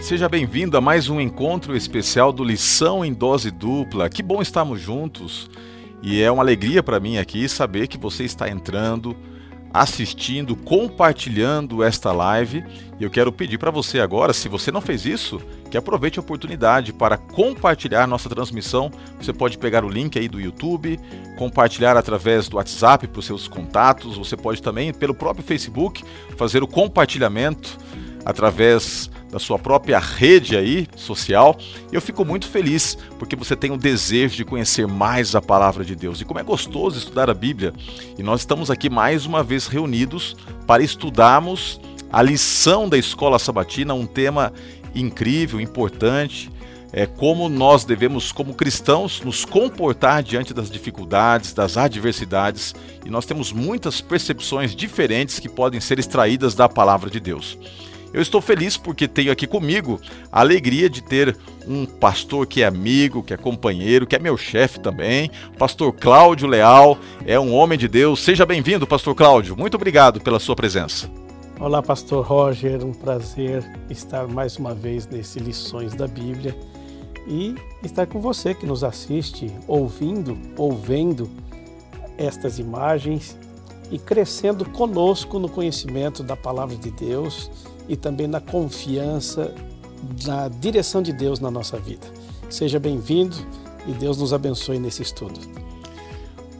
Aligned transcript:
Seja 0.00 0.28
bem-vindo 0.28 0.76
a 0.76 0.80
mais 0.80 1.08
um 1.08 1.20
encontro 1.20 1.76
especial 1.76 2.32
do 2.32 2.44
Lição 2.44 3.04
em 3.04 3.12
Dose 3.12 3.50
Dupla. 3.50 4.08
Que 4.08 4.22
bom 4.22 4.40
estarmos 4.40 4.80
juntos 4.80 5.50
e 6.00 6.22
é 6.22 6.30
uma 6.30 6.42
alegria 6.42 6.84
para 6.84 7.00
mim 7.00 7.18
aqui 7.18 7.48
saber 7.48 7.88
que 7.88 7.98
você 7.98 8.22
está 8.22 8.48
entrando, 8.48 9.16
assistindo, 9.74 10.54
compartilhando 10.54 11.82
esta 11.82 12.12
live. 12.12 12.64
E 12.98 13.02
eu 13.02 13.10
quero 13.10 13.32
pedir 13.32 13.58
para 13.58 13.72
você 13.72 13.98
agora, 13.98 14.32
se 14.32 14.48
você 14.48 14.70
não 14.70 14.80
fez 14.80 15.04
isso, 15.04 15.42
que 15.68 15.76
aproveite 15.76 16.18
a 16.18 16.22
oportunidade 16.22 16.92
para 16.92 17.18
compartilhar 17.18 18.06
nossa 18.06 18.28
transmissão. 18.28 18.92
Você 19.20 19.32
pode 19.32 19.58
pegar 19.58 19.84
o 19.84 19.90
link 19.90 20.16
aí 20.16 20.28
do 20.28 20.40
YouTube, 20.40 20.98
compartilhar 21.36 21.96
através 21.96 22.48
do 22.48 22.56
WhatsApp 22.56 23.08
para 23.08 23.18
os 23.18 23.26
seus 23.26 23.48
contatos. 23.48 24.16
Você 24.16 24.36
pode 24.36 24.62
também, 24.62 24.94
pelo 24.94 25.12
próprio 25.12 25.44
Facebook, 25.44 26.04
fazer 26.36 26.62
o 26.62 26.68
compartilhamento 26.68 27.76
através 28.24 29.10
da 29.30 29.38
sua 29.38 29.58
própria 29.58 29.98
rede 29.98 30.56
aí 30.56 30.88
social. 30.96 31.56
Eu 31.92 32.00
fico 32.00 32.24
muito 32.24 32.48
feliz 32.48 32.96
porque 33.18 33.36
você 33.36 33.54
tem 33.54 33.70
o 33.70 33.76
desejo 33.76 34.36
de 34.36 34.44
conhecer 34.44 34.86
mais 34.86 35.34
a 35.34 35.42
palavra 35.42 35.84
de 35.84 35.94
Deus. 35.94 36.20
E 36.20 36.24
como 36.24 36.40
é 36.40 36.42
gostoso 36.42 36.98
estudar 36.98 37.28
a 37.28 37.34
Bíblia. 37.34 37.72
E 38.18 38.22
nós 38.22 38.40
estamos 38.40 38.70
aqui 38.70 38.88
mais 38.88 39.26
uma 39.26 39.42
vez 39.42 39.66
reunidos 39.66 40.36
para 40.66 40.82
estudarmos 40.82 41.80
a 42.10 42.22
lição 42.22 42.88
da 42.88 42.96
escola 42.96 43.38
sabatina, 43.38 43.92
um 43.92 44.06
tema 44.06 44.52
incrível, 44.94 45.60
importante, 45.60 46.50
é 46.92 47.04
como 47.04 47.48
nós 47.50 47.84
devemos, 47.84 48.32
como 48.32 48.54
cristãos, 48.54 49.20
nos 49.20 49.44
comportar 49.44 50.22
diante 50.22 50.54
das 50.54 50.70
dificuldades, 50.70 51.52
das 51.52 51.76
adversidades, 51.76 52.74
e 53.04 53.10
nós 53.10 53.26
temos 53.26 53.52
muitas 53.52 54.00
percepções 54.00 54.74
diferentes 54.74 55.38
que 55.38 55.48
podem 55.48 55.80
ser 55.80 55.98
extraídas 55.98 56.54
da 56.54 56.68
palavra 56.68 57.10
de 57.10 57.20
Deus. 57.20 57.58
Eu 58.12 58.22
estou 58.22 58.40
feliz 58.40 58.76
porque 58.76 59.06
tenho 59.06 59.30
aqui 59.30 59.46
comigo 59.46 60.00
a 60.32 60.40
alegria 60.40 60.88
de 60.88 61.02
ter 61.02 61.36
um 61.66 61.84
pastor 61.84 62.46
que 62.46 62.62
é 62.62 62.66
amigo, 62.66 63.22
que 63.22 63.34
é 63.34 63.36
companheiro, 63.36 64.06
que 64.06 64.16
é 64.16 64.18
meu 64.18 64.36
chefe 64.36 64.80
também, 64.80 65.30
pastor 65.58 65.92
Cláudio 65.92 66.48
Leal, 66.48 66.98
é 67.26 67.38
um 67.38 67.52
homem 67.52 67.78
de 67.78 67.86
Deus. 67.86 68.24
Seja 68.24 68.46
bem-vindo, 68.46 68.86
pastor 68.86 69.14
Cláudio. 69.14 69.56
Muito 69.56 69.74
obrigado 69.74 70.20
pela 70.20 70.38
sua 70.38 70.56
presença. 70.56 71.10
Olá, 71.60 71.82
pastor 71.82 72.24
Roger, 72.24 72.82
um 72.84 72.92
prazer 72.92 73.62
estar 73.90 74.26
mais 74.26 74.56
uma 74.56 74.74
vez 74.74 75.06
nesse 75.06 75.38
Lições 75.38 75.92
da 75.92 76.06
Bíblia 76.06 76.56
e 77.26 77.54
estar 77.82 78.06
com 78.06 78.20
você 78.20 78.54
que 78.54 78.64
nos 78.64 78.82
assiste, 78.82 79.52
ouvindo 79.66 80.38
ou 80.56 80.72
vendo 80.72 81.28
estas 82.16 82.58
imagens 82.58 83.36
e 83.90 83.98
crescendo 83.98 84.64
conosco 84.70 85.38
no 85.38 85.48
conhecimento 85.48 86.22
da 86.22 86.36
palavra 86.36 86.76
de 86.76 86.90
Deus 86.90 87.50
e 87.88 87.96
também 87.96 88.26
na 88.26 88.40
confiança 88.40 89.54
na 90.24 90.48
direção 90.48 91.02
de 91.02 91.12
Deus 91.12 91.40
na 91.40 91.50
nossa 91.50 91.78
vida. 91.78 92.06
Seja 92.48 92.78
bem-vindo 92.78 93.36
e 93.86 93.92
Deus 93.92 94.18
nos 94.18 94.32
abençoe 94.32 94.78
nesse 94.78 95.02
estudo. 95.02 95.40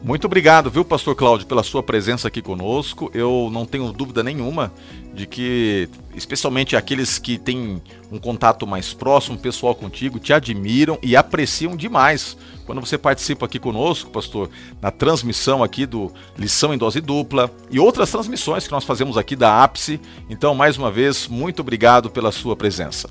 Muito 0.01 0.25
obrigado, 0.25 0.69
viu, 0.69 0.85
Pastor 0.85 1.13
Cláudio, 1.13 1.45
pela 1.45 1.61
sua 1.61 1.83
presença 1.83 2.27
aqui 2.29 2.41
conosco. 2.41 3.11
Eu 3.13 3.49
não 3.51 3.65
tenho 3.65 3.91
dúvida 3.91 4.23
nenhuma 4.23 4.71
de 5.13 5.25
que, 5.25 5.89
especialmente 6.15 6.75
aqueles 6.75 7.17
que 7.17 7.37
têm 7.37 7.81
um 8.11 8.19
contato 8.19 8.65
mais 8.65 8.93
próximo, 8.93 9.37
pessoal 9.37 9.75
contigo, 9.75 10.19
te 10.19 10.33
admiram 10.33 10.97
e 11.01 11.15
apreciam 11.15 11.75
demais 11.75 12.37
quando 12.65 12.81
você 12.81 12.97
participa 12.97 13.47
aqui 13.47 13.57
conosco, 13.57 14.11
pastor, 14.11 14.49
na 14.79 14.91
transmissão 14.91 15.63
aqui 15.63 15.87
do 15.87 16.11
Lição 16.37 16.73
em 16.73 16.77
Dose 16.77 17.01
Dupla 17.01 17.51
e 17.71 17.79
outras 17.79 18.11
transmissões 18.11 18.67
que 18.67 18.71
nós 18.71 18.83
fazemos 18.83 19.17
aqui 19.17 19.35
da 19.35 19.63
Ápice. 19.63 19.99
Então, 20.29 20.53
mais 20.53 20.77
uma 20.77 20.91
vez, 20.91 21.27
muito 21.27 21.61
obrigado 21.61 22.11
pela 22.11 22.31
sua 22.31 22.55
presença. 22.55 23.09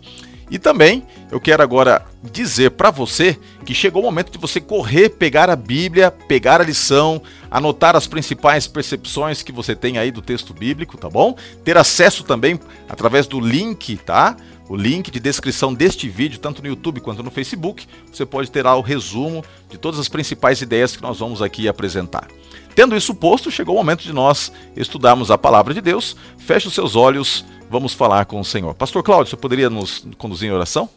E 0.51 0.59
também 0.59 1.07
eu 1.31 1.41
quero 1.41 1.63
agora 1.63 2.07
dizer 2.33 2.71
para 2.71 2.91
você 2.91 3.39
que 3.65 3.75
chegou 3.75 4.03
o 4.03 4.05
momento 4.05 4.33
de 4.33 4.39
você 4.39 4.61
correr, 4.61 5.11
pegar 5.11 5.51
a 5.51 5.57
Bíblia, 5.57 6.11
pegar 6.11 6.61
a 6.61 6.65
lição, 6.65 7.23
anotar 7.51 7.95
as 7.95 8.07
principais 8.07 8.67
percepções 8.67 9.43
que 9.43 9.53
você 9.53 9.77
tem 9.77 9.99
aí 9.99 10.11
do 10.11 10.23
texto 10.23 10.55
bíblico, 10.55 10.97
tá 10.97 11.09
bom? 11.09 11.37
Ter 11.65 11.77
acesso 11.77 12.25
também 12.25 12.59
através 12.89 13.27
do 13.27 13.39
link, 13.41 13.97
tá? 13.99 14.37
O 14.69 14.77
link 14.77 15.11
de 15.11 15.19
descrição 15.19 15.73
deste 15.73 16.09
vídeo, 16.09 16.39
tanto 16.39 16.61
no 16.61 16.69
YouTube 16.69 17.01
quanto 17.01 17.23
no 17.23 17.31
Facebook, 17.31 17.87
você 18.13 18.27
pode 18.27 18.51
ter 18.51 18.65
lá 18.65 18.77
o 18.77 18.83
resumo 18.83 19.43
de 19.71 19.79
todas 19.79 19.99
as 19.99 20.09
principais 20.09 20.61
ideias 20.61 20.95
que 20.95 21.03
nós 21.03 21.19
vamos 21.19 21.41
aqui 21.41 21.69
apresentar. 21.69 22.29
Tendo 22.75 22.95
isso 22.95 23.15
posto, 23.15 23.51
chegou 23.51 23.75
o 23.75 23.79
momento 23.79 24.03
de 24.03 24.13
nós 24.13 24.53
estudarmos 24.77 25.31
a 25.31 25.39
palavra 25.39 25.73
de 25.73 25.81
Deus. 25.81 26.15
Feche 26.37 26.69
os 26.69 26.75
seus 26.75 26.95
olhos 26.95 27.45
vamos 27.71 27.93
falar 27.93 28.27
com 28.27 28.41
o 28.41 28.45
Senhor. 28.45 28.75
Pastor 28.75 29.03
Cláudio, 29.03 29.31
você 29.31 29.37
poderia 29.37 29.71
nos 29.71 30.07
conduzir 30.17 30.49
em 30.49 30.53
oração? 30.53 30.89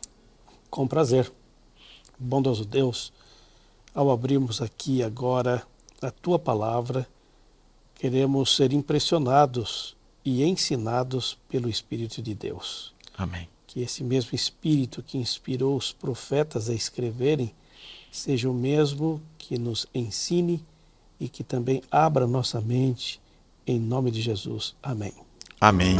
Com 0.69 0.87
prazer. 0.87 1.31
Bondoso 2.17 2.65
Deus, 2.65 3.11
ao 3.93 4.11
abrirmos 4.11 4.61
aqui 4.61 5.01
agora 5.03 5.63
a 6.01 6.11
tua 6.11 6.39
palavra, 6.39 7.07
queremos 7.95 8.55
ser 8.55 8.73
impressionados 8.73 9.95
e 10.23 10.43
ensinados 10.43 11.37
pelo 11.49 11.69
Espírito 11.69 12.21
de 12.21 12.33
Deus. 12.33 12.93
Amém. 13.17 13.47
Que 13.67 13.81
esse 13.81 14.03
mesmo 14.03 14.35
Espírito 14.35 15.01
que 15.01 15.17
inspirou 15.17 15.75
os 15.75 15.91
profetas 15.91 16.69
a 16.69 16.73
escreverem 16.73 17.53
seja 18.11 18.49
o 18.49 18.53
mesmo 18.53 19.21
que 19.37 19.57
nos 19.57 19.87
ensine 19.93 20.63
e 21.19 21.29
que 21.29 21.43
também 21.43 21.81
abra 21.89 22.27
nossa 22.27 22.59
mente, 22.59 23.21
em 23.65 23.79
nome 23.79 24.11
de 24.11 24.21
Jesus. 24.21 24.75
Amém. 24.81 25.13
Amém. 25.59 25.95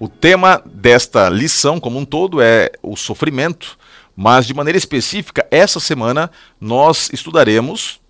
O 0.00 0.08
tema 0.08 0.62
desta 0.64 1.28
lição, 1.28 1.80
como 1.80 1.98
um 1.98 2.04
todo, 2.04 2.40
é 2.40 2.70
o 2.82 2.96
sofrimento, 2.96 3.76
mas 4.14 4.46
de 4.46 4.54
maneira 4.54 4.78
específica, 4.78 5.44
essa 5.50 5.80
semana 5.80 6.30
nós 6.60 7.10
estudaremos 7.12 8.00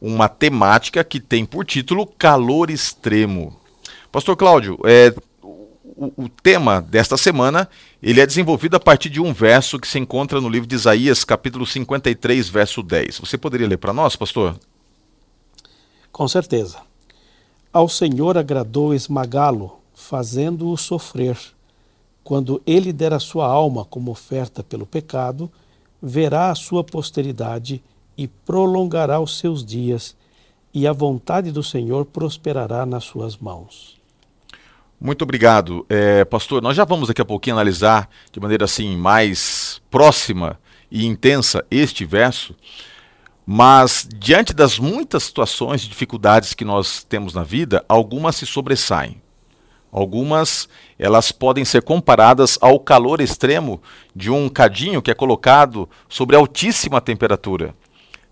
uma 0.00 0.28
temática 0.28 1.02
que 1.02 1.18
tem 1.18 1.46
por 1.46 1.64
título 1.64 2.06
Calor 2.06 2.70
Extremo. 2.70 3.56
Pastor 4.10 4.36
Cláudio, 4.36 4.78
é, 4.84 5.14
o, 5.42 6.24
o, 6.24 6.28
tema 6.28 6.82
desta 6.82 7.16
semana 7.16 7.66
ele 8.02 8.20
é 8.20 8.26
desenvolvido 8.26 8.76
a 8.76 8.80
partir 8.80 9.08
de 9.08 9.20
um 9.20 9.32
verso 9.32 9.78
que 9.78 9.88
se 9.88 9.98
encontra 9.98 10.38
no 10.38 10.50
livro 10.50 10.66
de 10.66 10.74
Isaías, 10.74 11.24
capítulo 11.24 11.64
53, 11.64 12.46
verso 12.50 12.82
10. 12.82 13.20
Você 13.20 13.38
poderia 13.38 13.68
ler 13.68 13.78
para 13.78 13.94
nós, 13.94 14.16
pastor? 14.16 14.58
Com 16.10 16.28
certeza. 16.28 16.78
Ao 17.72 17.88
Senhor 17.88 18.36
agradou 18.36 18.92
esmagá-lo 18.92 19.81
fazendo-o 20.02 20.76
sofrer. 20.76 21.38
Quando 22.24 22.60
ele 22.66 22.92
der 22.92 23.12
a 23.12 23.20
sua 23.20 23.46
alma 23.46 23.84
como 23.84 24.10
oferta 24.10 24.62
pelo 24.62 24.84
pecado, 24.84 25.50
verá 26.02 26.50
a 26.50 26.54
sua 26.54 26.82
posteridade 26.82 27.82
e 28.18 28.26
prolongará 28.26 29.20
os 29.20 29.38
seus 29.38 29.64
dias, 29.64 30.16
e 30.74 30.86
a 30.86 30.92
vontade 30.92 31.52
do 31.52 31.62
Senhor 31.62 32.04
prosperará 32.04 32.84
nas 32.84 33.04
suas 33.04 33.36
mãos. 33.36 34.00
Muito 35.00 35.22
obrigado, 35.22 35.84
é, 35.88 36.24
pastor. 36.24 36.62
Nós 36.62 36.76
já 36.76 36.84
vamos 36.84 37.08
daqui 37.08 37.20
a 37.20 37.24
pouquinho 37.24 37.56
analisar 37.56 38.08
de 38.30 38.40
maneira 38.40 38.64
assim 38.64 38.96
mais 38.96 39.80
próxima 39.90 40.58
e 40.90 41.06
intensa 41.06 41.64
este 41.70 42.04
verso, 42.04 42.54
mas 43.46 44.08
diante 44.16 44.52
das 44.52 44.78
muitas 44.78 45.24
situações 45.24 45.80
de 45.80 45.88
dificuldades 45.88 46.54
que 46.54 46.64
nós 46.64 47.02
temos 47.04 47.34
na 47.34 47.42
vida, 47.42 47.84
algumas 47.88 48.36
se 48.36 48.46
sobressaem. 48.46 49.21
Algumas 49.92 50.70
elas 50.98 51.30
podem 51.30 51.66
ser 51.66 51.82
comparadas 51.82 52.58
ao 52.62 52.80
calor 52.80 53.20
extremo 53.20 53.82
de 54.16 54.30
um 54.30 54.48
cadinho 54.48 55.02
que 55.02 55.10
é 55.10 55.14
colocado 55.14 55.86
sobre 56.08 56.34
altíssima 56.34 56.98
temperatura. 56.98 57.74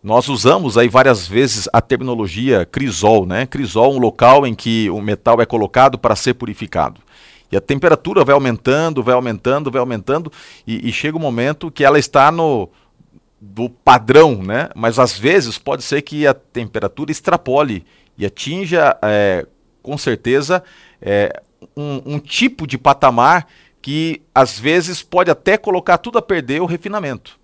Nós 0.03 0.29
usamos 0.31 0.79
aí 0.79 0.89
várias 0.89 1.29
vezes 1.29 1.69
a 1.71 1.83
terminologia 1.83 2.65
crisol, 2.65 3.27
né? 3.27 3.45
Crisol, 3.45 3.95
um 3.95 3.99
local 3.99 4.47
em 4.47 4.55
que 4.55 4.89
o 4.89 5.03
metal 5.03 5.43
é 5.43 5.45
colocado 5.45 5.99
para 5.99 6.17
ser 6.17 6.33
purificado. 6.33 7.03
E 7.53 7.57
a 7.57 7.61
temperatura 7.61 8.25
vai 8.25 8.35
aumentando, 8.35 9.03
vai 9.03 9.15
aumentando, 9.15 9.71
vai 9.71 9.81
aumentando, 9.81 10.33
e, 10.67 10.89
e 10.89 10.93
chega 10.93 11.19
um 11.19 11.21
momento 11.21 11.71
que 11.71 11.85
ela 11.85 11.99
está 11.99 12.33
no 12.33 12.71
do 13.39 13.69
padrão, 13.69 14.43
né? 14.43 14.69
Mas 14.75 14.99
às 14.99 15.19
vezes 15.19 15.59
pode 15.59 15.83
ser 15.83 16.01
que 16.03 16.27
a 16.27 16.33
temperatura 16.33 17.11
extrapole 17.11 17.85
e 18.17 18.25
atinja, 18.25 18.97
é, 19.03 19.47
com 19.83 19.97
certeza, 19.99 20.63
é, 21.01 21.43
um, 21.81 22.15
um 22.15 22.19
tipo 22.19 22.67
de 22.67 22.77
patamar 22.77 23.47
que 23.83 24.23
às 24.35 24.59
vezes 24.59 25.03
pode 25.03 25.31
até 25.31 25.57
colocar 25.57 25.99
tudo 25.99 26.19
a 26.19 26.23
perder 26.23 26.61
o 26.61 26.67
refinamento. 26.67 27.39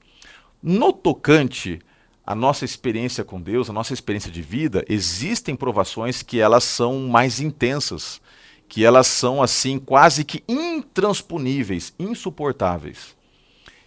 No 0.63 0.93
tocante 0.93 1.81
à 2.27 2.35
nossa 2.35 2.65
experiência 2.65 3.25
com 3.25 3.41
Deus, 3.41 3.71
a 3.71 3.73
nossa 3.73 3.95
experiência 3.95 4.31
de 4.31 4.43
vida, 4.43 4.85
existem 4.89 5.55
provações 5.55 6.23
que 6.23 6.41
elas 6.41 6.65
são 6.65 7.09
mais 7.09 7.41
intensas, 7.41 8.21
que 8.69 8.85
elas 8.85 9.07
são 9.07 9.43
assim 9.43 9.79
quase 9.79 10.25
que 10.25 10.43
intransponíveis, 10.49 11.95
insuportáveis. 11.99 13.17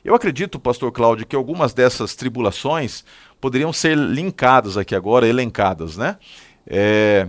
Eu 0.04 0.16
acredito, 0.16 0.60
pastor 0.60 0.92
Cláudio, 0.92 1.28
que 1.28 1.36
algumas 1.36 1.74
dessas 1.74 2.16
tribulações 2.16 3.04
poderiam 3.42 3.74
ser 3.74 3.98
linkadas 3.98 4.78
aqui 4.78 4.96
agora, 4.96 5.28
elencadas, 5.28 5.98
né? 5.98 6.18
É, 6.66 7.28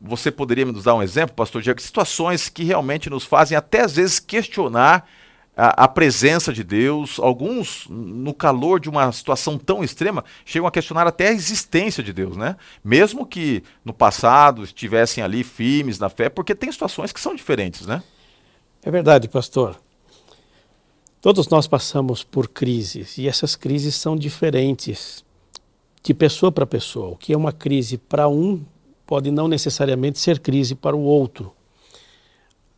você 0.00 0.30
poderia 0.30 0.64
nos 0.64 0.84
dar 0.84 0.94
um 0.94 1.02
exemplo, 1.02 1.34
pastor 1.34 1.62
Diego, 1.62 1.80
situações 1.80 2.48
que 2.48 2.64
realmente 2.64 3.08
nos 3.08 3.24
fazem 3.24 3.56
até 3.56 3.82
às 3.82 3.96
vezes 3.96 4.18
questionar 4.18 5.08
a, 5.56 5.84
a, 5.84 5.88
presença 5.88 6.52
de 6.52 6.62
Deus. 6.62 7.18
Alguns, 7.18 7.86
no 7.88 8.34
calor 8.34 8.78
de 8.78 8.90
uma 8.90 9.10
situação 9.10 9.56
tão 9.56 9.82
extrema, 9.82 10.24
chegam 10.44 10.68
a 10.68 10.70
questionar 10.70 11.06
até 11.06 11.28
a 11.28 11.32
existência 11.32 12.02
de 12.02 12.12
Deus, 12.12 12.36
né? 12.36 12.56
Mesmo 12.84 13.24
que 13.24 13.62
no 13.84 13.94
passado 13.94 14.62
estivessem 14.62 15.24
ali 15.24 15.42
firmes 15.42 15.98
na 15.98 16.10
fé, 16.10 16.28
porque 16.28 16.54
tem 16.54 16.70
situações 16.70 17.10
que 17.10 17.20
são 17.20 17.34
diferentes, 17.34 17.86
né? 17.86 18.02
É 18.82 18.90
verdade, 18.90 19.28
pastor. 19.28 19.80
Todos 21.22 21.48
nós 21.48 21.66
passamos 21.66 22.22
por 22.22 22.48
crises 22.48 23.16
e 23.18 23.26
essas 23.26 23.56
crises 23.56 23.96
são 23.96 24.14
diferentes 24.14 25.24
de 26.02 26.14
pessoa 26.14 26.52
para 26.52 26.66
pessoa. 26.66 27.08
O 27.08 27.16
que 27.16 27.32
é 27.32 27.36
uma 27.36 27.50
crise 27.50 27.98
para 27.98 28.28
um 28.28 28.62
pode 29.06 29.30
não 29.30 29.48
necessariamente 29.48 30.18
ser 30.18 30.40
crise 30.40 30.74
para 30.74 30.96
o 30.96 31.00
outro. 31.00 31.52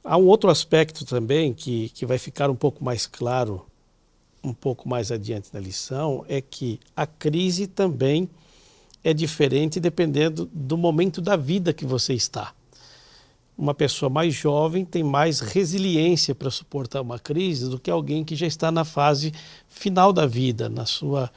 Há 0.05 0.17
um 0.17 0.27
outro 0.27 0.51
aspecto 0.51 1.05
também 1.05 1.53
que, 1.53 1.89
que 1.91 2.07
vai 2.07 2.19
ficar 2.19 2.51
um 2.51 2.55
pouco 2.55 2.85
mais 2.85 3.07
claro 3.07 3.65
um 4.43 4.53
pouco 4.53 4.89
mais 4.89 5.11
adiante 5.11 5.51
na 5.53 5.61
lição, 5.61 6.25
é 6.29 6.41
que 6.41 6.79
a 6.97 7.07
crise 7.07 7.67
também 7.67 8.29
é 9.03 9.13
diferente 9.13 9.81
dependendo 9.81 10.49
do 10.53 10.77
momento 10.77 11.21
da 11.21 11.37
vida 11.37 11.73
que 11.73 11.85
você 11.85 12.15
está. 12.15 12.53
Uma 13.57 13.75
pessoa 13.75 14.09
mais 14.09 14.35
jovem 14.35 14.85
tem 14.85 15.03
mais 15.03 15.41
resiliência 15.41 16.35
para 16.35 16.51
suportar 16.51 17.01
uma 17.01 17.19
crise 17.19 17.69
do 17.69 17.79
que 17.79 17.91
alguém 17.91 18.25
que 18.25 18.37
já 18.37 18.47
está 18.47 18.71
na 18.71 18.85
fase 18.85 19.33
final 19.67 20.13
da 20.13 20.27
vida, 20.27 20.69
na 20.69 20.87
sua 20.87 21.31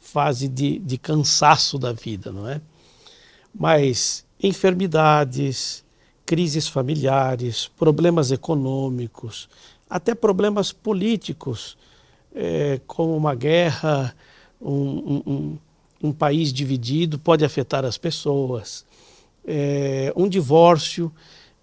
fase 0.00 0.48
de, 0.48 0.78
de 0.80 0.98
cansaço 0.98 1.78
da 1.78 1.92
vida, 1.92 2.32
não 2.32 2.48
é? 2.48 2.60
Mas 3.54 4.24
enfermidades, 4.42 5.84
crises 6.26 6.66
familiares, 6.66 7.68
problemas 7.78 8.30
econômicos, 8.30 9.48
até 9.88 10.14
problemas 10.14 10.72
políticos, 10.72 11.76
é, 12.34 12.80
como 12.86 13.16
uma 13.16 13.34
guerra, 13.34 14.14
um, 14.60 15.22
um, 15.26 15.58
um, 16.02 16.12
país 16.12 16.52
dividido 16.52 17.18
pode 17.18 17.44
afetar 17.44 17.84
as 17.84 17.96
pessoas, 17.96 18.84
é, 19.46 20.12
um 20.16 20.28
divórcio, 20.28 21.12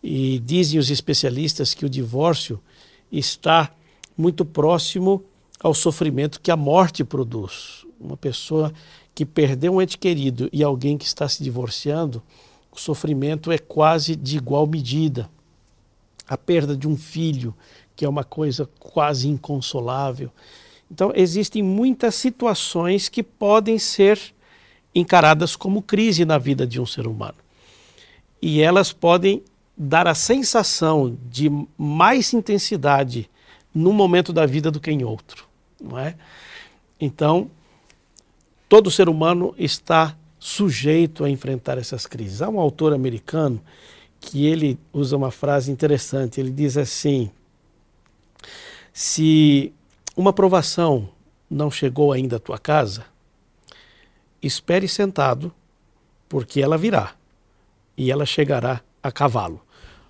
e 0.04 0.40
dizem 0.40 0.80
os 0.80 0.90
especialistas 0.90 1.74
que 1.74 1.86
o 1.86 1.90
divórcio 1.90 2.60
está 3.12 3.72
muito 4.18 4.44
próximo 4.44 5.24
ao 5.62 5.74
sofrimento 5.74 6.42
que 6.42 6.50
a 6.50 6.58
morte 6.58 7.04
produz. 7.04 7.86
Uma 8.00 8.18
pessoa 8.18 8.74
que 9.14 9.26
perdeu 9.26 9.74
um 9.74 9.82
ente 9.82 9.98
querido 9.98 10.50
e 10.52 10.64
alguém 10.64 10.98
que 10.98 11.06
está 11.06 11.28
se 11.28 11.44
divorciando, 11.44 12.22
o 12.72 12.80
sofrimento 12.80 13.52
é 13.52 13.58
quase 13.58 14.16
de 14.16 14.38
igual 14.38 14.66
medida. 14.66 15.30
A 16.28 16.38
perda 16.38 16.76
de 16.76 16.88
um 16.88 16.96
filho, 16.96 17.54
que 17.96 18.06
é 18.06 18.10
uma 18.10 18.24
coisa 18.24 18.70
quase 18.80 19.28
inconsolável. 19.28 20.32
Então, 20.90 21.12
existem 21.16 21.62
muitas 21.62 22.16
situações 22.16 23.10
que 23.10 23.22
podem 23.22 23.78
ser 23.78 24.20
encaradas 24.94 25.56
como 25.56 25.82
crise 25.82 26.26
na 26.26 26.38
vida 26.38 26.66
de 26.66 26.80
um 26.80 26.86
ser 26.86 27.08
humano. 27.08 27.38
E 28.42 28.62
elas 28.62 28.92
podem 28.92 29.44
dar 29.78 30.08
a 30.08 30.16
sensação 30.16 31.18
de 31.30 31.50
mais 31.78 32.34
intensidade 32.34 33.30
num 33.74 33.94
momento 33.94 34.34
da 34.34 34.46
vida 34.46 34.70
do 34.70 34.80
que 34.80 34.92
em 34.92 35.04
outro, 35.04 35.48
não 35.80 35.98
é? 35.98 36.16
Então, 37.00 37.50
todo 38.72 38.90
ser 38.90 39.10
humano 39.10 39.54
está 39.58 40.16
sujeito 40.40 41.26
a 41.26 41.30
enfrentar 41.30 41.78
essas 41.78 42.08
crises. 42.08 42.42
Há 42.42 42.48
um 42.48 42.58
autor 42.58 42.94
americano 42.94 43.62
que 44.18 44.46
ele 44.46 44.80
usa 44.94 45.18
uma 45.18 45.30
frase 45.30 45.70
interessante. 45.70 46.40
Ele 46.40 46.52
diz 46.52 46.78
assim: 46.78 47.30
se 48.94 49.74
uma 50.16 50.32
provação 50.32 51.10
não 51.50 51.70
chegou 51.70 52.14
ainda 52.14 52.38
à 52.38 52.40
tua 52.40 52.58
casa, 52.58 53.06
espere 54.42 54.88
sentado, 54.88 55.54
porque 56.30 56.62
ela 56.62 56.78
virá 56.78 57.14
e 57.98 58.10
ela 58.10 58.26
chegará 58.26 58.80
a 59.04 59.12
cavalo. 59.12 59.62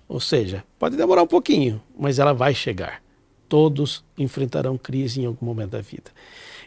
Ou 0.08 0.20
seja, 0.20 0.62
pode 0.78 0.96
demorar 0.96 1.24
um 1.24 1.26
pouquinho, 1.26 1.82
mas 1.98 2.20
ela 2.20 2.32
vai 2.32 2.54
chegar. 2.54 3.02
Todos 3.48 4.04
enfrentarão 4.16 4.78
crise 4.78 5.20
em 5.20 5.26
algum 5.26 5.46
momento 5.46 5.70
da 5.70 5.80
vida. 5.80 6.12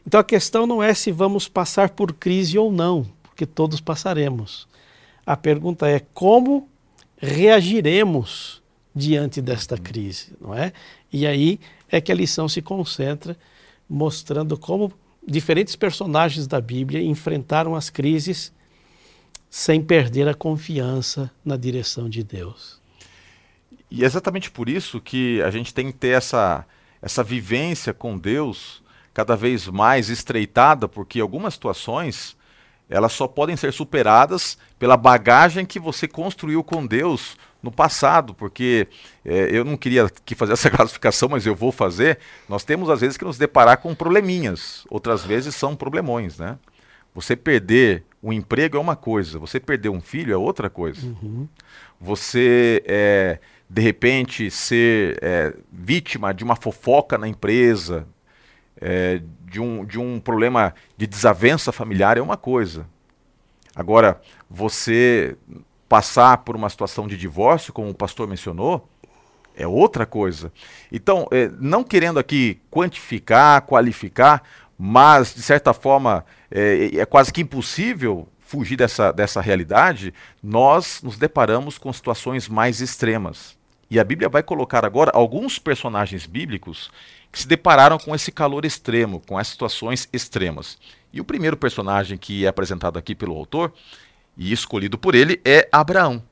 Então 0.05 0.19
a 0.19 0.23
questão 0.23 0.67
não 0.67 0.83
é 0.83 0.93
se 0.93 1.11
vamos 1.11 1.47
passar 1.47 1.89
por 1.89 2.13
crise 2.13 2.57
ou 2.57 2.71
não, 2.71 3.05
porque 3.23 3.45
todos 3.45 3.81
passaremos. 3.81 4.67
A 5.25 5.35
pergunta 5.35 5.87
é 5.87 5.99
como 6.13 6.69
reagiremos 7.17 8.61
diante 8.93 9.41
desta 9.41 9.77
crise, 9.77 10.33
não 10.39 10.53
é? 10.53 10.71
E 11.11 11.25
aí 11.25 11.59
é 11.89 11.99
que 11.99 12.11
a 12.11 12.15
lição 12.15 12.47
se 12.47 12.61
concentra 12.61 13.37
mostrando 13.89 14.57
como 14.57 14.93
diferentes 15.27 15.75
personagens 15.75 16.45
da 16.45 16.61
Bíblia 16.61 17.01
enfrentaram 17.01 17.75
as 17.75 17.89
crises 17.89 18.53
sem 19.49 19.81
perder 19.81 20.27
a 20.27 20.33
confiança 20.33 21.31
na 21.43 21.57
direção 21.57 22.09
de 22.09 22.23
Deus. 22.23 22.79
E 23.89 24.03
é 24.03 24.05
exatamente 24.05 24.51
por 24.51 24.69
isso 24.69 24.99
que 24.99 25.41
a 25.41 25.49
gente 25.49 25.73
tem 25.73 25.91
que 25.91 25.97
ter 25.97 26.09
essa, 26.09 26.65
essa 27.01 27.23
vivência 27.23 27.93
com 27.93 28.17
Deus 28.17 28.83
cada 29.15 29.35
vez 29.35 29.65
mais 29.69 30.09
estreitada, 30.09 30.89
porque 30.89 31.21
algumas 31.21 31.53
situações 31.53 32.35
elas 32.87 33.13
só 33.13 33.27
podem 33.27 33.55
ser 33.55 33.71
superadas 33.71 34.57
pela 34.77 34.97
bagagem 34.97 35.65
que 35.65 35.79
você 35.79 36.05
construiu 36.07 36.63
com 36.63 36.85
Deus 36.85 37.37
no 37.63 37.71
passado, 37.71 38.33
porque 38.33 38.87
é, 39.23 39.49
eu 39.51 39.63
não 39.63 39.77
queria 39.77 40.03
aqui 40.03 40.35
fazer 40.35 40.53
essa 40.53 40.69
classificação, 40.69 41.29
mas 41.29 41.47
eu 41.47 41.55
vou 41.55 41.71
fazer. 41.71 42.19
Nós 42.47 42.65
temos 42.65 42.89
às 42.89 42.99
vezes 42.99 43.17
que 43.17 43.23
nos 43.23 43.37
deparar 43.37 43.77
com 43.77 43.95
probleminhas, 43.95 44.85
outras 44.89 45.23
vezes 45.23 45.55
são 45.55 45.77
problemões, 45.77 46.37
né? 46.37 46.59
Você 47.15 47.37
perder 47.37 48.03
um 48.21 48.33
emprego 48.33 48.75
é 48.75 48.79
uma 48.79 48.97
coisa, 48.97 49.39
você 49.39 49.61
perder 49.61 49.87
um 49.87 50.01
filho 50.01 50.33
é 50.33 50.37
outra 50.37 50.69
coisa. 50.69 51.07
Uhum. 51.07 51.47
Você, 52.01 52.83
é, 52.85 53.39
de 53.69 53.81
repente, 53.81 54.51
ser 54.51 55.17
é, 55.21 55.55
vítima 55.71 56.33
de 56.33 56.43
uma 56.43 56.57
fofoca 56.57 57.17
na 57.17 57.29
empresa, 57.29 58.05
é, 58.79 59.21
de, 59.41 59.59
um, 59.59 59.85
de 59.85 59.99
um 59.99 60.19
problema 60.19 60.73
de 60.97 61.07
desavença 61.07 61.71
familiar 61.71 62.17
é 62.17 62.21
uma 62.21 62.37
coisa. 62.37 62.87
Agora, 63.75 64.21
você 64.49 65.35
passar 65.87 66.37
por 66.39 66.55
uma 66.55 66.69
situação 66.69 67.07
de 67.07 67.17
divórcio, 67.17 67.73
como 67.73 67.89
o 67.89 67.95
pastor 67.95 68.27
mencionou, 68.27 68.89
é 69.55 69.67
outra 69.67 70.05
coisa. 70.05 70.51
Então, 70.91 71.27
é, 71.31 71.49
não 71.59 71.83
querendo 71.83 72.19
aqui 72.19 72.59
quantificar, 72.69 73.61
qualificar, 73.61 74.43
mas 74.77 75.33
de 75.33 75.41
certa 75.41 75.73
forma 75.73 76.25
é, 76.51 76.97
é, 76.97 77.05
quase 77.05 77.31
que 77.31 77.41
impossível 77.41 78.27
fugir 78.39 78.75
dessa, 78.75 79.11
dessa 79.11 79.41
realidade, 79.41 80.13
nós 80.43 81.01
nos 81.01 81.17
deparamos 81.17 81.77
com 81.77 81.91
situações 81.91 82.47
mais 82.47 82.81
extremas. 82.81 83.57
E 83.89 83.99
a 83.99 84.03
Bíblia 84.03 84.27
vai 84.27 84.41
colocar 84.41 84.83
agora 84.83 85.11
alguns 85.13 85.59
personagens 85.59 86.25
bíblicos 86.25 86.89
que 87.31 87.39
se 87.39 87.47
depararam 87.47 87.97
com 87.97 88.15
esse 88.15 88.31
calor 88.31 88.65
extremo, 88.65 89.21
com 89.27 89.37
as 89.37 89.47
situações 89.47 90.09
extremas. 90.11 90.77
E 91.13 91.21
o 91.21 91.25
primeiro 91.25 91.55
personagem 91.55 92.17
que 92.17 92.45
é 92.45 92.47
apresentado 92.47 92.97
aqui 92.97 93.13
pelo 93.13 93.35
autor 93.35 93.73
e 94.37 94.51
escolhido 94.51 94.97
por 94.97 95.15
ele 95.15 95.39
é 95.45 95.67
Abraão. 95.71 96.23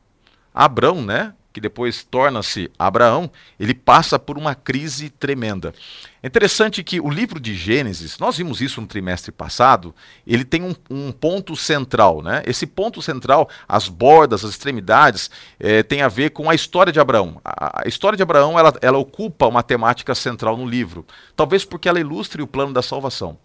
Abraão, 0.54 1.02
né, 1.02 1.34
que 1.54 1.62
depois 1.62 2.04
torna-se 2.04 2.70
Abraão, 2.78 3.30
ele 3.60 3.76
passa 3.76 4.18
por 4.18 4.38
uma 4.38 4.56
crise 4.56 5.10
tremenda. 5.10 5.74
É 6.22 6.28
interessante 6.28 6.84
que 6.84 7.00
o 7.00 7.10
livro 7.10 7.40
de 7.40 7.54
Gênesis, 7.54 8.18
nós 8.18 8.38
vimos 8.38 8.60
isso 8.60 8.82
no 8.82 8.88
trimestre 8.88 9.32
passado, 9.32 9.94
ele 10.26 10.44
tem 10.44 10.64
um, 10.64 10.76
um 10.90 11.12
ponto 11.12 11.56
central. 11.56 12.24
Né? 12.24 12.42
Esse 12.48 12.66
ponto 12.66 13.02
central, 13.02 13.48
as 13.68 13.88
bordas, 13.88 14.44
as 14.44 14.52
extremidades, 14.52 15.30
é, 15.60 15.84
tem 15.84 16.02
a 16.02 16.08
ver 16.08 16.32
com 16.32 16.50
a 16.50 16.56
história 16.56 16.92
de 16.92 17.00
Abraão. 17.00 17.40
A, 17.46 17.84
a 17.84 17.88
história 17.88 18.18
de 18.18 18.24
Abraão 18.24 18.58
ela, 18.58 18.74
ela 18.82 18.98
ocupa 18.98 19.48
uma 19.48 19.62
temática 19.62 20.16
central 20.16 20.58
no 20.58 20.66
livro, 20.66 21.06
talvez 21.36 21.64
porque 21.64 21.88
ela 21.88 22.00
ilustre 22.00 22.42
o 22.42 22.48
plano 22.48 22.74
da 22.74 22.82
salvação 22.82 23.38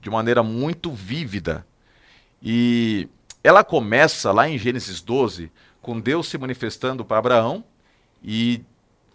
de 0.00 0.10
maneira 0.10 0.42
muito 0.42 0.90
vívida. 0.90 1.66
E 2.42 3.08
ela 3.44 3.62
começa 3.62 4.32
lá 4.32 4.48
em 4.48 4.58
Gênesis 4.58 5.00
12 5.00 5.50
com 5.80 5.98
Deus 5.98 6.28
se 6.28 6.38
manifestando 6.38 7.04
para 7.04 7.18
Abraão 7.18 7.64
e 8.22 8.62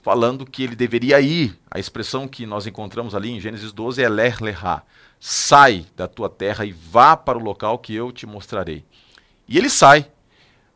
falando 0.01 0.45
que 0.45 0.63
ele 0.63 0.75
deveria 0.75 1.19
ir. 1.19 1.57
A 1.69 1.79
expressão 1.79 2.27
que 2.27 2.45
nós 2.45 2.67
encontramos 2.67 3.15
ali 3.15 3.31
em 3.31 3.39
Gênesis 3.39 3.72
12 3.72 4.03
é 4.03 4.10
ler 4.10 4.39
lerá. 4.41 4.84
Sai 5.19 5.86
da 5.95 6.07
tua 6.07 6.29
terra 6.29 6.65
e 6.65 6.72
vá 6.72 7.17
para 7.17 7.38
o 7.38 7.41
local 7.41 7.79
que 7.79 7.93
eu 7.95 8.12
te 8.12 8.25
mostrarei. 8.25 8.86
E 9.48 9.57
ele 9.57 9.69
sai. 9.69 10.07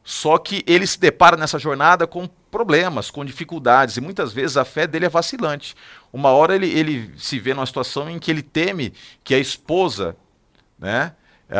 Só 0.03 0.37
que 0.39 0.63
ele 0.65 0.87
se 0.87 0.99
depara 0.99 1.37
nessa 1.37 1.59
jornada 1.59 2.07
com 2.07 2.27
problemas, 2.49 3.11
com 3.11 3.23
dificuldades, 3.23 3.97
e 3.97 4.01
muitas 4.01 4.33
vezes 4.33 4.57
a 4.57 4.65
fé 4.65 4.87
dele 4.87 5.05
é 5.05 5.09
vacilante. 5.09 5.75
Uma 6.11 6.29
hora 6.31 6.55
ele, 6.55 6.67
ele 6.67 7.13
se 7.15 7.37
vê 7.37 7.53
numa 7.53 7.65
situação 7.65 8.09
em 8.09 8.17
que 8.17 8.31
ele 8.31 8.41
teme 8.41 8.91
que 9.23 9.35
a 9.35 9.39
esposa 9.39 10.17
né, 10.79 11.13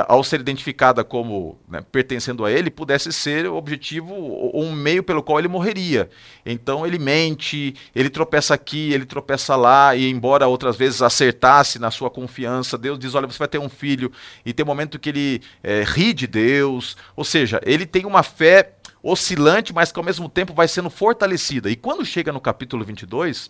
ao 0.08 0.24
ser 0.24 0.40
identificada 0.40 1.04
como 1.04 1.58
né, 1.68 1.82
pertencendo 1.92 2.46
a 2.46 2.52
ele, 2.52 2.70
pudesse 2.70 3.12
ser 3.12 3.48
o 3.48 3.56
objetivo 3.56 4.14
ou 4.14 4.64
um 4.64 4.72
meio 4.72 5.02
pelo 5.02 5.24
qual 5.24 5.40
ele 5.40 5.48
morreria. 5.48 6.10
Então 6.46 6.86
ele 6.86 7.00
mente, 7.00 7.74
ele 7.96 8.10
tropeça 8.10 8.54
aqui, 8.54 8.94
ele 8.94 9.06
tropeça 9.06 9.56
lá, 9.56 9.96
e 9.96 10.08
embora 10.08 10.48
outras 10.48 10.76
vezes 10.76 11.02
acertasse 11.02 11.80
na 11.80 11.90
sua 11.90 12.10
confiança, 12.10 12.78
Deus 12.78 13.00
diz: 13.00 13.16
Olha, 13.16 13.26
você 13.26 13.40
vai 13.40 13.48
ter 13.48 13.58
um 13.58 13.70
filho, 13.70 14.12
e 14.46 14.54
tem 14.54 14.64
um 14.64 14.68
momento 14.68 15.00
que 15.00 15.10
ele 15.10 15.42
é, 15.64 15.84
ri 15.84 16.14
de 16.14 16.28
Deus, 16.28 16.96
ou 17.16 17.24
seja, 17.24 17.60
ele 17.66 17.88
tem 17.88 18.06
uma 18.06 18.22
fé 18.22 18.74
oscilante, 19.02 19.74
mas 19.74 19.92
que 19.92 20.00
ao 20.00 20.06
mesmo 20.06 20.30
tempo 20.30 20.54
vai 20.54 20.68
sendo 20.68 20.90
fortalecida. 20.90 21.70
E 21.70 21.76
quando 21.76 22.06
chega 22.06 22.32
no 22.32 22.40
capítulo 22.40 22.86
22, 22.86 23.50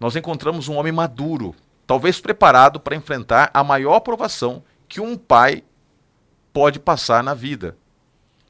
nós 0.00 0.16
encontramos 0.16 0.66
um 0.66 0.74
homem 0.74 0.92
maduro, 0.92 1.54
talvez 1.86 2.20
preparado 2.20 2.80
para 2.80 2.96
enfrentar 2.96 3.50
a 3.54 3.62
maior 3.62 4.00
provação 4.00 4.64
que 4.88 5.00
um 5.00 5.16
pai 5.16 5.62
pode 6.56 6.80
passar 6.80 7.22
na 7.22 7.34
vida. 7.34 7.76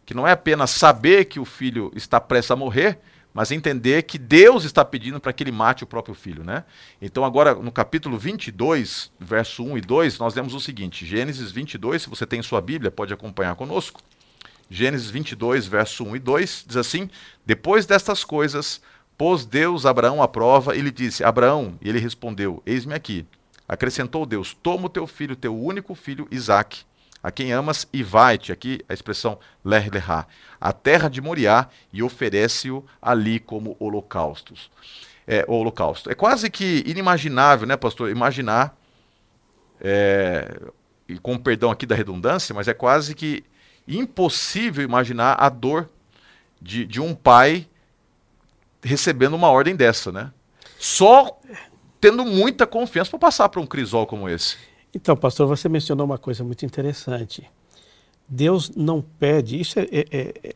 Que 0.04 0.14
não 0.14 0.28
é 0.28 0.30
apenas 0.30 0.70
saber 0.70 1.24
que 1.24 1.40
o 1.40 1.44
filho 1.44 1.90
está 1.96 2.20
prestes 2.20 2.52
a 2.52 2.56
morrer, 2.56 3.00
mas 3.34 3.50
entender 3.50 4.04
que 4.04 4.16
Deus 4.16 4.62
está 4.62 4.84
pedindo 4.84 5.18
para 5.18 5.32
que 5.32 5.42
ele 5.42 5.50
mate 5.50 5.82
o 5.82 5.88
próprio 5.88 6.14
filho, 6.14 6.44
né? 6.44 6.62
Então 7.02 7.24
agora 7.24 7.52
no 7.56 7.72
capítulo 7.72 8.16
22, 8.16 9.10
verso 9.18 9.64
1 9.64 9.78
e 9.78 9.80
2, 9.80 10.20
nós 10.20 10.36
lemos 10.36 10.54
o 10.54 10.60
seguinte: 10.60 11.04
Gênesis 11.04 11.50
22, 11.50 12.02
se 12.02 12.08
você 12.08 12.24
tem 12.24 12.40
sua 12.42 12.60
Bíblia, 12.60 12.92
pode 12.92 13.12
acompanhar 13.12 13.56
conosco. 13.56 14.00
Gênesis 14.70 15.10
22, 15.10 15.66
verso 15.66 16.04
1 16.04 16.14
e 16.14 16.18
2 16.20 16.64
diz 16.68 16.76
assim: 16.76 17.10
Depois 17.44 17.86
destas 17.86 18.22
coisas, 18.22 18.80
Pôs 19.18 19.44
Deus 19.44 19.84
Abraão 19.84 20.22
à 20.22 20.28
prova 20.28 20.76
e 20.76 20.80
lhe 20.80 20.92
disse: 20.92 21.24
Abraão, 21.24 21.76
e 21.82 21.88
ele 21.88 21.98
respondeu: 21.98 22.62
Eis-me 22.64 22.94
aqui. 22.94 23.26
Acrescentou 23.66 24.24
Deus: 24.24 24.56
Toma 24.62 24.86
o 24.86 24.88
teu 24.88 25.08
filho, 25.08 25.34
teu 25.34 25.60
único 25.60 25.92
filho, 25.96 26.28
Isaque, 26.30 26.84
a 27.22 27.30
quem 27.30 27.52
amas, 27.52 27.88
e 27.92 28.02
vai-te, 28.02 28.52
aqui 28.52 28.80
a 28.88 28.94
expressão 28.94 29.38
ler 29.64 29.90
a 30.60 30.72
terra 30.72 31.08
de 31.08 31.20
Moriá, 31.20 31.68
e 31.92 32.02
oferece-o 32.02 32.84
ali 33.00 33.40
como 33.40 33.76
holocaustos. 33.78 34.70
É, 35.26 35.44
holocausto. 35.48 36.10
É 36.10 36.14
quase 36.14 36.48
que 36.48 36.84
inimaginável, 36.86 37.66
né, 37.66 37.76
pastor? 37.76 38.10
Imaginar, 38.10 38.78
é, 39.80 40.60
e 41.08 41.18
com 41.18 41.36
perdão 41.36 41.70
aqui 41.70 41.84
da 41.84 41.96
redundância, 41.96 42.54
mas 42.54 42.68
é 42.68 42.74
quase 42.74 43.14
que 43.14 43.44
impossível 43.88 44.84
imaginar 44.84 45.34
a 45.34 45.48
dor 45.48 45.88
de, 46.60 46.84
de 46.84 47.00
um 47.00 47.14
pai 47.14 47.68
recebendo 48.82 49.34
uma 49.34 49.48
ordem 49.48 49.74
dessa, 49.74 50.12
né? 50.12 50.32
Só 50.78 51.40
tendo 52.00 52.24
muita 52.24 52.66
confiança 52.66 53.10
para 53.10 53.18
passar 53.18 53.48
para 53.48 53.60
um 53.60 53.66
crisol 53.66 54.06
como 54.06 54.28
esse. 54.28 54.56
Então, 54.96 55.14
pastor, 55.14 55.46
você 55.46 55.68
mencionou 55.68 56.06
uma 56.06 56.16
coisa 56.16 56.42
muito 56.42 56.64
interessante. 56.64 57.44
Deus 58.26 58.70
não 58.74 59.02
pede, 59.02 59.60
isso 59.60 59.78
é, 59.78 59.82
é, 59.92 60.06
é, 60.42 60.54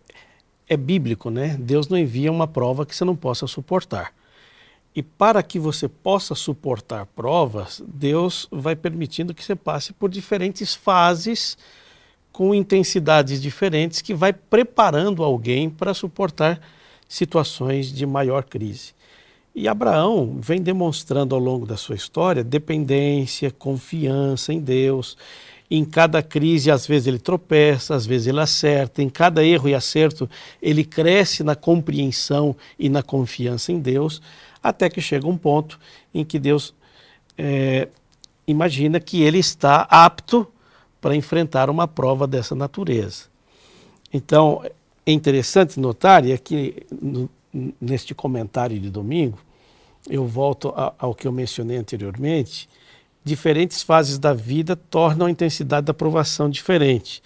é 0.66 0.76
bíblico, 0.78 1.28
né? 1.28 1.58
Deus 1.60 1.88
não 1.88 1.98
envia 1.98 2.32
uma 2.32 2.48
prova 2.48 2.86
que 2.86 2.96
você 2.96 3.04
não 3.04 3.14
possa 3.14 3.46
suportar. 3.46 4.14
E 4.96 5.02
para 5.02 5.42
que 5.42 5.58
você 5.58 5.86
possa 5.86 6.34
suportar 6.34 7.04
provas, 7.04 7.82
Deus 7.86 8.48
vai 8.50 8.74
permitindo 8.74 9.34
que 9.34 9.44
você 9.44 9.54
passe 9.54 9.92
por 9.92 10.08
diferentes 10.08 10.74
fases 10.74 11.58
com 12.32 12.54
intensidades 12.54 13.42
diferentes 13.42 14.00
que 14.00 14.14
vai 14.14 14.32
preparando 14.32 15.22
alguém 15.22 15.68
para 15.68 15.92
suportar 15.92 16.58
situações 17.06 17.92
de 17.92 18.06
maior 18.06 18.44
crise. 18.44 18.94
E 19.54 19.66
Abraão 19.66 20.38
vem 20.40 20.62
demonstrando 20.62 21.34
ao 21.34 21.40
longo 21.40 21.66
da 21.66 21.76
sua 21.76 21.96
história 21.96 22.44
dependência, 22.44 23.50
confiança 23.50 24.52
em 24.52 24.60
Deus. 24.60 25.16
Em 25.70 25.84
cada 25.84 26.22
crise, 26.22 26.70
às 26.70 26.86
vezes 26.86 27.06
ele 27.06 27.18
tropeça, 27.18 27.94
às 27.94 28.06
vezes 28.06 28.28
ele 28.28 28.40
acerta. 28.40 29.02
Em 29.02 29.08
cada 29.08 29.44
erro 29.44 29.68
e 29.68 29.74
acerto, 29.74 30.28
ele 30.60 30.84
cresce 30.84 31.42
na 31.42 31.54
compreensão 31.54 32.56
e 32.78 32.88
na 32.88 33.02
confiança 33.02 33.72
em 33.72 33.78
Deus, 33.78 34.20
até 34.62 34.88
que 34.88 35.00
chega 35.00 35.26
um 35.26 35.36
ponto 35.36 35.78
em 36.12 36.24
que 36.24 36.38
Deus 36.38 36.74
é, 37.38 37.88
imagina 38.46 38.98
que 39.00 39.22
ele 39.22 39.38
está 39.38 39.82
apto 39.82 40.46
para 41.00 41.16
enfrentar 41.16 41.70
uma 41.70 41.88
prova 41.88 42.26
dessa 42.26 42.54
natureza. 42.54 43.24
Então, 44.12 44.62
é 45.06 45.12
interessante 45.12 45.78
notar, 45.78 46.26
e 46.26 46.32
aqui 46.32 46.74
no, 46.90 47.30
neste 47.52 48.14
comentário 48.14 48.78
de 48.78 48.90
domingo, 48.90 49.38
eu 50.08 50.26
volto 50.26 50.72
a, 50.76 50.92
ao 50.98 51.14
que 51.14 51.26
eu 51.26 51.32
mencionei 51.32 51.76
anteriormente, 51.76 52.68
diferentes 53.24 53.82
fases 53.82 54.18
da 54.18 54.32
vida 54.32 54.74
tornam 54.76 55.26
a 55.26 55.30
intensidade 55.30 55.86
da 55.86 55.94
provação 55.94 56.48
diferente. 56.48 57.22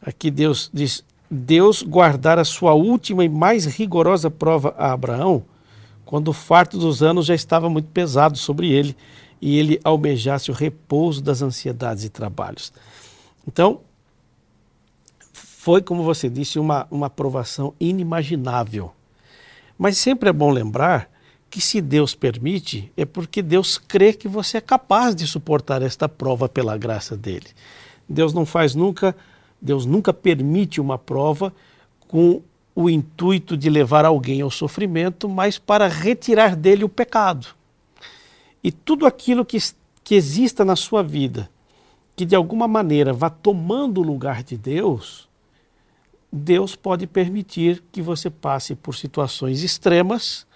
Aqui 0.00 0.30
Deus 0.30 0.70
diz: 0.72 1.04
Deus 1.30 1.82
guardar 1.82 2.38
a 2.38 2.44
sua 2.44 2.74
última 2.74 3.24
e 3.24 3.28
mais 3.28 3.64
rigorosa 3.64 4.30
prova 4.30 4.74
a 4.76 4.92
Abraão, 4.92 5.42
quando 6.04 6.28
o 6.28 6.32
farto 6.32 6.78
dos 6.78 7.02
anos 7.02 7.26
já 7.26 7.34
estava 7.34 7.68
muito 7.68 7.88
pesado 7.88 8.36
sobre 8.36 8.70
ele 8.70 8.96
e 9.40 9.58
ele 9.58 9.80
almejasse 9.82 10.50
o 10.50 10.54
repouso 10.54 11.20
das 11.20 11.42
ansiedades 11.42 12.04
e 12.04 12.08
trabalhos. 12.08 12.72
Então, 13.46 13.80
foi, 15.32 15.82
como 15.82 16.04
você 16.04 16.28
disse, 16.28 16.58
uma, 16.58 16.86
uma 16.90 17.06
aprovação 17.06 17.74
inimaginável. 17.80 18.92
Mas 19.82 19.98
sempre 19.98 20.30
é 20.30 20.32
bom 20.32 20.52
lembrar 20.52 21.10
que 21.50 21.60
se 21.60 21.80
Deus 21.80 22.14
permite, 22.14 22.92
é 22.96 23.04
porque 23.04 23.42
Deus 23.42 23.78
crê 23.78 24.12
que 24.12 24.28
você 24.28 24.58
é 24.58 24.60
capaz 24.60 25.12
de 25.12 25.26
suportar 25.26 25.82
esta 25.82 26.08
prova 26.08 26.48
pela 26.48 26.78
graça 26.78 27.16
dele. 27.16 27.48
Deus 28.08 28.32
não 28.32 28.46
faz 28.46 28.76
nunca, 28.76 29.12
Deus 29.60 29.84
nunca 29.84 30.12
permite 30.12 30.80
uma 30.80 30.96
prova 30.96 31.52
com 32.06 32.42
o 32.76 32.88
intuito 32.88 33.56
de 33.56 33.68
levar 33.68 34.04
alguém 34.04 34.40
ao 34.40 34.52
sofrimento, 34.52 35.28
mas 35.28 35.58
para 35.58 35.88
retirar 35.88 36.54
dele 36.54 36.84
o 36.84 36.88
pecado. 36.88 37.48
E 38.62 38.70
tudo 38.70 39.04
aquilo 39.04 39.44
que, 39.44 39.58
que 40.04 40.14
exista 40.14 40.64
na 40.64 40.76
sua 40.76 41.02
vida, 41.02 41.50
que 42.14 42.24
de 42.24 42.36
alguma 42.36 42.68
maneira 42.68 43.12
vá 43.12 43.28
tomando 43.28 44.00
o 44.00 44.04
lugar 44.04 44.44
de 44.44 44.56
Deus, 44.56 45.28
Deus 46.32 46.74
pode 46.74 47.06
permitir 47.06 47.82
que 47.92 48.00
você 48.00 48.30
passe 48.30 48.74
por 48.74 48.94
situações 48.94 49.62
extremas 49.62 50.46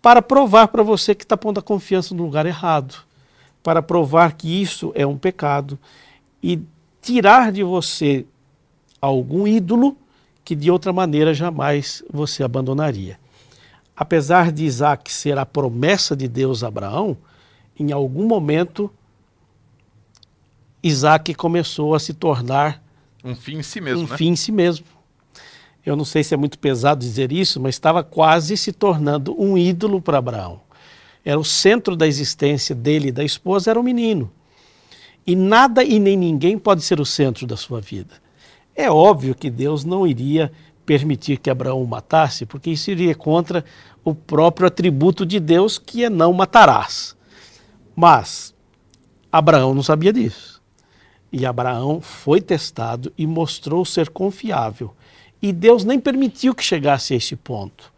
para 0.00 0.22
provar 0.22 0.68
para 0.68 0.82
você 0.82 1.14
que 1.14 1.24
está 1.24 1.36
pondo 1.36 1.60
a 1.60 1.62
confiança 1.62 2.14
no 2.14 2.24
lugar 2.24 2.46
errado, 2.46 2.96
para 3.62 3.82
provar 3.82 4.32
que 4.32 4.62
isso 4.62 4.90
é 4.94 5.06
um 5.06 5.18
pecado 5.18 5.78
e 6.42 6.62
tirar 7.02 7.52
de 7.52 7.62
você 7.62 8.24
algum 9.00 9.46
ídolo 9.46 9.96
que 10.42 10.54
de 10.54 10.70
outra 10.70 10.92
maneira 10.92 11.34
jamais 11.34 12.02
você 12.10 12.42
abandonaria. 12.42 13.20
Apesar 13.94 14.50
de 14.50 14.64
Isaac 14.64 15.12
ser 15.12 15.38
a 15.38 15.44
promessa 15.44 16.16
de 16.16 16.26
Deus 16.26 16.64
a 16.64 16.68
Abraão, 16.68 17.18
em 17.78 17.92
algum 17.92 18.26
momento 18.26 18.90
Isaac 20.82 21.34
começou 21.34 21.94
a 21.94 22.00
se 22.00 22.14
tornar 22.14 22.82
um 23.24 23.34
fim 23.34 23.58
em 23.58 23.62
si 23.62 23.80
mesmo. 23.80 24.04
Um 24.04 24.08
né? 24.08 24.16
fim 24.16 24.28
em 24.28 24.36
si 24.36 24.52
mesmo. 24.52 24.86
Eu 25.84 25.96
não 25.96 26.04
sei 26.04 26.22
se 26.22 26.34
é 26.34 26.36
muito 26.36 26.58
pesado 26.58 27.00
dizer 27.00 27.32
isso, 27.32 27.60
mas 27.60 27.74
estava 27.74 28.02
quase 28.04 28.56
se 28.56 28.72
tornando 28.72 29.34
um 29.40 29.56
ídolo 29.56 30.00
para 30.00 30.18
Abraão. 30.18 30.60
Era 31.24 31.38
o 31.38 31.44
centro 31.44 31.96
da 31.96 32.06
existência 32.06 32.74
dele 32.74 33.08
e 33.08 33.12
da 33.12 33.24
esposa, 33.24 33.70
era 33.70 33.80
o 33.80 33.82
menino. 33.82 34.30
E 35.26 35.36
nada 35.36 35.84
e 35.84 35.98
nem 35.98 36.16
ninguém 36.16 36.58
pode 36.58 36.82
ser 36.82 37.00
o 37.00 37.04
centro 37.04 37.46
da 37.46 37.56
sua 37.56 37.80
vida. 37.80 38.14
É 38.74 38.90
óbvio 38.90 39.34
que 39.34 39.50
Deus 39.50 39.84
não 39.84 40.06
iria 40.06 40.50
permitir 40.84 41.38
que 41.38 41.50
Abraão 41.50 41.82
o 41.82 41.86
matasse, 41.86 42.46
porque 42.46 42.70
isso 42.70 42.90
iria 42.90 43.14
contra 43.14 43.64
o 44.02 44.14
próprio 44.14 44.66
atributo 44.66 45.24
de 45.26 45.38
Deus, 45.38 45.78
que 45.78 46.04
é 46.04 46.10
não 46.10 46.32
matarás. 46.32 47.16
Mas 47.94 48.54
Abraão 49.30 49.74
não 49.74 49.82
sabia 49.82 50.12
disso. 50.12 50.59
E 51.32 51.46
Abraão 51.46 52.00
foi 52.00 52.40
testado 52.40 53.12
e 53.16 53.26
mostrou 53.26 53.84
ser 53.84 54.08
confiável. 54.08 54.94
E 55.40 55.52
Deus 55.52 55.84
nem 55.84 55.98
permitiu 55.98 56.54
que 56.54 56.62
chegasse 56.62 57.14
a 57.14 57.16
esse 57.16 57.36
ponto. 57.36 57.92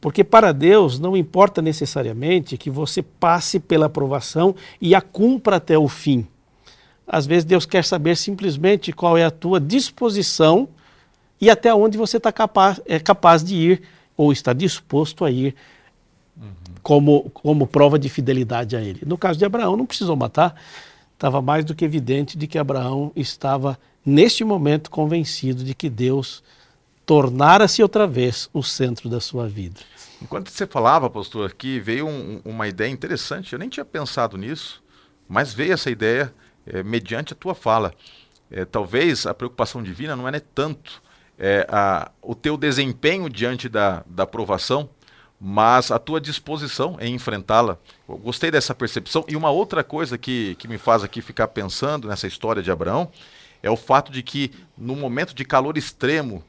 Porque 0.00 0.22
para 0.22 0.52
Deus 0.52 0.98
não 0.98 1.16
importa 1.16 1.62
necessariamente 1.62 2.58
que 2.58 2.68
você 2.68 3.02
passe 3.02 3.58
pela 3.58 3.86
aprovação 3.86 4.54
e 4.80 4.94
a 4.94 5.00
cumpra 5.00 5.56
até 5.56 5.78
o 5.78 5.88
fim. 5.88 6.26
Às 7.06 7.26
vezes 7.26 7.44
Deus 7.44 7.66
quer 7.66 7.84
saber 7.84 8.16
simplesmente 8.16 8.92
qual 8.92 9.16
é 9.16 9.24
a 9.24 9.30
tua 9.30 9.58
disposição 9.58 10.68
e 11.40 11.50
até 11.50 11.74
onde 11.74 11.98
você 11.98 12.18
está 12.18 12.32
capaz, 12.32 12.80
é 12.86 12.98
capaz 12.98 13.42
de 13.42 13.54
ir 13.54 13.82
ou 14.16 14.32
está 14.32 14.52
disposto 14.52 15.24
a 15.24 15.30
ir 15.30 15.54
uhum. 16.36 16.52
como, 16.82 17.30
como 17.30 17.66
prova 17.66 17.98
de 17.98 18.08
fidelidade 18.08 18.76
a 18.76 18.80
Ele. 18.80 19.00
No 19.04 19.18
caso 19.18 19.38
de 19.38 19.44
Abraão, 19.44 19.76
não 19.76 19.86
precisou 19.86 20.16
matar, 20.16 20.54
estava 21.14 21.40
mais 21.40 21.64
do 21.64 21.74
que 21.74 21.84
evidente 21.84 22.36
de 22.36 22.46
que 22.46 22.58
Abraão 22.58 23.10
estava, 23.16 23.78
neste 24.04 24.44
momento, 24.44 24.90
convencido 24.90 25.64
de 25.64 25.74
que 25.74 25.88
Deus 25.88 26.42
tornara-se 27.06 27.82
outra 27.82 28.06
vez 28.06 28.48
o 28.52 28.62
centro 28.62 29.08
da 29.08 29.20
sua 29.20 29.48
vida. 29.48 29.80
Enquanto 30.22 30.50
você 30.50 30.66
falava, 30.66 31.08
pastor, 31.10 31.50
aqui 31.50 31.80
veio 31.80 32.06
um, 32.06 32.40
uma 32.44 32.66
ideia 32.66 32.90
interessante. 32.90 33.52
Eu 33.52 33.58
nem 33.58 33.68
tinha 33.68 33.84
pensado 33.84 34.36
nisso, 34.36 34.82
mas 35.28 35.52
veio 35.52 35.72
essa 35.72 35.90
ideia 35.90 36.32
é, 36.66 36.82
mediante 36.82 37.32
a 37.32 37.36
tua 37.36 37.54
fala. 37.54 37.92
é, 38.50 38.64
talvez 38.64 39.26
a 39.26 39.34
preocupação 39.34 39.82
divina 39.82 40.14
não 40.14 40.28
é 40.28 40.40
tanto 40.40 41.02
é, 41.38 41.66
a, 41.68 42.10
o 42.22 42.34
teu 42.34 42.56
desempenho 42.56 43.28
diante 43.28 43.68
da, 43.68 44.04
da 44.06 44.22
aprovação, 44.22 44.88
mas 45.46 45.90
a 45.90 45.98
tua 45.98 46.18
disposição 46.18 46.96
em 46.98 47.14
enfrentá-la. 47.14 47.76
Gostei 48.08 48.50
dessa 48.50 48.74
percepção. 48.74 49.26
E 49.28 49.36
uma 49.36 49.50
outra 49.50 49.84
coisa 49.84 50.16
que, 50.16 50.54
que 50.54 50.66
me 50.66 50.78
faz 50.78 51.04
aqui 51.04 51.20
ficar 51.20 51.48
pensando 51.48 52.08
nessa 52.08 52.26
história 52.26 52.62
de 52.62 52.70
Abraão 52.70 53.12
é 53.62 53.68
o 53.68 53.76
fato 53.76 54.10
de 54.10 54.22
que, 54.22 54.52
no 54.74 54.96
momento 54.96 55.34
de 55.34 55.44
calor 55.44 55.76
extremo, 55.76 56.42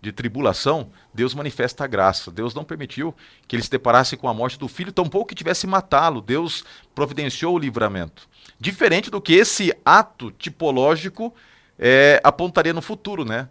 de 0.00 0.12
tribulação, 0.12 0.92
Deus 1.12 1.34
manifesta 1.34 1.82
a 1.82 1.88
graça. 1.88 2.30
Deus 2.30 2.54
não 2.54 2.62
permitiu 2.62 3.12
que 3.48 3.56
ele 3.56 3.64
se 3.64 3.70
deparasse 3.70 4.16
com 4.16 4.28
a 4.28 4.32
morte 4.32 4.60
do 4.60 4.68
filho, 4.68 4.92
tampouco 4.92 5.30
que 5.30 5.34
tivesse 5.34 5.66
matá-lo. 5.66 6.20
Deus 6.20 6.64
providenciou 6.94 7.56
o 7.56 7.58
livramento. 7.58 8.28
Diferente 8.60 9.10
do 9.10 9.20
que 9.20 9.32
esse 9.32 9.74
ato 9.84 10.30
tipológico 10.30 11.34
é, 11.76 12.20
apontaria 12.22 12.72
no 12.72 12.80
futuro, 12.80 13.24
né? 13.24 13.48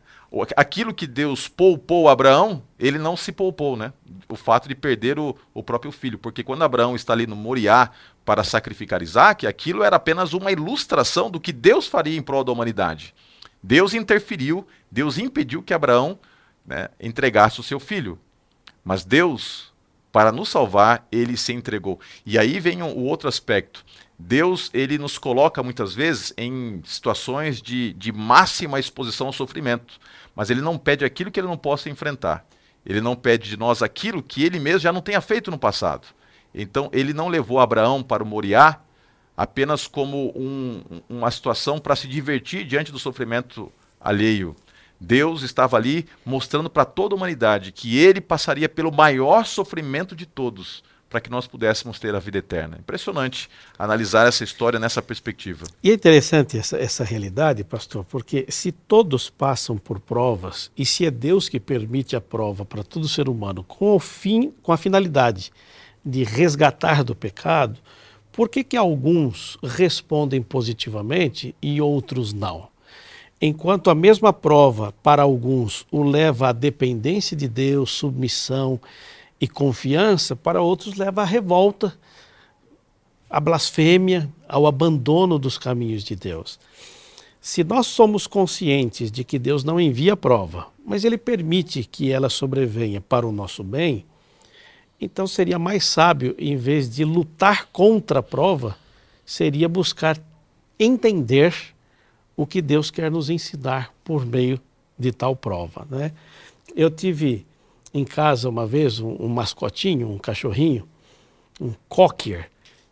Aquilo 0.55 0.93
que 0.93 1.07
Deus 1.07 1.47
poupou 1.47 2.07
Abraão, 2.07 2.61
ele 2.77 2.99
não 2.99 3.17
se 3.17 3.31
poupou, 3.31 3.75
né? 3.75 3.91
O 4.27 4.35
fato 4.35 4.69
de 4.69 4.75
perder 4.75 5.17
o, 5.17 5.35
o 5.53 5.63
próprio 5.63 5.91
filho. 5.91 6.19
Porque 6.19 6.43
quando 6.43 6.63
Abraão 6.63 6.95
está 6.95 7.13
ali 7.13 7.25
no 7.25 7.35
Moriá 7.35 7.89
para 8.23 8.43
sacrificar 8.43 9.01
Isaac, 9.01 9.47
aquilo 9.47 9.81
era 9.81 9.95
apenas 9.95 10.33
uma 10.33 10.51
ilustração 10.51 11.31
do 11.31 11.39
que 11.39 11.51
Deus 11.51 11.87
faria 11.87 12.17
em 12.17 12.21
prol 12.21 12.43
da 12.43 12.51
humanidade. 12.51 13.15
Deus 13.61 13.95
interferiu, 13.95 14.67
Deus 14.91 15.17
impediu 15.17 15.63
que 15.63 15.73
Abraão 15.73 16.19
né, 16.63 16.89
entregasse 16.99 17.59
o 17.59 17.63
seu 17.63 17.79
filho. 17.79 18.19
Mas 18.83 19.03
Deus, 19.03 19.73
para 20.11 20.31
nos 20.31 20.49
salvar, 20.49 21.07
ele 21.11 21.35
se 21.35 21.53
entregou. 21.53 21.99
E 22.23 22.37
aí 22.37 22.59
vem 22.59 22.83
o 22.83 22.99
outro 22.99 23.27
aspecto. 23.27 23.83
Deus 24.21 24.69
ele 24.73 24.97
nos 24.97 25.17
coloca 25.17 25.63
muitas 25.63 25.95
vezes 25.95 26.33
em 26.37 26.81
situações 26.83 27.61
de, 27.61 27.93
de 27.93 28.11
máxima 28.11 28.77
exposição 28.77 29.27
ao 29.27 29.33
sofrimento, 29.33 29.97
mas 30.35 30.49
ele 30.49 30.59
não 30.59 30.77
pede 30.77 31.05
aquilo 31.05 31.31
que 31.31 31.39
ele 31.39 31.47
não 31.47 31.57
possa 31.57 31.89
enfrentar. 31.89 32.45
Ele 32.85 32.99
não 32.99 33.15
pede 33.15 33.49
de 33.49 33.55
nós 33.55 33.81
aquilo 33.81 34.21
que 34.21 34.43
ele 34.43 34.59
mesmo 34.59 34.79
já 34.79 34.91
não 34.91 35.01
tenha 35.01 35.21
feito 35.21 35.49
no 35.49 35.57
passado. 35.57 36.05
Então 36.53 36.89
ele 36.91 37.13
não 37.13 37.29
levou 37.29 37.59
Abraão 37.59 38.03
para 38.03 38.21
o 38.21 38.25
Moriá 38.25 38.81
apenas 39.37 39.87
como 39.87 40.33
um, 40.35 40.83
uma 41.07 41.31
situação 41.31 41.79
para 41.79 41.95
se 41.95 42.05
divertir 42.05 42.65
diante 42.65 42.91
do 42.91 42.99
sofrimento 42.99 43.71
alheio. 44.01 44.53
Deus 44.99 45.43
estava 45.43 45.77
ali 45.77 46.05
mostrando 46.25 46.69
para 46.69 46.83
toda 46.83 47.15
a 47.15 47.17
humanidade 47.17 47.71
que 47.71 47.97
ele 47.97 48.19
passaria 48.19 48.67
pelo 48.67 48.91
maior 48.91 49.45
sofrimento 49.45 50.13
de 50.13 50.25
todos 50.25 50.83
para 51.09 51.19
que 51.19 51.29
nós 51.29 51.47
pudéssemos 51.47 51.99
ter 51.99 52.13
a 52.13 52.19
vida 52.19 52.37
eterna. 52.37 52.77
Impressionante 52.79 53.49
analisar 53.77 54.27
essa 54.27 54.43
história 54.43 54.79
nessa 54.79 55.01
perspectiva. 55.01 55.65
E 55.83 55.89
é 55.89 55.93
interessante 55.93 56.57
essa, 56.57 56.77
essa 56.77 57.03
realidade, 57.03 57.63
pastor, 57.63 58.05
porque 58.05 58.45
se 58.49 58.71
todos 58.71 59.29
passam 59.29 59.77
por 59.77 59.99
provas 59.99 60.69
e 60.77 60.85
se 60.85 61.05
é 61.05 61.11
Deus 61.11 61.49
que 61.49 61.59
permite 61.59 62.15
a 62.15 62.21
prova 62.21 62.63
para 62.63 62.83
todo 62.83 63.07
ser 63.07 63.27
humano 63.27 63.63
com 63.63 63.95
o 63.95 63.99
fim, 63.99 64.53
com 64.61 64.71
a 64.71 64.77
finalidade 64.77 65.51
de 66.05 66.23
resgatar 66.23 67.03
do 67.03 67.15
pecado, 67.15 67.79
por 68.31 68.47
que 68.47 68.63
que 68.63 68.77
alguns 68.77 69.57
respondem 69.63 70.41
positivamente 70.41 71.55
e 71.61 71.81
outros 71.81 72.31
não? 72.31 72.69
Enquanto 73.41 73.89
a 73.89 73.95
mesma 73.95 74.33
prova 74.33 74.93
para 75.01 75.23
alguns 75.23 75.85
o 75.89 76.03
leva 76.03 76.49
à 76.49 76.51
dependência 76.51 77.35
de 77.35 77.47
Deus, 77.47 77.91
submissão, 77.91 78.79
e 79.39 79.47
confiança, 79.47 80.35
para 80.35 80.61
outros 80.61 80.95
leva 80.95 81.21
à 81.21 81.25
revolta, 81.25 81.97
à 83.29 83.39
blasfêmia, 83.39 84.29
ao 84.47 84.65
abandono 84.67 85.39
dos 85.39 85.57
caminhos 85.57 86.03
de 86.03 86.15
Deus. 86.15 86.59
Se 87.39 87.63
nós 87.63 87.87
somos 87.87 88.27
conscientes 88.27 89.11
de 89.11 89.23
que 89.23 89.39
Deus 89.39 89.63
não 89.63 89.79
envia 89.79 90.17
prova, 90.17 90.67
mas 90.85 91.05
Ele 91.05 91.17
permite 91.17 91.83
que 91.83 92.11
ela 92.11 92.29
sobrevenha 92.29 92.99
para 92.99 93.25
o 93.25 93.31
nosso 93.31 93.63
bem, 93.63 94.05
então 94.99 95.25
seria 95.25 95.57
mais 95.57 95.85
sábio, 95.85 96.35
em 96.37 96.57
vez 96.57 96.89
de 96.89 97.05
lutar 97.05 97.67
contra 97.67 98.19
a 98.19 98.23
prova, 98.23 98.75
seria 99.25 99.69
buscar 99.69 100.19
entender 100.77 101.55
o 102.35 102.45
que 102.45 102.61
Deus 102.61 102.91
quer 102.91 103.09
nos 103.09 103.29
ensinar 103.29 103.93
por 104.03 104.25
meio 104.25 104.59
de 104.97 105.11
tal 105.11 105.35
prova. 105.35 105.87
Né? 105.89 106.11
Eu 106.75 106.89
tive 106.89 107.45
em 107.93 108.05
casa 108.05 108.49
uma 108.49 108.65
vez 108.65 108.99
um, 108.99 109.15
um 109.19 109.27
mascotinho, 109.27 110.09
um 110.09 110.17
cachorrinho, 110.17 110.87
um 111.59 111.73
cocker, 111.87 112.49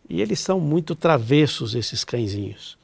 e 0.10 0.22
eles 0.22 0.40
são 0.40 0.60
muito 0.60 0.96
travessos, 0.96 1.76
esses 1.76 2.04
cãezinhos. 2.04 2.78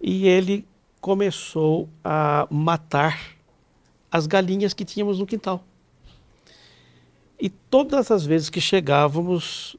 E 0.00 0.26
ele 0.26 0.66
começou 1.00 1.88
a 2.02 2.46
matar 2.50 3.36
as 4.10 4.26
galinhas 4.26 4.72
que 4.72 4.84
tínhamos 4.84 5.18
no 5.18 5.26
quintal. 5.26 5.62
E 7.38 7.48
todas 7.48 8.10
as 8.10 8.24
vezes 8.24 8.48
que 8.48 8.60
chegávamos 8.60 9.76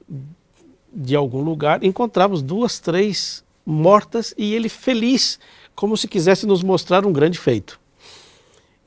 de 0.93 1.15
algum 1.15 1.41
lugar, 1.41 1.83
encontrávamos 1.83 2.41
duas, 2.41 2.79
três 2.79 3.43
mortas 3.65 4.33
e 4.37 4.53
ele 4.53 4.69
feliz, 4.69 5.39
como 5.75 5.97
se 5.97 6.07
quisesse 6.07 6.45
nos 6.45 6.61
mostrar 6.61 7.05
um 7.05 7.11
grande 7.11 7.39
feito. 7.39 7.79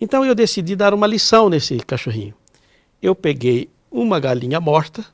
Então 0.00 0.24
eu 0.24 0.34
decidi 0.34 0.76
dar 0.76 0.94
uma 0.94 1.06
lição 1.06 1.48
nesse 1.48 1.76
cachorrinho 1.78 2.34
eu 3.02 3.14
peguei 3.14 3.68
uma 3.90 4.20
galinha 4.20 4.60
morta 4.60 5.04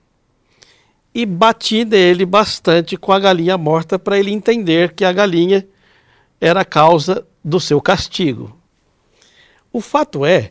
e 1.15 1.25
bati 1.25 1.85
nele 1.85 2.27
bastante 2.27 2.97
com 2.97 3.13
a 3.13 3.21
galinha 3.21 3.57
morta 3.57 3.99
para 3.99 4.19
ele 4.19 4.33
entender 4.33 4.93
que 4.95 5.05
a 5.05 5.13
galinha 5.13 5.67
era 6.41 6.61
a 6.63 6.65
causa 6.65 7.27
do 7.45 7.61
seu 7.61 7.81
castigo. 7.81 8.59
O 9.73 9.81
fato 9.81 10.25
é 10.25 10.51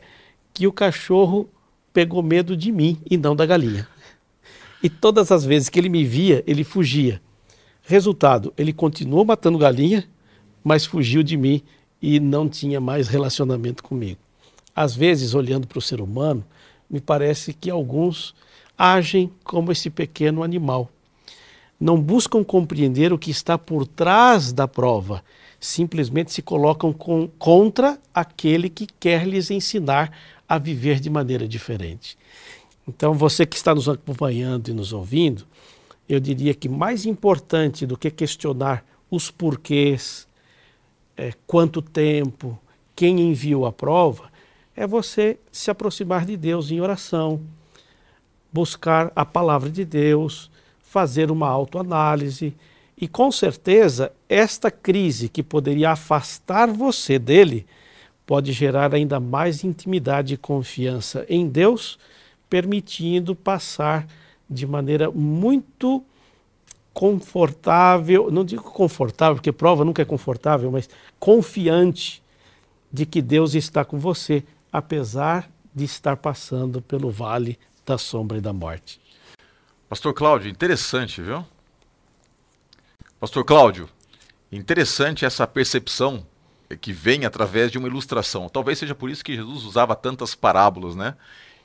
que 0.54 0.68
o 0.68 0.72
cachorro 0.72 1.50
pegou 1.92 2.24
medo 2.24 2.56
de 2.56 2.72
mim 2.72 3.00
e 3.10 3.18
não 3.18 3.36
da 3.36 3.46
galinha. 3.46 3.88
E 4.82 4.90
todas 4.90 5.32
as 5.32 5.46
vezes 5.46 5.70
que 5.70 5.80
ele 5.80 5.90
me 5.90 6.04
via, 6.04 6.44
ele 6.46 6.64
fugia. 6.64 7.22
Resultado, 7.84 8.54
ele 8.58 8.72
continuou 8.72 9.26
matando 9.26 9.58
galinha, 9.58 10.08
mas 10.64 10.86
fugiu 10.86 11.24
de 11.24 11.36
mim 11.36 11.62
e 12.02 12.20
não 12.20 12.48
tinha 12.48 12.80
mais 12.80 13.08
relacionamento 13.08 13.84
comigo. 13.84 14.20
Às 14.76 14.96
vezes, 14.96 15.34
olhando 15.34 15.68
para 15.68 15.78
o 15.78 15.82
ser 15.82 16.02
humano, 16.02 16.44
me 16.94 17.02
parece 17.02 17.54
que 17.54 17.72
alguns 17.72 18.36
agem 18.78 19.32
como 19.44 19.72
esse 19.72 19.90
pequeno 19.90 20.44
animal. 20.44 20.92
Não 21.80 22.00
buscam 22.00 22.44
compreender 22.44 23.12
o 23.12 23.18
que 23.18 23.32
está 23.32 23.58
por 23.58 23.88
trás 23.88 24.54
da 24.54 24.68
prova, 24.68 25.24
simplesmente 25.60 26.32
se 26.32 26.44
colocam 26.44 26.94
com, 26.94 27.28
contra 27.40 28.00
aquele 28.14 28.70
que 28.70 28.86
quer 29.00 29.28
lhes 29.28 29.50
ensinar 29.50 30.16
a 30.48 30.60
viver 30.60 31.00
de 31.00 31.10
maneira 31.10 31.48
diferente. 31.48 32.16
Então, 32.88 33.16
você 33.16 33.44
que 33.44 33.56
está 33.56 33.74
nos 33.74 33.90
acompanhando 33.90 34.70
e 34.70 34.74
nos 34.74 34.94
ouvindo, 34.94 35.48
eu 36.08 36.20
diria 36.20 36.54
que 36.54 36.70
mais 36.70 37.08
importante 37.08 37.88
do 37.88 37.98
que 37.98 38.12
questionar 38.12 38.86
os 39.10 39.32
porquês, 39.32 40.28
é, 41.18 41.34
quanto 41.48 41.82
tempo, 41.82 42.60
quem 42.96 43.20
enviou 43.20 43.66
a 43.66 43.72
prova, 43.72 44.32
é 44.76 44.88
você 44.88 45.38
se 45.52 45.70
aproximar 45.70 46.26
de 46.26 46.36
Deus 46.36 46.72
em 46.72 46.82
oração, 46.82 47.42
buscar 48.52 49.12
a 49.16 49.26
palavra 49.26 49.70
de 49.70 49.86
Deus, 49.86 50.50
fazer 50.82 51.32
uma 51.32 51.48
autoanálise. 51.48 52.54
E 52.98 53.08
com 53.08 53.32
certeza, 53.32 54.12
esta 54.28 54.70
crise 54.70 55.30
que 55.30 55.42
poderia 55.42 55.92
afastar 55.92 56.70
você 56.72 57.18
dele 57.18 57.66
pode 58.26 58.52
gerar 58.52 58.94
ainda 58.94 59.20
mais 59.20 59.64
intimidade 59.64 60.34
e 60.34 60.38
confiança 60.38 61.26
em 61.28 61.48
Deus, 61.48 62.00
permitindo 62.50 63.36
passar 63.36 64.08
de 64.50 64.66
maneira 64.66 65.12
muito 65.12 66.04
confortável, 66.94 68.30
não 68.32 68.46
digo 68.46 68.64
confortável, 68.64 69.36
porque 69.36 69.52
prova 69.52 69.84
nunca 69.84 70.04
é 70.04 70.06
confortável, 70.06 70.72
mas 70.72 70.88
confiante 71.20 72.22
de 72.92 73.06
que 73.06 73.22
Deus 73.22 73.56
está 73.56 73.84
com 73.84 73.98
você, 73.98 74.44
apesar 74.74 75.48
de 75.74 75.86
estar 75.86 76.18
passando 76.18 76.82
pelo 76.82 77.12
vale 77.12 77.60
da 77.86 77.98
sombra 78.00 78.40
e 78.40 78.42
da 78.42 78.52
morte. 78.52 79.00
Pastor 79.88 80.14
Cláudio, 80.14 80.50
interessante, 80.50 81.22
viu? 81.22 81.46
Pastor 83.20 83.46
Cláudio, 83.46 83.88
interessante 84.52 85.26
essa 85.26 85.46
percepção 85.46 86.26
que 86.82 86.92
vem 86.92 87.26
através 87.26 87.72
de 87.72 87.78
uma 87.78 87.88
ilustração. 87.88 88.50
Talvez 88.50 88.80
seja 88.80 88.96
por 88.96 89.12
isso 89.12 89.24
que 89.24 89.36
Jesus 89.36 89.64
usava 89.64 89.96
tantas 89.96 90.34
parábolas, 90.34 90.96
né? 90.96 91.16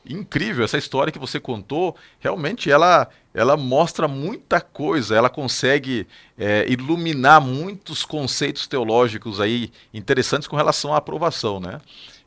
Incrível 0.07 0.65
essa 0.65 0.79
história 0.79 1.13
que 1.13 1.19
você 1.19 1.41
contou. 1.41 1.97
Realmente, 2.21 2.71
ela, 2.71 3.09
ela 3.33 3.57
mostra 3.57 4.07
muita 4.07 4.61
coisa. 4.61 5.17
Ela 5.17 5.29
consegue 5.29 6.07
é, 6.39 6.67
iluminar 6.69 7.41
muitos 7.41 8.05
conceitos 8.05 8.67
teológicos 8.67 9.41
aí 9.41 9.73
interessantes 9.93 10.47
com 10.47 10.57
relação 10.57 10.95
à 10.95 10.99
aprovação, 10.99 11.59
né? 11.59 11.81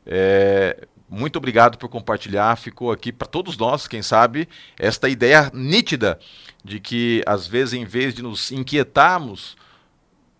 É, 0.06 0.86
muito 1.08 1.36
obrigado 1.36 1.76
por 1.76 1.88
compartilhar. 1.88 2.56
Ficou 2.56 2.90
aqui 2.90 3.12
para 3.12 3.28
todos 3.28 3.56
nós, 3.56 3.86
quem 3.86 4.02
sabe, 4.02 4.48
esta 4.78 5.08
ideia 5.08 5.50
nítida 5.52 6.18
de 6.64 6.80
que, 6.80 7.22
às 7.26 7.46
vezes, 7.46 7.74
em 7.74 7.84
vez 7.84 8.14
de 8.14 8.22
nos 8.22 8.50
inquietarmos 8.50 9.56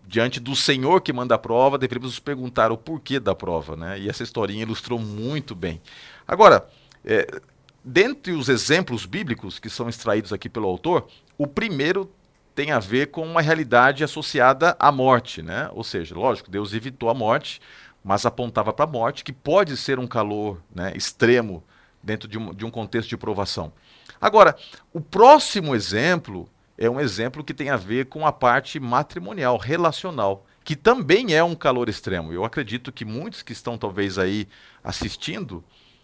diante 0.05 0.39
do 0.39 0.55
Senhor 0.55 1.01
que 1.01 1.13
manda 1.13 1.35
a 1.35 1.37
prova, 1.37 1.77
deveríamos 1.77 2.11
nos 2.11 2.19
perguntar 2.19 2.71
o 2.71 2.77
porquê 2.77 3.19
da 3.19 3.33
prova, 3.33 3.75
né? 3.75 3.99
E 3.99 4.09
essa 4.09 4.23
historinha 4.23 4.63
ilustrou 4.63 4.99
muito 4.99 5.55
bem. 5.55 5.81
Agora, 6.27 6.67
é, 7.05 7.27
dentre 7.83 8.33
os 8.33 8.49
exemplos 8.49 9.05
bíblicos 9.05 9.59
que 9.59 9.69
são 9.69 9.89
extraídos 9.89 10.31
aqui 10.31 10.49
pelo 10.49 10.67
autor, 10.67 11.07
o 11.37 11.47
primeiro 11.47 12.11
tem 12.55 12.71
a 12.71 12.79
ver 12.79 13.07
com 13.07 13.25
uma 13.25 13.41
realidade 13.41 14.03
associada 14.03 14.75
à 14.79 14.91
morte, 14.91 15.41
né? 15.41 15.69
Ou 15.73 15.83
seja, 15.83 16.15
lógico, 16.15 16.51
Deus 16.51 16.73
evitou 16.73 17.09
a 17.09 17.13
morte, 17.13 17.59
mas 18.03 18.25
apontava 18.25 18.73
para 18.73 18.85
a 18.85 18.91
morte, 18.91 19.23
que 19.23 19.31
pode 19.31 19.77
ser 19.77 19.97
um 19.97 20.07
calor 20.07 20.61
né, 20.73 20.91
extremo 20.95 21.63
dentro 22.01 22.27
de 22.27 22.37
um, 22.37 22.53
de 22.53 22.65
um 22.65 22.71
contexto 22.71 23.09
de 23.09 23.17
provação. 23.17 23.71
Agora, 24.19 24.55
o 24.91 24.99
próximo 24.99 25.73
exemplo 25.73 26.49
é 26.77 26.89
um 26.89 26.99
exemplo 26.99 27.43
que 27.43 27.53
tem 27.53 27.69
a 27.69 27.77
ver 27.77 28.07
com 28.07 28.25
a 28.25 28.31
parte 28.31 28.79
matrimonial, 28.79 29.57
relacional, 29.57 30.45
que 30.63 30.75
também 30.75 31.33
é 31.33 31.43
um 31.43 31.55
calor 31.55 31.87
extremo. 31.87 32.33
Eu 32.33 32.43
acredito 32.43 32.91
que 32.91 33.05
muitos 33.05 33.41
que 33.41 33.53
estão 33.53 33.77
talvez 33.77 34.17
aí 34.17 34.47
assistindo 34.83 35.63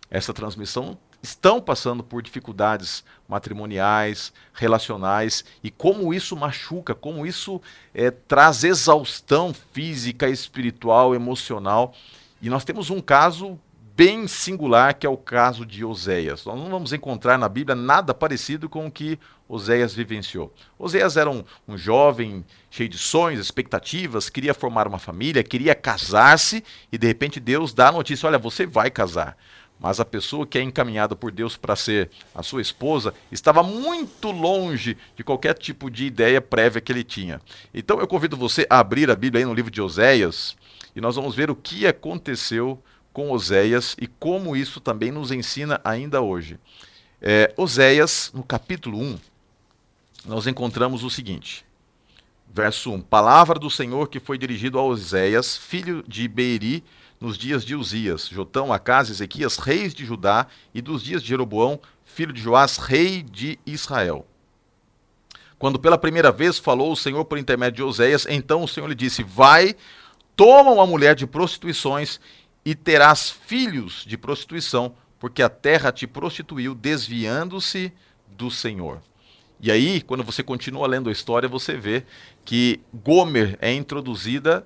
essa 0.10 0.34
transmissão 0.34 0.98
estão 1.22 1.62
passando 1.62 2.04
por 2.04 2.22
dificuldades 2.22 3.04
matrimoniais, 3.28 4.34
relacionais 4.54 5.44
e 5.64 5.70
como 5.70 6.14
isso 6.14 6.36
machuca, 6.36 6.96
como 6.96 7.26
isso 7.26 7.62
é, 7.94 8.10
traz 8.10 8.64
exaustão 8.64 9.54
física, 9.54 10.30
espiritual, 10.30 11.14
emocional. 11.14 11.94
E 12.42 12.50
nós 12.50 12.64
temos 12.64 12.90
um 12.90 13.02
caso 13.02 13.60
bem 14.00 14.30
singular 14.30 14.94
que 14.94 15.06
é 15.06 15.10
o 15.10 15.18
caso 15.18 15.66
de 15.66 15.84
Oséias. 15.84 16.46
Nós 16.46 16.58
não 16.58 16.70
vamos 16.70 16.94
encontrar 16.94 17.38
na 17.38 17.50
Bíblia 17.50 17.76
nada 17.76 18.14
parecido 18.14 18.70
com 18.70 18.88
o 18.88 18.92
que 18.92 19.20
Oséias 19.46 19.94
vivenciou. 19.94 20.54
Oséias 20.78 21.18
era 21.18 21.30
um, 21.30 21.44
um 21.68 21.78
jovem 21.78 22.46
cheio 22.72 22.88
de 22.88 22.98
sonhos, 22.98 23.42
expectativas, 23.42 24.30
queria 24.30 24.54
formar 24.54 24.88
uma 24.88 25.00
família, 25.00 25.44
queria 25.44 25.76
casar-se 25.76 26.64
e 26.90 26.98
de 26.98 27.08
repente 27.08 27.42
Deus 27.42 27.74
dá 27.74 27.90
a 27.90 27.92
notícia: 27.92 28.26
olha, 28.26 28.38
você 28.38 28.66
vai 28.66 28.90
casar 28.90 29.36
mas 29.80 30.00
a 30.00 30.06
pessoa 30.06 30.46
que 30.46 30.58
é 30.58 30.62
encaminhada 30.62 31.15
por 31.15 31.32
Deus 31.32 31.56
para 31.56 31.76
ser 31.76 32.10
a 32.36 32.44
sua 32.44 32.62
esposa 32.62 33.13
estava 33.32 33.63
muito 33.63 34.30
longe 34.30 34.98
de 35.15 35.24
qualquer 35.24 35.54
tipo 35.54 35.89
de 35.89 36.06
ideia 36.06 36.42
prévia 36.42 36.82
que 36.82 36.92
ele 36.92 37.04
tinha. 37.04 37.39
Então 37.74 38.00
eu 38.00 38.08
convido 38.08 38.36
você 38.36 38.68
a 38.70 38.80
abrir 38.80 39.10
a 39.10 39.15
Bíblia 39.15 39.42
aí 39.42 39.46
no 39.46 39.54
livro 39.54 39.72
de 39.72 39.82
Oséias 39.82 40.58
e 40.96 41.00
nós 41.00 41.15
vamos 41.15 41.34
ver 41.34 41.50
o 41.50 41.56
que 41.56 41.88
aconteceu 41.88 42.82
com 43.13 43.32
Oséias 43.32 43.96
e 44.00 44.08
como 44.08 44.56
isso 44.56 44.82
também 44.82 45.12
nos 45.12 45.32
ensina 45.32 45.80
ainda 45.84 46.22
hoje. 46.22 46.60
É, 47.22 47.54
Oséias, 47.56 48.32
no 48.34 48.44
capítulo 48.44 49.00
1, 49.00 49.18
nós 50.26 50.48
encontramos 50.48 51.04
o 51.04 51.10
seguinte. 51.10 51.65
Verso 52.52 52.92
1: 52.92 53.02
Palavra 53.02 53.60
do 53.60 53.70
Senhor 53.70 54.10
que 54.10 54.20
foi 54.20 54.38
dirigido 54.38 54.80
a 54.80 54.84
Oséias, 54.84 55.56
filho 55.56 56.04
de 56.08 56.28
Beeri, 56.28 56.84
nos 57.20 57.38
dias 57.38 57.66
de 57.66 57.76
Uzias, 57.76 58.28
Jotão, 58.28 58.72
Acas, 58.72 59.10
Ezequias, 59.10 59.58
reis 59.58 59.94
de 59.94 60.06
Judá, 60.06 60.48
e 60.74 60.82
dos 60.82 61.04
dias 61.04 61.22
de 61.22 61.28
Jeroboão, 61.28 61.80
filho 62.06 62.32
de 62.32 62.42
Joás, 62.42 62.78
rei 62.78 63.22
de 63.22 63.60
Israel. 63.66 64.26
Quando 65.58 65.78
pela 65.78 65.98
primeira 65.98 66.32
vez 66.32 66.58
falou 66.58 66.94
o 66.94 66.96
Senhor 66.96 67.26
por 67.26 67.38
intermédio 67.38 67.78
de 67.78 67.84
Oséias, 67.84 68.26
então 68.30 68.64
o 68.64 68.68
Senhor 68.68 68.88
lhe 68.88 68.96
disse: 68.96 69.24
Vai, 69.24 69.76
toma 70.36 70.72
uma 70.72 70.88
mulher 70.88 71.16
de 71.16 71.28
prostituições 71.28 72.20
e 72.64 72.74
terás 72.74 73.30
filhos 73.30 74.06
de 74.08 74.18
prostituição, 74.18 74.96
porque 75.20 75.44
a 75.44 75.50
terra 75.50 75.92
te 75.92 76.08
prostituiu, 76.08 76.74
desviando-se 76.74 77.92
do 78.28 78.50
Senhor. 78.50 79.02
E 79.60 79.70
aí, 79.70 80.02
quando 80.02 80.24
você 80.24 80.42
continua 80.42 80.88
lendo 80.88 81.10
a 81.10 81.12
história, 81.12 81.50
você 81.50 81.76
vê 81.76 82.06
que 82.46 82.80
Gomer 82.94 83.58
é 83.60 83.74
introduzida 83.74 84.66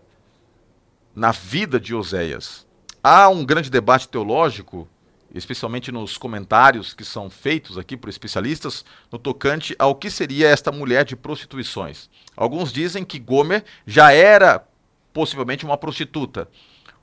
na 1.15 1.31
vida 1.31 1.79
de 1.79 1.93
Oséias. 1.93 2.65
Há 3.03 3.29
um 3.29 3.45
grande 3.45 3.69
debate 3.69 4.07
teológico, 4.07 4.87
especialmente 5.33 5.91
nos 5.91 6.17
comentários 6.17 6.93
que 6.93 7.03
são 7.03 7.29
feitos 7.29 7.77
aqui 7.77 7.95
por 7.97 8.09
especialistas, 8.09 8.83
no 9.11 9.19
tocante 9.19 9.75
ao 9.77 9.95
que 9.95 10.09
seria 10.09 10.47
esta 10.47 10.71
mulher 10.71 11.05
de 11.05 11.15
prostituições. 11.15 12.09
Alguns 12.35 12.71
dizem 12.71 13.03
que 13.03 13.19
Gomer 13.19 13.63
já 13.85 14.11
era 14.11 14.65
possivelmente 15.11 15.65
uma 15.65 15.77
prostituta. 15.77 16.47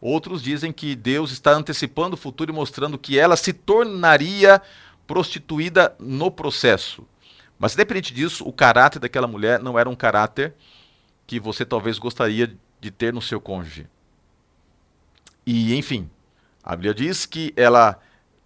Outros 0.00 0.42
dizem 0.42 0.72
que 0.72 0.96
Deus 0.96 1.30
está 1.30 1.52
antecipando 1.52 2.14
o 2.14 2.18
futuro 2.18 2.50
e 2.50 2.54
mostrando 2.54 2.98
que 2.98 3.18
ela 3.18 3.36
se 3.36 3.52
tornaria 3.52 4.60
prostituída 5.06 5.94
no 5.98 6.30
processo. 6.30 7.06
Mas, 7.58 7.74
independente 7.74 8.14
disso, 8.14 8.42
o 8.46 8.52
caráter 8.52 8.98
daquela 8.98 9.26
mulher 9.26 9.60
não 9.60 9.78
era 9.78 9.90
um 9.90 9.94
caráter 9.94 10.54
que 11.26 11.38
você 11.38 11.64
talvez 11.64 11.98
gostaria 11.98 12.56
de 12.80 12.90
ter 12.90 13.12
no 13.12 13.20
seu 13.20 13.40
cônjuge. 13.40 13.86
E, 15.52 15.76
enfim, 15.76 16.08
a 16.62 16.76
Bíblia 16.76 16.94
diz 16.94 17.26
que 17.26 17.52
ela 17.56 17.98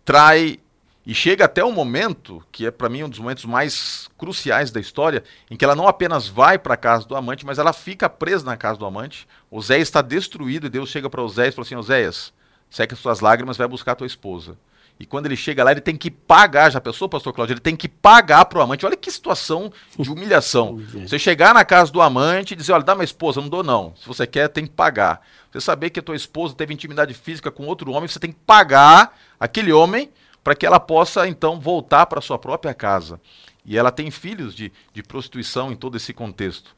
trai 0.07 0.59
e 1.05 1.15
chega 1.15 1.45
até 1.45 1.63
um 1.63 1.71
momento, 1.71 2.43
que 2.51 2.65
é 2.65 2.71
para 2.71 2.89
mim 2.89 3.03
um 3.03 3.11
dos 3.11 3.19
momentos 3.19 3.45
mais 3.45 4.09
cruciais 4.17 4.71
da 4.71 4.81
história, 4.81 5.23
em 5.51 5.55
que 5.55 5.63
ela 5.63 5.77
não 5.77 5.87
apenas 5.87 6.27
vai 6.27 6.59
para 6.59 6.73
a 6.73 6.79
casa 6.79 7.07
do 7.07 7.15
amante, 7.15 7.45
mas 7.45 7.59
ela 7.59 7.75
fica 7.75 8.09
presa 8.09 8.47
na 8.47 8.57
casa 8.57 8.79
do 8.79 8.87
amante. 8.87 9.29
Oséias 9.51 9.89
está 9.89 10.01
destruído 10.01 10.67
e 10.67 10.71
Deus 10.71 10.89
chega 10.89 11.11
para 11.11 11.21
Oséias 11.21 11.53
e 11.53 11.57
fala 11.57 11.67
assim: 11.67 11.77
Oséias, 11.77 12.33
seca 12.71 12.97
suas 12.97 13.21
lágrimas, 13.21 13.59
vai 13.59 13.69
buscar 13.69 13.95
tua 13.95 14.07
esposa. 14.07 14.57
E 14.99 15.05
quando 15.05 15.27
ele 15.27 15.37
chega 15.37 15.65
lá, 15.65 15.73
ele 15.73 15.81
tem 15.81 15.97
que 15.97 16.09
pagar, 16.09 16.71
já 16.71 16.81
pensou, 16.81 17.09
pastor 17.09 17.33
Cláudio? 17.33 17.55
Ele 17.55 17.61
tem 17.61 17.75
que 17.75 17.89
pagar 17.89 18.45
para 18.45 18.61
o 18.61 18.63
amante. 18.63 18.87
Olha 18.87 18.97
que 18.97 19.11
situação 19.11 19.73
de 19.99 20.09
humilhação. 20.09 20.81
Você 21.03 21.19
chegar 21.19 21.53
na 21.53 21.65
casa 21.65 21.91
do 21.91 22.01
amante 22.01 22.55
e 22.55 22.57
dizer, 22.57 22.73
olha, 22.73 22.85
dá 22.85 22.95
uma 22.95 23.03
esposa, 23.03 23.41
não 23.41 23.49
dou 23.49 23.65
não. 23.65 23.93
Se 23.97 24.07
você 24.07 24.27
quer, 24.27 24.49
tem 24.49 24.67
que 24.67 24.73
pagar. 24.73 25.21
Você 25.51 25.61
saber 25.61 25.91
que 25.91 25.99
a 25.99 26.03
tua 26.03 26.15
esposa 26.15 26.55
teve 26.55 26.73
intimidade 26.73 27.13
física 27.13 27.51
com 27.51 27.67
outro 27.67 27.91
homem, 27.91 28.09
você 28.09 28.21
tem 28.21 28.31
que 28.31 28.39
pagar 28.47 29.19
aquele 29.39 29.73
homem 29.73 30.11
para 30.45 30.55
que 30.55 30.65
ela 30.65 30.79
possa, 30.79 31.27
então, 31.27 31.59
voltar 31.59 32.07
para 32.07 32.21
sua 32.21 32.39
própria 32.39 32.73
casa. 32.73 33.21
E 33.65 33.77
ela 33.77 33.91
tem 33.91 34.11
filhos 34.11 34.55
de, 34.55 34.71
de 34.93 35.03
prostituição 35.03 35.73
em 35.73 35.77
todo 35.77 35.97
esse 35.97 36.13
contexto. 36.13 36.77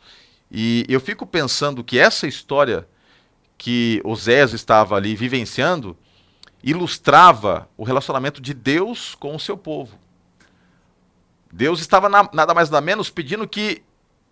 E 0.50 0.86
eu 0.88 1.00
fico 1.00 1.26
pensando 1.26 1.82
que 1.82 1.98
essa 1.98 2.26
história 2.26 2.86
que 3.58 4.00
Osés 4.04 4.52
estava 4.52 4.96
ali 4.96 5.16
vivenciando 5.16 5.96
ilustrava 6.66 7.68
o 7.76 7.84
relacionamento 7.84 8.40
de 8.42 8.52
Deus 8.52 9.14
com 9.14 9.36
o 9.36 9.40
seu 9.40 9.56
povo. 9.56 9.96
Deus 11.52 11.80
estava 11.80 12.08
na, 12.08 12.28
nada 12.32 12.52
mais 12.52 12.68
nada 12.68 12.84
menos 12.84 13.08
pedindo 13.08 13.46
que 13.46 13.84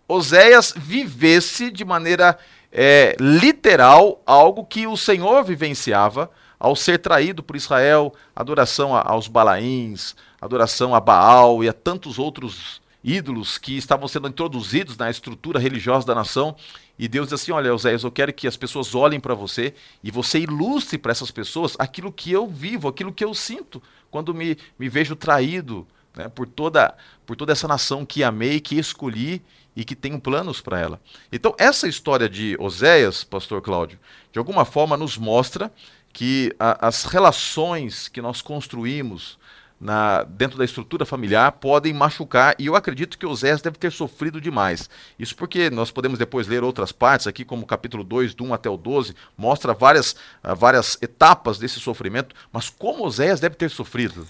Oséias 0.05 0.73
vivesse 0.75 1.71
de 1.71 1.85
maneira 1.85 2.37
é, 2.71 3.15
literal 3.19 4.21
algo 4.25 4.65
que 4.65 4.85
o 4.85 4.97
Senhor 4.97 5.45
vivenciava 5.45 6.29
ao 6.59 6.75
ser 6.75 6.99
traído 6.99 7.41
por 7.41 7.55
Israel, 7.55 8.13
adoração 8.35 8.93
aos 8.93 9.29
Balaíns, 9.29 10.13
adoração 10.39 10.93
a 10.93 10.99
Baal 10.99 11.63
e 11.63 11.69
a 11.69 11.73
tantos 11.73 12.19
outros 12.19 12.81
ídolos 13.05 13.59
que 13.59 13.77
estavam 13.77 14.07
sendo 14.07 14.27
introduzidos 14.27 14.97
na 14.97 15.11
estrutura 15.11 15.59
religiosa 15.59 16.07
da 16.07 16.15
nação. 16.15 16.55
E 16.97 17.07
Deus 17.07 17.27
diz 17.27 17.33
assim: 17.33 17.51
Olha, 17.51 17.73
Oséias, 17.73 18.03
eu 18.03 18.11
quero 18.11 18.33
que 18.33 18.47
as 18.47 18.57
pessoas 18.57 18.95
olhem 18.95 19.19
para 19.19 19.35
você 19.35 19.75
e 20.03 20.09
você 20.09 20.39
ilustre 20.39 20.97
para 20.97 21.11
essas 21.11 21.29
pessoas 21.29 21.75
aquilo 21.77 22.11
que 22.11 22.31
eu 22.31 22.47
vivo, 22.47 22.87
aquilo 22.87 23.13
que 23.13 23.23
eu 23.23 23.33
sinto 23.35 23.81
quando 24.09 24.33
me, 24.33 24.57
me 24.79 24.89
vejo 24.89 25.15
traído 25.15 25.87
né, 26.15 26.27
por, 26.29 26.47
toda, 26.47 26.95
por 27.25 27.35
toda 27.35 27.51
essa 27.51 27.67
nação 27.67 28.05
que 28.05 28.23
amei, 28.23 28.59
que 28.59 28.79
escolhi 28.79 29.41
e 29.75 29.83
que 29.83 29.95
tenho 29.95 30.19
planos 30.19 30.61
para 30.61 30.79
ela. 30.79 30.99
Então, 31.31 31.53
essa 31.59 31.87
história 31.87 32.27
de 32.27 32.55
Oséias, 32.59 33.23
Pastor 33.23 33.61
Cláudio, 33.61 33.99
de 34.31 34.39
alguma 34.39 34.65
forma 34.65 34.97
nos 34.97 35.17
mostra 35.17 35.71
que 36.13 36.55
a, 36.57 36.87
as 36.87 37.03
relações 37.03 38.07
que 38.07 38.21
nós 38.21 38.41
construímos 38.41 39.37
na, 39.79 40.23
dentro 40.23 40.57
da 40.57 40.65
estrutura 40.65 41.05
familiar 41.05 41.51
podem 41.53 41.93
machucar, 41.93 42.55
e 42.57 42.65
eu 42.65 42.75
acredito 42.75 43.17
que 43.17 43.25
Osés 43.25 43.61
deve 43.61 43.77
ter 43.77 43.91
sofrido 43.91 44.39
demais. 44.39 44.89
Isso 45.19 45.35
porque 45.35 45.69
nós 45.69 45.91
podemos 45.91 46.17
depois 46.17 46.47
ler 46.47 46.63
outras 46.63 46.91
partes 46.91 47.27
aqui, 47.27 47.43
como 47.43 47.63
o 47.63 47.67
capítulo 47.67 48.03
2, 48.03 48.33
do 48.33 48.45
1 48.45 48.53
até 48.53 48.69
o 48.69 48.77
12, 48.77 49.13
mostra 49.37 49.73
várias, 49.73 50.13
uh, 50.43 50.55
várias 50.55 50.97
etapas 51.01 51.57
desse 51.57 51.79
sofrimento, 51.79 52.35
mas 52.51 52.69
como 52.69 53.05
Osés 53.05 53.39
deve 53.39 53.55
ter 53.55 53.69
sofrido? 53.69 54.27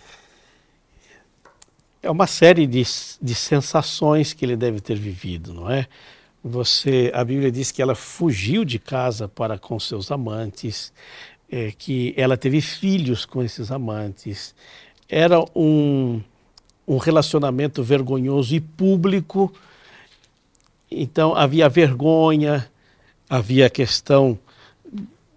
É 2.02 2.10
uma 2.10 2.28
série 2.28 2.68
de, 2.68 2.84
de 3.22 3.36
sensações 3.36 4.34
que 4.34 4.46
ele 4.46 4.56
deve 4.56 4.80
ter 4.80 4.98
vivido, 4.98 5.54
não 5.54 5.70
é? 5.72 5.88
Você, 6.44 7.12
a 7.16 7.24
Bíblia 7.24 7.52
diz 7.52 7.72
que 7.72 7.82
ela 7.82 7.96
fugiu 7.96 8.64
de 8.64 8.78
casa 8.78 9.28
para 9.28 9.58
com 9.58 9.80
seus 9.80 10.12
amantes, 10.12 10.94
é, 11.50 11.72
que 11.72 12.14
ela 12.16 12.38
teve 12.38 12.62
filhos 12.62 13.26
com 13.26 13.42
esses 13.42 13.72
amantes, 13.72 14.54
era 15.10 15.44
um, 15.56 16.22
um 16.88 16.98
relacionamento 16.98 17.84
vergonhoso 17.84 18.56
e 18.56 18.60
público, 18.60 19.54
então 20.90 21.36
havia 21.36 21.70
vergonha, 21.70 22.70
havia 23.30 23.68
a 23.68 23.70
questão 23.70 24.38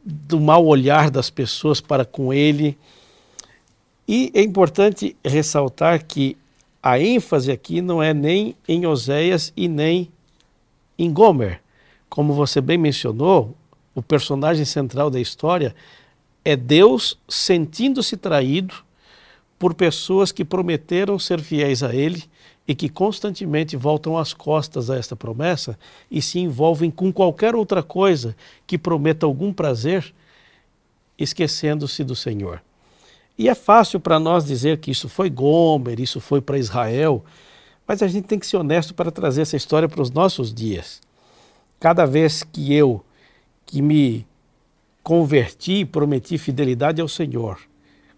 do 0.04 0.40
mau 0.40 0.64
olhar 0.66 1.10
das 1.10 1.30
pessoas 1.30 1.80
para 1.80 2.04
com 2.04 2.32
ele. 2.32 2.78
E 4.06 4.30
é 4.34 4.42
importante 4.42 5.16
ressaltar 5.24 6.04
que 6.04 6.36
a 6.82 6.98
ênfase 6.98 7.50
aqui 7.50 7.82
não 7.82 8.02
é 8.02 8.14
nem 8.14 8.56
em 8.66 8.86
Oséias 8.86 9.52
e 9.56 9.68
nem 9.68 10.10
em 10.98 11.12
Gomer, 11.12 11.60
como 12.08 12.32
você 12.32 12.60
bem 12.60 12.78
mencionou, 12.78 13.54
o 13.94 14.02
personagem 14.02 14.64
central 14.64 15.10
da 15.10 15.20
história 15.20 15.74
é 16.44 16.56
Deus 16.56 17.18
sentindo-se 17.28 18.16
traído 18.16 18.74
por 19.58 19.74
pessoas 19.74 20.30
que 20.30 20.44
prometeram 20.44 21.18
ser 21.18 21.40
fiéis 21.40 21.82
a 21.82 21.94
Ele 21.94 22.24
e 22.66 22.74
que 22.74 22.88
constantemente 22.88 23.76
voltam 23.76 24.16
as 24.16 24.32
costas 24.34 24.90
a 24.90 24.96
esta 24.96 25.16
promessa 25.16 25.78
e 26.10 26.20
se 26.20 26.38
envolvem 26.38 26.90
com 26.90 27.12
qualquer 27.12 27.54
outra 27.54 27.82
coisa 27.82 28.36
que 28.66 28.76
prometa 28.76 29.26
algum 29.26 29.52
prazer, 29.52 30.14
esquecendo-se 31.18 32.04
do 32.04 32.14
Senhor. 32.14 32.62
E 33.38 33.48
é 33.48 33.54
fácil 33.54 33.98
para 33.98 34.20
nós 34.20 34.44
dizer 34.44 34.78
que 34.78 34.90
isso 34.90 35.08
foi 35.08 35.30
Gomer, 35.30 35.98
isso 35.98 36.20
foi 36.20 36.40
para 36.40 36.58
Israel, 36.58 37.24
mas 37.86 38.02
a 38.02 38.08
gente 38.08 38.26
tem 38.26 38.38
que 38.38 38.46
ser 38.46 38.58
honesto 38.58 38.92
para 38.94 39.10
trazer 39.10 39.42
essa 39.42 39.56
história 39.56 39.88
para 39.88 40.02
os 40.02 40.10
nossos 40.10 40.52
dias. 40.52 41.00
Cada 41.80 42.04
vez 42.04 42.42
que 42.42 42.74
eu, 42.74 43.02
que 43.64 43.80
me 43.80 44.26
converti 45.02 45.80
e 45.80 45.84
prometi 45.86 46.36
fidelidade 46.36 47.00
ao 47.00 47.08
Senhor, 47.08 47.58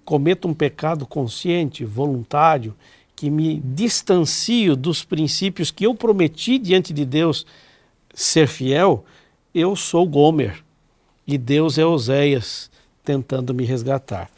cometo 0.05 0.49
um 0.49 0.55
pecado 0.55 1.07
consciente, 1.07 1.85
voluntário, 1.85 2.75
que 3.15 3.31
me 3.31 3.61
distancio 3.61 4.75
dos 4.75 5.05
princípios 5.05 5.71
que 5.71 5.85
eu 5.85 5.95
prometi 5.95 6.59
diante 6.59 6.93
de 6.93 7.05
Deus 7.05 7.47
ser 8.15 8.47
fiel, 8.47 9.05
eu 9.55 9.77
sou 9.77 10.07
Gomer 10.07 10.65
e 11.27 11.37
Deus 11.37 11.79
é 11.79 11.85
Oséias 11.85 12.71
tentando 13.05 13.55
me 13.55 13.65
resgatar. 13.65 14.31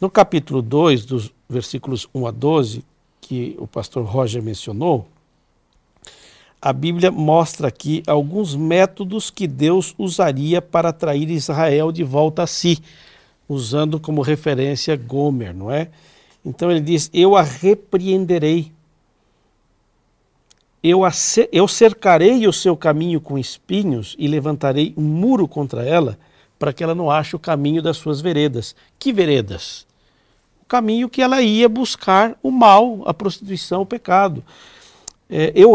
No 0.00 0.08
capítulo 0.08 0.62
2, 0.62 1.04
dos 1.04 1.32
versículos 1.48 2.08
1 2.14 2.26
a 2.26 2.30
12, 2.30 2.84
que 3.20 3.56
o 3.58 3.66
pastor 3.66 4.04
Roger 4.04 4.42
mencionou, 4.42 5.06
a 6.60 6.72
Bíblia 6.72 7.10
mostra 7.10 7.68
aqui 7.68 8.02
alguns 8.06 8.56
métodos 8.56 9.30
que 9.30 9.46
Deus 9.46 9.94
usaria 9.96 10.60
para 10.60 10.88
atrair 10.88 11.30
Israel 11.30 11.92
de 11.92 12.02
volta 12.02 12.42
a 12.42 12.46
si, 12.46 12.78
usando 13.48 13.98
como 13.98 14.22
referência 14.22 14.96
Gomer, 14.96 15.54
não 15.54 15.70
é? 15.70 15.88
Então 16.44 16.70
ele 16.70 16.80
diz: 16.80 17.10
Eu 17.12 17.36
a 17.36 17.42
repreenderei, 17.42 18.72
eu, 20.82 21.04
a 21.04 21.10
eu 21.50 21.66
cercarei 21.66 22.46
o 22.46 22.52
seu 22.52 22.76
caminho 22.76 23.20
com 23.20 23.38
espinhos 23.38 24.14
e 24.18 24.28
levantarei 24.28 24.92
um 24.96 25.02
muro 25.02 25.48
contra 25.48 25.84
ela, 25.84 26.18
para 26.58 26.72
que 26.72 26.84
ela 26.84 26.94
não 26.94 27.10
ache 27.10 27.34
o 27.34 27.38
caminho 27.38 27.82
das 27.82 27.96
suas 27.96 28.20
veredas. 28.20 28.76
Que 28.98 29.12
veredas? 29.12 29.86
O 30.62 30.66
caminho 30.66 31.08
que 31.08 31.22
ela 31.22 31.40
ia 31.40 31.68
buscar 31.68 32.36
o 32.42 32.50
mal, 32.50 33.02
a 33.06 33.14
prostituição, 33.14 33.82
o 33.82 33.86
pecado 33.86 34.44
é, 35.30 35.52
eu 35.54 35.74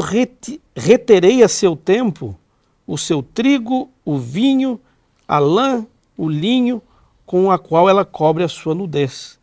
reterei 0.76 1.44
a 1.44 1.48
seu 1.48 1.76
tempo 1.76 2.38
o 2.86 2.98
seu 2.98 3.24
trigo, 3.24 3.90
o 4.04 4.18
vinho, 4.18 4.80
a 5.26 5.40
lã, 5.40 5.86
o 6.18 6.28
linho, 6.28 6.82
com 7.26 7.52
a 7.52 7.58
qual 7.58 7.90
ela 7.90 8.06
cobre 8.06 8.44
a 8.44 8.48
sua 8.48 8.76
nudez. 8.76 9.40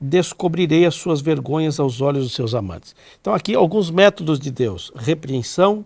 Descobrirei 0.00 0.84
as 0.84 0.94
suas 0.94 1.20
vergonhas 1.20 1.78
aos 1.78 2.00
olhos 2.00 2.24
dos 2.24 2.34
seus 2.34 2.54
amantes. 2.54 2.94
Então, 3.20 3.32
aqui 3.32 3.54
alguns 3.54 3.90
métodos 3.90 4.40
de 4.40 4.50
Deus: 4.50 4.92
repreensão, 4.96 5.84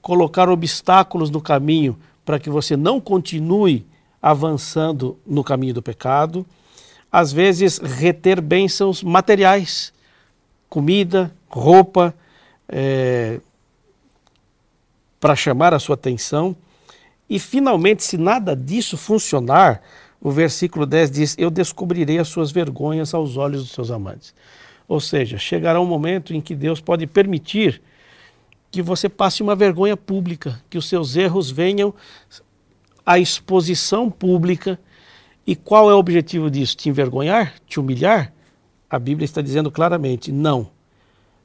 colocar 0.00 0.48
obstáculos 0.48 1.30
no 1.30 1.40
caminho 1.40 1.98
para 2.24 2.38
que 2.38 2.48
você 2.48 2.76
não 2.76 3.00
continue 3.00 3.84
avançando 4.22 5.18
no 5.26 5.42
caminho 5.42 5.74
do 5.74 5.82
pecado. 5.82 6.46
Às 7.10 7.32
vezes, 7.32 7.78
reter 7.78 8.40
bênçãos 8.40 9.02
materiais, 9.02 9.92
comida, 10.68 11.34
roupa, 11.48 12.14
é, 12.68 13.40
para 15.20 15.36
chamar 15.36 15.72
a 15.72 15.78
sua 15.78 15.94
atenção. 15.94 16.56
E 17.28 17.38
finalmente, 17.38 18.04
se 18.04 18.18
nada 18.18 18.54
disso 18.54 18.96
funcionar, 18.96 19.80
o 20.24 20.30
versículo 20.30 20.86
10 20.86 21.10
diz: 21.10 21.36
Eu 21.38 21.50
descobrirei 21.50 22.18
as 22.18 22.28
suas 22.28 22.50
vergonhas 22.50 23.12
aos 23.12 23.36
olhos 23.36 23.62
dos 23.62 23.72
seus 23.72 23.90
amantes. 23.90 24.34
Ou 24.88 24.98
seja, 24.98 25.36
chegará 25.36 25.78
um 25.78 25.86
momento 25.86 26.32
em 26.32 26.40
que 26.40 26.54
Deus 26.54 26.80
pode 26.80 27.06
permitir 27.06 27.82
que 28.70 28.80
você 28.80 29.06
passe 29.06 29.42
uma 29.42 29.54
vergonha 29.54 29.96
pública, 29.96 30.60
que 30.70 30.78
os 30.78 30.88
seus 30.88 31.14
erros 31.14 31.50
venham 31.50 31.94
à 33.04 33.18
exposição 33.18 34.10
pública. 34.10 34.80
E 35.46 35.54
qual 35.54 35.90
é 35.90 35.94
o 35.94 35.98
objetivo 35.98 36.50
disso? 36.50 36.74
Te 36.74 36.88
envergonhar? 36.88 37.54
Te 37.66 37.78
humilhar? 37.78 38.32
A 38.88 38.98
Bíblia 38.98 39.26
está 39.26 39.42
dizendo 39.42 39.70
claramente: 39.70 40.32
não 40.32 40.70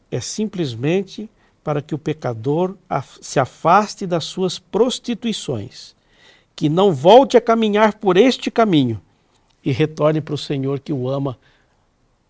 é 0.09 0.21
simplesmente 0.21 1.29
para 1.63 1.81
que 1.81 1.93
o 1.93 1.99
pecador 1.99 2.77
se 3.21 3.41
afaste 3.41 4.07
das 4.07 4.23
suas 4.23 4.57
prostituições, 4.57 5.95
que 6.59 6.67
não 6.67 6.91
volte 6.91 7.37
a 7.37 7.41
caminhar 7.41 7.93
por 7.93 8.17
este 8.17 8.51
caminho 8.51 9.01
e 9.63 9.71
retorne 9.71 10.19
para 10.19 10.33
o 10.33 10.37
Senhor 10.37 10.81
que 10.81 10.91
o 10.91 11.07
ama 11.07 11.39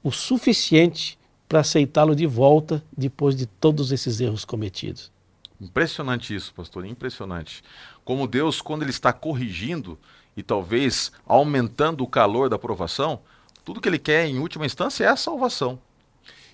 o 0.04 0.12
suficiente 0.12 1.18
para 1.48 1.62
aceitá-lo 1.62 2.16
de 2.16 2.28
volta 2.28 2.84
depois 2.96 3.36
de 3.36 3.48
todos 3.48 3.92
esses 3.92 4.22
erros 4.22 4.46
cometidos. 4.46 5.12
Impressionante 5.60 6.36
isso, 6.36 6.54
pastor, 6.54 6.86
impressionante. 6.86 7.64
Como 8.06 8.28
Deus, 8.28 8.62
quando 8.62 8.84
Ele 8.84 8.92
está 8.92 9.12
corrigindo 9.12 9.98
e 10.38 10.44
talvez 10.44 11.12
aumentando 11.26 12.04
o 12.04 12.08
calor 12.08 12.50
da 12.50 12.56
aprovação, 12.56 13.22
tudo 13.66 13.82
que 13.82 13.90
Ele 13.90 13.98
quer 13.98 14.28
em 14.28 14.38
última 14.38 14.64
instância 14.64 15.06
é 15.06 15.08
a 15.08 15.16
salvação. 15.16 15.80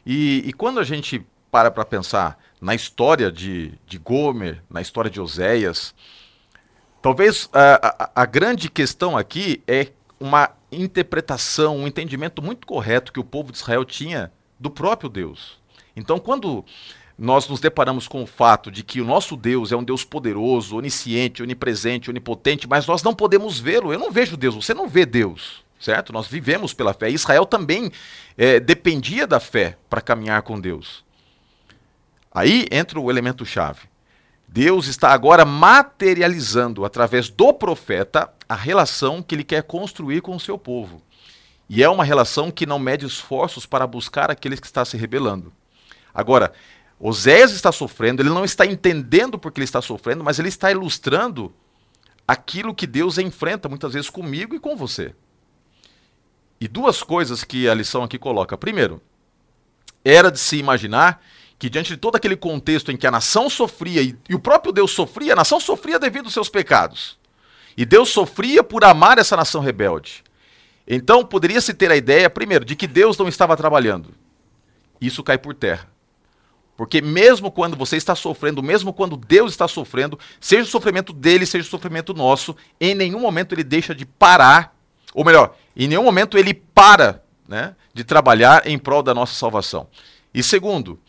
E, 0.05 0.43
e 0.45 0.53
quando 0.53 0.79
a 0.79 0.83
gente 0.85 1.27
para 1.51 1.69
para 1.69 1.83
pensar 1.83 2.39
na 2.61 2.73
história 2.73 3.29
de, 3.29 3.73
de 3.85 3.97
Gomer, 3.97 4.63
na 4.69 4.81
história 4.81 5.11
de 5.11 5.19
Oséias, 5.19 5.93
talvez 7.05 7.47
a, 7.53 8.09
a, 8.15 8.23
a 8.23 8.25
grande 8.25 8.67
questão 8.67 9.15
aqui 9.15 9.61
é 9.67 9.89
uma 10.19 10.49
interpretação, 10.71 11.77
um 11.77 11.85
entendimento 11.85 12.41
muito 12.41 12.65
correto 12.65 13.13
que 13.13 13.19
o 13.19 13.23
povo 13.23 13.51
de 13.51 13.59
Israel 13.59 13.85
tinha 13.85 14.31
do 14.59 14.71
próprio 14.71 15.07
Deus. 15.07 15.59
Então, 15.95 16.17
quando 16.17 16.65
nós 17.15 17.47
nos 17.47 17.59
deparamos 17.59 18.07
com 18.07 18.23
o 18.23 18.25
fato 18.25 18.71
de 18.71 18.83
que 18.83 18.99
o 18.99 19.05
nosso 19.05 19.35
Deus 19.35 19.71
é 19.71 19.75
um 19.75 19.83
Deus 19.83 20.03
poderoso, 20.03 20.77
onisciente, 20.77 21.43
onipresente, 21.43 22.09
onipotente, 22.09 22.67
mas 22.67 22.87
nós 22.87 23.03
não 23.03 23.13
podemos 23.13 23.59
vê-lo. 23.59 23.93
Eu 23.93 23.99
não 23.99 24.09
vejo 24.09 24.35
Deus, 24.35 24.55
você 24.55 24.73
não 24.73 24.87
vê 24.87 25.05
Deus 25.05 25.63
certo? 25.77 26.11
Nós 26.11 26.25
vivemos 26.25 26.73
pela 26.73 26.95
fé. 26.95 27.11
Israel 27.11 27.45
também 27.45 27.91
é, 28.35 28.59
dependia 28.59 29.27
da 29.27 29.39
fé 29.39 29.77
para 29.87 30.01
caminhar 30.01 30.41
com 30.41 30.59
Deus. 30.59 31.05
Aí 32.31 32.65
entra 32.71 32.99
o 32.99 33.11
elemento 33.11 33.45
chave. 33.45 33.81
Deus 34.47 34.87
está 34.87 35.11
agora 35.11 35.43
materializando 35.43 36.85
através 36.85 37.29
do 37.29 37.53
profeta 37.53 38.31
a 38.47 38.55
relação 38.55 39.21
que 39.21 39.35
ele 39.35 39.43
quer 39.43 39.63
construir 39.63 40.21
com 40.21 40.35
o 40.35 40.39
seu 40.39 40.57
povo. 40.57 41.01
E 41.69 41.83
é 41.83 41.89
uma 41.89 42.03
relação 42.03 42.51
que 42.51 42.65
não 42.65 42.77
mede 42.77 43.05
esforços 43.05 43.65
para 43.65 43.87
buscar 43.87 44.29
aqueles 44.29 44.59
que 44.59 44.67
está 44.67 44.85
se 44.85 44.95
rebelando. 44.97 45.51
Agora, 46.13 46.53
Oséias 46.99 47.51
está 47.51 47.71
sofrendo, 47.71 48.21
ele 48.21 48.29
não 48.29 48.45
está 48.45 48.65
entendendo 48.65 49.37
porque 49.37 49.59
ele 49.59 49.65
está 49.65 49.81
sofrendo, 49.81 50.23
mas 50.23 50.39
ele 50.39 50.47
está 50.47 50.71
ilustrando 50.71 51.53
aquilo 52.27 52.73
que 52.73 52.87
Deus 52.87 53.17
enfrenta 53.17 53.67
muitas 53.67 53.93
vezes 53.93 54.09
comigo 54.09 54.55
e 54.55 54.59
com 54.59 54.75
você. 54.75 55.13
E 56.59 56.67
duas 56.67 57.03
coisas 57.03 57.43
que 57.43 57.67
a 57.67 57.73
lição 57.73 58.03
aqui 58.03 58.17
coloca. 58.17 58.57
Primeiro, 58.57 59.01
era 60.03 60.31
de 60.31 60.39
se 60.39 60.57
imaginar 60.57 61.21
que 61.65 61.69
diante 61.71 61.89
de 61.93 61.97
todo 61.97 62.15
aquele 62.15 62.35
contexto 62.35 62.91
em 62.91 62.97
que 62.97 63.07
a 63.07 63.11
nação 63.11 63.49
sofria 63.49 63.99
e, 63.99 64.15
e, 64.29 64.35
o 64.35 64.39
próprio 64.39 64.71
Deus 64.71 64.91
sofria, 64.91 65.33
a 65.33 65.35
nação 65.35 65.59
sofria 65.59 65.97
devido 65.97 66.25
aos 66.25 66.33
seus 66.33 66.47
pecados. 66.47 67.17
E 67.75 67.83
Deus 67.83 68.09
sofria 68.09 68.63
por 68.63 68.83
amar 68.83 69.17
essa 69.17 69.35
nação 69.35 69.61
rebelde. 69.61 70.23
Então 70.87 71.25
poderia-se 71.25 71.73
ter 71.73 71.89
a 71.89 71.95
ideia, 71.95 72.29
primeiro, 72.29 72.63
de 72.63 72.75
que 72.75 72.85
Deus 72.85 73.17
não 73.17 73.27
estava 73.27 73.57
trabalhando. 73.57 74.13
Isso 75.01 75.23
cai 75.23 75.39
por 75.39 75.55
terra. 75.55 75.89
Porque 76.77 77.01
mesmo 77.01 77.49
quando 77.49 77.75
você 77.75 77.97
está 77.97 78.13
sofrendo, 78.13 78.61
mesmo 78.61 78.93
quando 78.93 79.17
Deus 79.17 79.51
está 79.51 79.67
sofrendo, 79.67 80.19
seja 80.39 80.65
o 80.65 80.71
sofrimento 80.71 81.11
dele, 81.11 81.47
seja 81.47 81.65
o 81.65 81.71
sofrimento 81.71 82.13
nosso, 82.13 82.55
em 82.79 82.93
nenhum 82.93 83.19
momento 83.19 83.55
ele 83.55 83.63
deixa 83.63 83.95
de 83.95 84.05
parar, 84.05 84.77
ou 85.15 85.25
melhor, 85.25 85.55
em 85.75 85.87
nenhum 85.87 86.03
momento 86.03 86.37
ele 86.37 86.53
para 86.53 87.23
né, 87.47 87.75
de 87.91 88.03
trabalhar 88.03 88.67
em 88.67 88.77
prol 88.77 89.01
da 89.01 89.15
nossa 89.15 89.33
salvação. 89.33 89.87
E 90.31 90.43
segundo, 90.43 90.99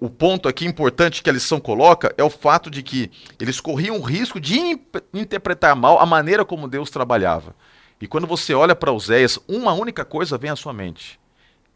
o, 0.00 0.08
ponto 0.08 0.48
aqui 0.48 0.64
importante 0.64 1.22
que 1.22 1.28
a 1.28 1.32
lição 1.32 1.60
coloca 1.60 2.14
é 2.16 2.24
o 2.24 2.30
fato 2.30 2.70
de 2.70 2.82
que 2.82 3.10
eles 3.38 3.60
corriam 3.60 3.98
o 3.98 4.02
risco 4.02 4.40
de 4.40 4.58
interpretar 5.12 5.76
mal 5.76 6.00
a 6.00 6.06
maneira 6.06 6.44
como 6.44 6.66
Deus 6.66 6.88
trabalhava. 6.88 7.54
E 8.00 8.06
quando 8.06 8.26
você 8.26 8.54
olha 8.54 8.74
para 8.74 8.92
Oséias, 8.92 9.38
uma 9.46 9.74
única 9.74 10.04
coisa 10.04 10.38
vem 10.38 10.50
à 10.50 10.56
sua 10.56 10.72
mente. 10.72 11.20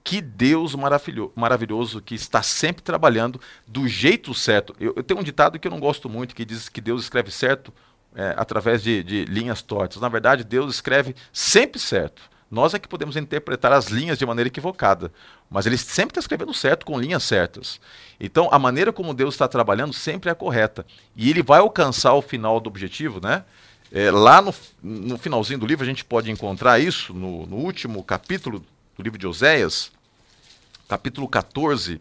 Que 0.03 0.23
Deus 0.23 0.75
maravilhoso 0.75 2.01
que 2.01 2.15
está 2.15 2.43
sempre 2.43 2.83
trabalhando 2.83 3.39
do 3.67 3.87
jeito 3.87 4.33
certo. 4.33 4.75
Eu, 4.81 4.95
eu 4.97 5.03
tenho 5.03 5.21
um 5.21 5.25
ditado 5.25 5.59
que 5.59 5.69
eu 5.69 5.73
não 5.73 5.81
gosto 5.81 6.09
muito, 6.09 6.35
que 6.35 6.47
diz 6.47 6.69
que 6.69 6.81
Deus 6.81 7.03
escreve 7.03 7.31
certo 7.31 7.73
é, 8.15 8.35
através 8.39 8.83
de, 8.83 9.03
de 9.03 9.27
linhas 9.27 9.61
tortas. 9.61 10.01
Na 10.01 10.09
verdade, 10.09 10.45
Deus 10.45 10.75
escreve 10.75 11.15
sempre 11.31 11.79
certo. 11.79 12.23
Nós 12.51 12.73
é 12.73 12.79
que 12.79 12.89
podemos 12.89 13.17
interpretar 13.17 13.73
as 13.73 13.89
linhas 13.89 14.19
de 14.19 14.25
maneira 14.25 14.49
equivocada, 14.49 15.13
mas 15.51 15.67
ele 15.67 15.77
sempre 15.77 16.13
está 16.13 16.21
escrevendo 16.21 16.55
certo, 16.55 16.87
com 16.87 16.99
linhas 16.99 17.23
certas. 17.23 17.79
Então, 18.19 18.49
a 18.51 18.59
maneira 18.59 18.93
como 18.93 19.13
Deus 19.13 19.35
está 19.35 19.47
trabalhando 19.47 19.93
sempre 19.93 20.31
é 20.31 20.33
a 20.33 20.35
correta. 20.35 20.87
E 21.15 21.29
ele 21.29 21.43
vai 21.43 21.61
alcançar 21.61 22.15
o 22.15 22.23
final 22.23 22.59
do 22.59 22.69
objetivo, 22.69 23.21
né? 23.21 23.45
É, 23.93 24.11
lá 24.11 24.43
no, 24.43 24.55
no, 24.83 25.19
finalzinho 25.19 25.59
do 25.59 25.67
livro, 25.67 25.85
a 25.85 25.89
gente 25.89 26.05
pode 26.05 26.31
encontrar 26.31 26.79
isso, 26.79 27.15
no, 27.15 27.47
no 27.47 27.57
último 27.57 28.03
capítulo 28.03 28.63
do 28.97 29.03
livro 29.03 29.19
de 29.19 29.27
Oséias, 29.27 29.91
capítulo 30.87 31.27
14, 31.27 32.01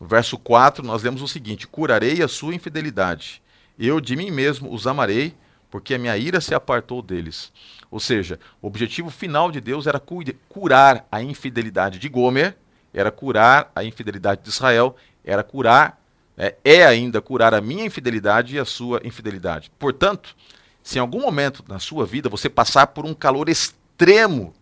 verso 0.00 0.38
4, 0.38 0.84
nós 0.84 1.02
lemos 1.02 1.20
o 1.20 1.28
seguinte: 1.28 1.66
Curarei 1.66 2.22
a 2.22 2.28
sua 2.28 2.54
infidelidade, 2.54 3.42
eu 3.78 4.00
de 4.00 4.16
mim 4.16 4.30
mesmo 4.30 4.72
os 4.72 4.86
amarei, 4.86 5.34
porque 5.70 5.94
a 5.94 5.98
minha 5.98 6.16
ira 6.16 6.40
se 6.40 6.54
apartou 6.54 7.00
deles. 7.00 7.52
Ou 7.90 8.00
seja, 8.00 8.38
o 8.60 8.66
objetivo 8.66 9.10
final 9.10 9.50
de 9.50 9.60
Deus 9.60 9.86
era 9.86 10.00
curar 10.48 11.06
a 11.10 11.22
infidelidade 11.22 11.98
de 11.98 12.08
Gomer, 12.08 12.56
era 12.92 13.10
curar 13.10 13.70
a 13.74 13.84
infidelidade 13.84 14.42
de 14.42 14.48
Israel, 14.48 14.96
era 15.24 15.42
curar, 15.42 16.00
é, 16.36 16.56
é 16.64 16.84
ainda 16.84 17.20
curar 17.20 17.54
a 17.54 17.60
minha 17.60 17.84
infidelidade 17.84 18.56
e 18.56 18.58
a 18.58 18.64
sua 18.64 19.00
infidelidade. 19.04 19.70
Portanto, 19.78 20.34
se 20.82 20.98
em 20.98 21.00
algum 21.00 21.20
momento 21.20 21.64
na 21.68 21.78
sua 21.78 22.04
vida 22.04 22.28
você 22.28 22.48
passar 22.48 22.88
por 22.88 23.06
um 23.06 23.14
calor 23.14 23.48
extremo, 23.48 24.54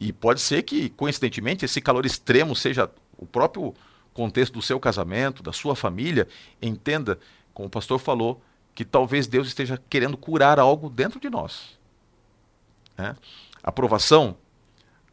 e 0.00 0.12
pode 0.12 0.40
ser 0.40 0.62
que, 0.62 0.90
coincidentemente, 0.90 1.64
esse 1.64 1.80
calor 1.80 2.06
extremo 2.06 2.54
seja 2.54 2.88
o 3.16 3.26
próprio 3.26 3.74
contexto 4.14 4.54
do 4.54 4.62
seu 4.62 4.78
casamento, 4.78 5.42
da 5.42 5.52
sua 5.52 5.74
família, 5.74 6.28
entenda, 6.62 7.18
como 7.52 7.66
o 7.66 7.70
pastor 7.70 7.98
falou, 7.98 8.40
que 8.78 8.84
talvez 8.84 9.26
Deus 9.26 9.48
esteja 9.48 9.76
querendo 9.90 10.16
curar 10.16 10.60
algo 10.60 10.88
dentro 10.88 11.18
de 11.18 11.28
nós. 11.28 11.76
Né? 12.96 13.16
A 13.60 13.72
provação, 13.72 14.36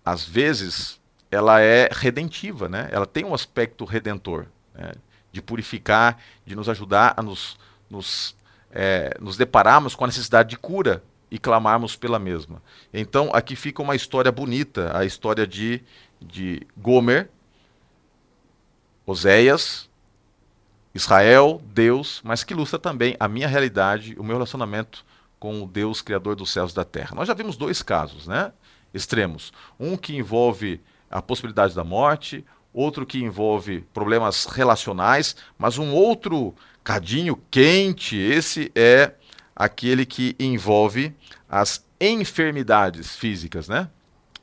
às 0.06 0.24
vezes, 0.24 1.02
ela 1.32 1.60
é 1.60 1.90
redentiva, 1.92 2.70
né? 2.70 2.88
ela 2.92 3.08
tem 3.08 3.26
um 3.26 3.34
aspecto 3.34 3.84
redentor, 3.84 4.46
né? 4.72 4.92
de 5.32 5.42
purificar, 5.42 6.20
de 6.46 6.56
nos 6.56 6.70
ajudar 6.70 7.16
a 7.18 7.24
nos, 7.24 7.58
nos 7.90 8.38
é, 8.70 9.18
nos 9.20 9.36
depararmos 9.36 9.96
com 9.96 10.04
a 10.04 10.08
necessidade 10.08 10.50
de 10.50 10.58
cura 10.58 11.04
e 11.32 11.40
clamarmos 11.40 11.96
pela 11.96 12.20
mesma. 12.20 12.62
Então, 12.94 13.32
aqui 13.34 13.56
fica 13.56 13.82
uma 13.82 13.96
história 13.96 14.32
bonita, 14.32 14.96
a 14.96 15.06
história 15.06 15.48
de, 15.48 15.82
de 16.22 16.62
Gomer, 16.78 17.32
Oséias, 19.08 19.90
Israel, 20.96 21.62
Deus, 21.74 22.22
mas 22.24 22.46
que 22.46 22.54
ilustra 22.54 22.80
também 22.80 23.18
a 23.20 23.28
minha 23.28 23.50
realidade, 23.50 24.16
o 24.18 24.24
meu 24.24 24.38
relacionamento 24.38 25.06
com 25.38 25.62
o 25.62 25.68
Deus 25.68 26.02
Criador 26.02 26.38
dos 26.38 26.54
céus 26.54 26.72
e 26.72 26.76
da 26.76 26.86
terra. 26.86 27.14
Nós 27.14 27.28
já 27.28 27.34
vimos 27.34 27.58
dois 27.58 27.84
casos, 27.84 28.28
né? 28.28 28.54
Extremos. 28.94 29.52
Um 29.78 29.98
que 29.98 30.16
envolve 30.16 30.80
a 31.12 31.22
possibilidade 31.22 31.76
da 31.76 31.84
morte, 31.84 32.46
outro 32.74 33.06
que 33.06 33.22
envolve 33.22 33.82
problemas 33.94 34.46
relacionais, 34.46 35.36
mas 35.58 35.78
um 35.78 35.94
outro 35.94 36.56
cadinho 36.82 37.38
quente, 37.52 38.16
esse 38.16 38.72
é 38.74 39.16
aquele 39.54 40.06
que 40.06 40.34
envolve 40.40 41.14
as 41.50 41.86
enfermidades 42.00 43.18
físicas, 43.18 43.68
né? 43.68 43.90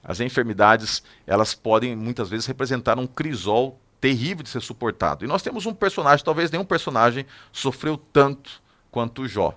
As 0.05 0.21
enfermidades, 0.21 1.03
elas 1.27 1.55
podem 1.55 1.97
muitas 1.97 2.29
vezes 2.29 2.45
representar 2.45 2.99
um 2.99 3.07
crisol 3.07 3.81
terrível 4.03 4.43
de 4.43 4.51
ser 4.51 4.61
suportado. 4.61 5.25
E 5.25 5.29
nós 5.29 5.43
temos 5.43 5.65
um 5.65 5.73
personagem, 5.73 6.25
talvez 6.25 6.51
nenhum 6.51 6.65
personagem 6.65 7.25
sofreu 7.53 7.97
tanto 7.97 8.61
quanto 8.91 9.29
Jó. 9.29 9.57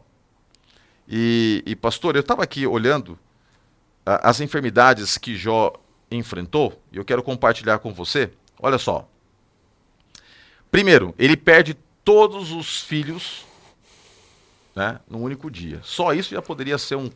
E, 1.08 1.63
e 1.65 1.75
pastor, 1.75 2.15
eu 2.15 2.19
estava 2.19 2.43
aqui 2.43 2.67
olhando 2.67 3.17
as 4.05 4.39
enfermidades 4.39 5.17
que 5.17 5.36
Jó 5.36 5.73
enfrentou, 6.12 6.79
e 6.91 6.97
eu 6.97 7.03
quero 7.03 7.23
compartilhar 7.23 7.79
com 7.79 7.91
você. 7.91 8.31
Olha 8.62 8.77
só. 8.77 9.10
Primeiro, 10.69 11.15
ele 11.17 11.36
perde 11.36 11.75
todos 12.03 12.51
os 12.51 12.81
filhos 12.81 13.47
né, 14.75 14.99
num 15.10 15.23
único 15.23 15.49
dia. 15.49 15.79
Só 15.81 16.13
isso 16.13 16.36
já 16.36 16.41
poderia 16.41 16.77
ser 16.77 16.97
um, 16.97 17.10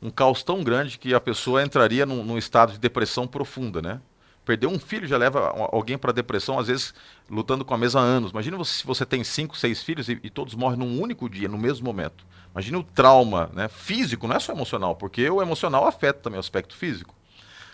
um 0.00 0.08
caos 0.08 0.44
tão 0.44 0.62
grande 0.62 0.98
que 0.98 1.12
a 1.14 1.20
pessoa 1.20 1.64
entraria 1.64 2.06
num, 2.06 2.22
num 2.22 2.38
estado 2.38 2.74
de 2.74 2.78
depressão 2.78 3.26
profunda, 3.26 3.82
né? 3.82 4.00
Perder 4.44 4.66
um 4.66 4.78
filho 4.78 5.06
já 5.06 5.16
leva 5.16 5.48
alguém 5.70 5.98
para 5.98 6.12
depressão, 6.12 6.58
às 6.58 6.66
vezes 6.66 6.94
lutando 7.28 7.64
com 7.64 7.74
a 7.74 7.78
mesa 7.78 8.00
há 8.00 8.02
anos. 8.02 8.30
Imagina 8.30 8.56
você, 8.56 8.78
se 8.78 8.86
você 8.86 9.04
tem 9.04 9.22
cinco, 9.22 9.56
seis 9.56 9.82
filhos 9.82 10.08
e, 10.08 10.18
e, 10.22 10.30
todos 10.30 10.54
morrem 10.54 10.78
num 10.78 11.00
único 11.00 11.28
dia, 11.28 11.48
no 11.48 11.58
mesmo 11.58 11.84
momento. 11.84 12.24
Imagina 12.52 12.78
o 12.78 12.82
trauma 12.82 13.50
né, 13.52 13.68
físico, 13.68 14.26
não 14.26 14.34
é 14.34 14.40
só 14.40 14.52
emocional, 14.52 14.96
porque 14.96 15.28
o 15.28 15.40
emocional 15.40 15.86
afeta 15.86 16.20
também 16.20 16.38
o 16.38 16.40
aspecto 16.40 16.74
físico. 16.74 17.14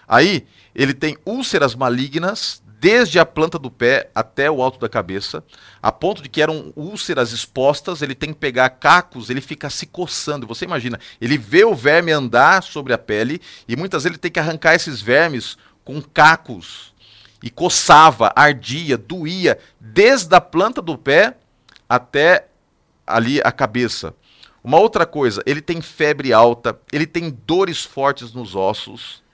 Aí, 0.06 0.46
ele 0.74 0.92
tem 0.92 1.16
úlceras 1.24 1.74
malignas 1.74 2.62
desde 2.78 3.18
a 3.18 3.24
planta 3.24 3.58
do 3.58 3.70
pé 3.70 4.10
até 4.14 4.50
o 4.50 4.62
alto 4.62 4.78
da 4.78 4.88
cabeça, 4.88 5.42
a 5.82 5.90
ponto 5.90 6.22
de 6.22 6.28
que 6.28 6.42
eram 6.42 6.72
úlceras 6.76 7.32
expostas, 7.32 8.02
ele 8.02 8.14
tem 8.14 8.32
que 8.32 8.38
pegar 8.38 8.68
cacos, 8.70 9.30
ele 9.30 9.40
fica 9.40 9.70
se 9.70 9.86
coçando. 9.86 10.46
Você 10.46 10.64
imagina, 10.64 11.00
ele 11.20 11.38
vê 11.38 11.64
o 11.64 11.74
verme 11.74 12.12
andar 12.12 12.62
sobre 12.62 12.92
a 12.92 12.98
pele 12.98 13.40
e 13.66 13.76
muitas 13.76 14.04
vezes 14.04 14.14
ele 14.14 14.20
tem 14.20 14.30
que 14.30 14.40
arrancar 14.40 14.74
esses 14.74 15.00
vermes 15.00 15.56
com 15.86 16.02
cacos. 16.02 16.94
E 17.42 17.48
coçava, 17.48 18.30
ardia, 18.36 18.98
doía, 18.98 19.58
desde 19.80 20.34
a 20.34 20.40
planta 20.40 20.82
do 20.82 20.98
pé 20.98 21.38
até 21.88 22.48
ali 23.06 23.40
a 23.40 23.50
cabeça. 23.50 24.14
Uma 24.62 24.78
outra 24.78 25.06
coisa, 25.06 25.42
ele 25.46 25.62
tem 25.62 25.80
febre 25.80 26.32
alta, 26.32 26.78
ele 26.92 27.06
tem 27.06 27.30
dores 27.30 27.84
fortes 27.84 28.34
nos 28.34 28.54
ossos 28.54 29.24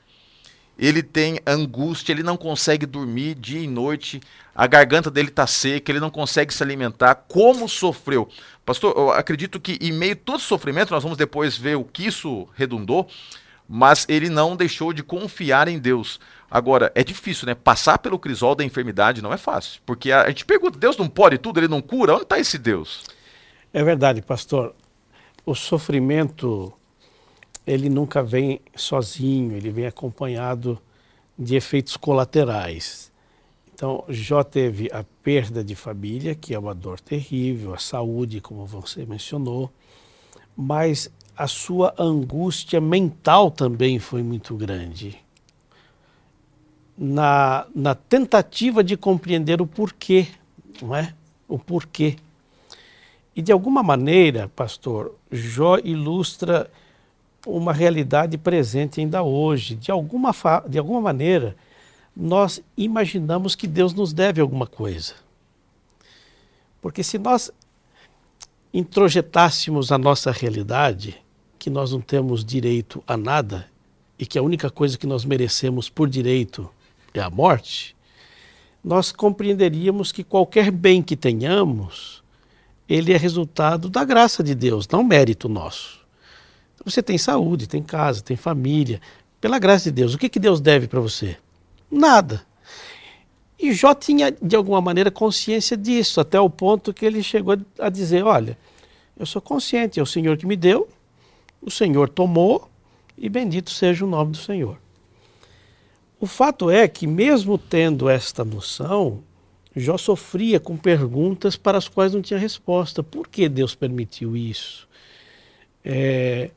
ele 0.79 1.03
tem 1.03 1.39
angústia, 1.47 2.13
ele 2.13 2.23
não 2.23 2.37
consegue 2.37 2.87
dormir 2.87 3.35
dia 3.35 3.61
e 3.61 3.67
noite, 3.69 4.21
a 4.55 4.67
garganta 4.67 5.11
dele 5.11 5.29
está 5.29 5.47
seca, 5.47 5.93
ele 5.93 6.01
não 6.01 6.11
consegue 6.11 6.53
se 6.53 6.63
alimentar. 6.63 7.15
Como 7.15 7.69
sofreu? 7.69 8.29
Pastor, 8.65 8.95
eu 8.97 9.13
acredito 9.13 9.61
que 9.61 9.79
em 9.81 9.93
meio 9.93 10.15
a 10.15 10.17
todo 10.17 10.41
sofrimento, 10.41 10.91
nós 10.91 11.03
vamos 11.03 11.19
depois 11.19 11.57
ver 11.57 11.77
o 11.77 11.85
que 11.85 12.07
isso 12.07 12.49
redundou, 12.57 13.09
mas 13.69 14.05
ele 14.09 14.29
não 14.29 14.57
deixou 14.57 14.93
de 14.93 15.03
confiar 15.03 15.69
em 15.69 15.79
Deus. 15.79 16.19
Agora, 16.53 16.93
é 16.95 17.03
difícil, 17.03 17.47
né? 17.47 17.55
Passar 17.55 17.97
pelo 17.97 18.19
crisol 18.19 18.55
da 18.55 18.63
enfermidade 18.63 19.23
não 19.23 19.33
é 19.33 19.39
fácil. 19.39 19.81
Porque 19.87 20.13
a, 20.13 20.29
gente 20.29 20.45
pergunta, 20.45 20.79
Deus 20.79 20.99
não 20.99 21.09
pode 21.09 21.39
tudo, 21.39 21.59
ele 21.59 21.67
não 21.67 21.81
cura? 21.81 22.13
Onde 22.13 22.25
está 22.25 22.39
esse 22.39 22.59
Deus? 22.59 23.05
É 23.73 23.83
verdade, 23.83 24.21
pastor. 24.21 24.75
O 25.47 25.55
sofrimento 25.55 26.71
ele 27.67 27.89
nunca 27.89 28.23
vem 28.23 28.61
sozinho, 28.77 29.57
ele 29.57 29.71
vem 29.71 29.87
acompanhado 29.87 30.79
de 31.39 31.57
efeitos 31.57 31.97
colaterais. 31.97 33.11
Então, 33.73 34.05
Jó 34.11 34.43
teve 34.43 34.91
a 34.93 35.03
perda 35.23 35.65
de 35.65 35.75
família, 35.75 36.35
que 36.35 36.55
é 36.55 36.59
uma 36.59 36.75
dor 36.75 37.01
terrível, 37.01 37.73
a 37.73 37.79
saúde, 37.79 38.43
como 38.43 38.67
você 38.67 39.07
mencionou, 39.07 39.73
mas 40.55 41.11
a 41.35 41.49
sua 41.49 41.95
angústia 41.99 42.79
mental 42.79 43.51
também 43.51 43.99
foi 43.99 44.23
muito 44.23 44.55
grande. 44.55 45.22
Na, 46.97 47.67
na 47.75 47.95
tentativa 47.95 48.85
de 48.85 48.97
compreender 48.97 49.63
o 49.63 49.67
porquê, 49.67 50.29
não 50.81 50.95
é? 50.95 51.15
O 51.49 51.59
porquê. 51.59 52.17
E 53.35 53.41
de 53.41 53.51
alguma 53.51 53.83
maneira, 53.83 54.49
pastor, 54.55 55.15
Jó 55.31 55.79
ilustra 55.79 56.71
uma 57.47 57.73
realidade 57.73 58.37
presente 58.37 59.01
ainda 59.01 59.23
hoje. 59.23 59.75
De 59.75 59.91
alguma, 59.91 60.33
de 60.69 60.79
alguma 60.79 61.01
maneira, 61.01 61.57
nós 62.15 62.63
imaginamos 62.77 63.55
que 63.55 63.67
Deus 63.67 63.95
nos 63.95 64.13
deve 64.13 64.41
alguma 64.41 64.67
coisa. 64.67 65.15
Porque 66.81 67.03
se 67.03 67.19
nós 67.19 67.51
introjetássemos 68.73 69.91
a 69.91 69.99
nossa 69.99 70.31
realidade, 70.31 71.23
que 71.59 71.71
nós 71.71 71.93
não 71.93 72.01
temos 72.01 72.45
direito 72.45 73.03
a 73.07 73.17
nada 73.17 73.69
e 74.19 74.27
que 74.27 74.39
a 74.39 74.43
única 74.43 74.69
coisa 74.69 74.99
que 74.99 75.07
nós 75.07 75.25
merecemos 75.25 75.89
por 75.89 76.09
direito 76.09 76.69
é 77.21 77.23
a 77.23 77.31
morte, 77.31 77.97
nós 78.83 79.13
compreenderíamos 79.13 80.11
que 80.11 80.25
qualquer 80.25 80.71
bem 80.71 81.03
que 81.03 81.17
tenhamos, 81.17 82.23
ele 82.89 83.13
é 83.13 83.17
resultado 83.17 83.89
da 83.89 84.05
graça 84.05 84.43
de 84.43 84.55
Deus, 84.55 84.89
não 84.89 85.05
mérito 85.05 85.49
nosso. 85.49 86.01
Você 86.85 87.03
tem 87.03 87.17
saúde, 87.17 87.69
tem 87.69 87.83
casa, 87.83 88.23
tem 88.23 88.37
família. 88.37 89.01
Pela 89.41 89.59
graça 89.59 89.85
de 89.85 89.93
Deus, 89.93 90.15
o 90.15 90.19
que, 90.19 90.29
que 90.29 90.41
Deus 90.41 90.61
deve 90.61 90.89
para 90.89 91.01
você? 91.01 91.37
Nada. 91.91 92.45
E 93.59 93.73
Jó 93.73 93.95
tinha, 93.95 94.33
de 94.33 94.57
alguma 94.57 94.81
maneira, 94.81 95.11
consciência 95.11 95.77
disso, 95.77 96.21
até 96.21 96.41
o 96.41 96.51
ponto 96.51 96.93
que 96.93 97.07
ele 97.07 97.23
chegou 97.23 97.57
a 97.79 97.89
dizer: 97.89 98.25
Olha, 98.25 98.59
eu 99.17 99.25
sou 99.25 99.41
consciente, 99.41 100.01
é 100.01 100.03
o 100.03 100.07
Senhor 100.07 100.37
que 100.37 100.47
me 100.47 100.57
deu, 100.57 100.89
o 101.61 101.71
Senhor 101.71 102.09
tomou, 102.09 102.69
e 103.17 103.29
bendito 103.29 103.71
seja 103.71 104.05
o 104.05 104.09
nome 104.09 104.33
do 104.33 104.39
Senhor. 104.39 104.79
O 106.23 106.27
fato 106.29 106.71
é 106.71 106.87
que, 106.87 107.05
mesmo 107.05 107.59
tendo 107.59 108.09
esta 108.09 108.45
noção, 108.45 109.25
Jó 109.75 109.99
sofria 109.99 110.61
com 110.61 110.77
perguntas 110.77 111.57
para 111.57 111.77
as 111.77 111.89
quais 111.89 112.15
não 112.15 112.23
tinha 112.23 112.39
resposta. 112.39 113.03
Por 113.03 113.27
que 113.27 113.49
Deus 113.49 113.75
permitiu 113.75 114.37
isso? 114.37 114.89
É, 115.85 116.53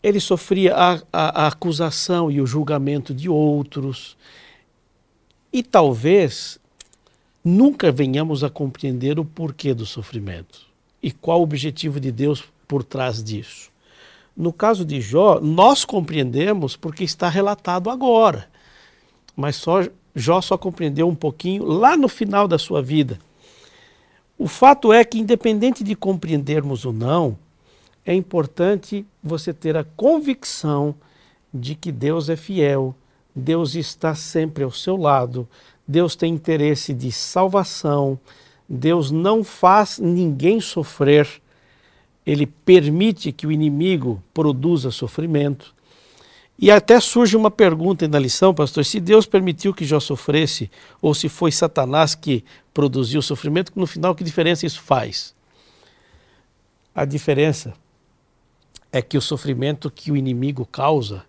ele 0.00 0.20
sofria 0.20 0.72
a, 0.76 1.02
a, 1.12 1.42
a 1.42 1.46
acusação 1.48 2.30
e 2.30 2.40
o 2.40 2.46
julgamento 2.46 3.12
de 3.12 3.28
outros. 3.28 4.16
E 5.52 5.60
talvez 5.60 6.60
nunca 7.44 7.90
venhamos 7.90 8.44
a 8.44 8.48
compreender 8.48 9.18
o 9.18 9.24
porquê 9.24 9.74
do 9.74 9.84
sofrimento 9.84 10.60
e 11.02 11.10
qual 11.10 11.40
o 11.40 11.42
objetivo 11.42 11.98
de 11.98 12.12
Deus 12.12 12.44
por 12.68 12.84
trás 12.84 13.20
disso. 13.20 13.71
No 14.36 14.52
caso 14.52 14.84
de 14.84 15.00
Jó, 15.00 15.40
nós 15.40 15.84
compreendemos 15.84 16.76
porque 16.76 17.04
está 17.04 17.28
relatado 17.28 17.90
agora, 17.90 18.48
mas 19.36 19.56
só 19.56 19.82
Jó 20.14 20.40
só 20.40 20.58
compreendeu 20.58 21.08
um 21.08 21.14
pouquinho 21.14 21.64
lá 21.64 21.96
no 21.96 22.08
final 22.08 22.46
da 22.46 22.58
sua 22.58 22.82
vida. 22.82 23.18
O 24.38 24.46
fato 24.46 24.92
é 24.92 25.04
que, 25.04 25.18
independente 25.18 25.84
de 25.84 25.94
compreendermos 25.94 26.84
ou 26.84 26.92
não, 26.92 27.38
é 28.04 28.14
importante 28.14 29.06
você 29.22 29.52
ter 29.52 29.76
a 29.76 29.84
convicção 29.84 30.94
de 31.52 31.74
que 31.74 31.92
Deus 31.92 32.28
é 32.28 32.36
fiel, 32.36 32.94
Deus 33.34 33.74
está 33.74 34.14
sempre 34.14 34.64
ao 34.64 34.70
seu 34.70 34.96
lado, 34.96 35.48
Deus 35.86 36.16
tem 36.16 36.34
interesse 36.34 36.92
de 36.92 37.10
salvação, 37.12 38.18
Deus 38.68 39.10
não 39.10 39.44
faz 39.44 39.98
ninguém 39.98 40.60
sofrer, 40.60 41.41
ele 42.24 42.46
permite 42.46 43.32
que 43.32 43.46
o 43.46 43.52
inimigo 43.52 44.22
produza 44.32 44.90
sofrimento. 44.90 45.74
E 46.58 46.70
até 46.70 47.00
surge 47.00 47.36
uma 47.36 47.50
pergunta 47.50 48.06
na 48.06 48.18
lição, 48.18 48.54
pastor: 48.54 48.84
se 48.84 49.00
Deus 49.00 49.26
permitiu 49.26 49.74
que 49.74 49.84
Jó 49.84 49.98
sofresse, 49.98 50.70
ou 51.00 51.14
se 51.14 51.28
foi 51.28 51.50
Satanás 51.50 52.14
que 52.14 52.44
produziu 52.72 53.20
o 53.20 53.22
sofrimento, 53.22 53.72
no 53.74 53.86
final, 53.86 54.14
que 54.14 54.22
diferença 54.22 54.66
isso 54.66 54.80
faz? 54.80 55.34
A 56.94 57.04
diferença 57.04 57.74
é 58.92 59.00
que 59.00 59.16
o 59.16 59.22
sofrimento 59.22 59.90
que 59.90 60.12
o 60.12 60.16
inimigo 60.16 60.66
causa 60.66 61.24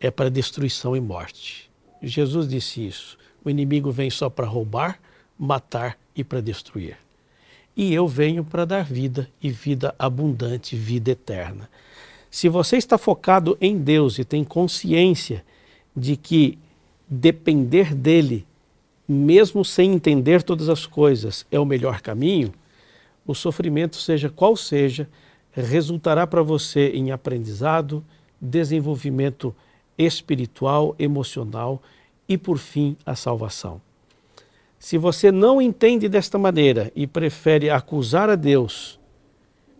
é 0.00 0.10
para 0.10 0.30
destruição 0.30 0.96
e 0.96 1.00
morte. 1.00 1.68
Jesus 2.00 2.48
disse 2.48 2.86
isso. 2.86 3.18
O 3.44 3.50
inimigo 3.50 3.90
vem 3.90 4.08
só 4.10 4.30
para 4.30 4.46
roubar, 4.46 5.00
matar 5.36 5.98
e 6.14 6.22
para 6.22 6.40
destruir. 6.40 6.96
E 7.78 7.94
eu 7.94 8.08
venho 8.08 8.42
para 8.42 8.64
dar 8.64 8.82
vida 8.82 9.30
e 9.40 9.50
vida 9.50 9.94
abundante, 9.96 10.74
vida 10.74 11.12
eterna. 11.12 11.70
Se 12.28 12.48
você 12.48 12.76
está 12.76 12.98
focado 12.98 13.56
em 13.60 13.78
Deus 13.78 14.18
e 14.18 14.24
tem 14.24 14.42
consciência 14.42 15.44
de 15.96 16.16
que 16.16 16.58
depender 17.08 17.94
dele, 17.94 18.44
mesmo 19.06 19.64
sem 19.64 19.92
entender 19.92 20.42
todas 20.42 20.68
as 20.68 20.86
coisas, 20.86 21.46
é 21.52 21.60
o 21.60 21.64
melhor 21.64 22.00
caminho, 22.00 22.52
o 23.24 23.32
sofrimento, 23.32 23.94
seja 23.94 24.28
qual 24.28 24.56
seja, 24.56 25.08
resultará 25.52 26.26
para 26.26 26.42
você 26.42 26.88
em 26.88 27.12
aprendizado, 27.12 28.04
desenvolvimento 28.40 29.54
espiritual, 29.96 30.96
emocional 30.98 31.80
e, 32.28 32.36
por 32.36 32.58
fim, 32.58 32.96
a 33.06 33.14
salvação. 33.14 33.80
Se 34.88 34.96
você 34.96 35.30
não 35.30 35.60
entende 35.60 36.08
desta 36.08 36.38
maneira 36.38 36.90
e 36.96 37.06
prefere 37.06 37.68
acusar 37.68 38.30
a 38.30 38.34
Deus 38.34 38.98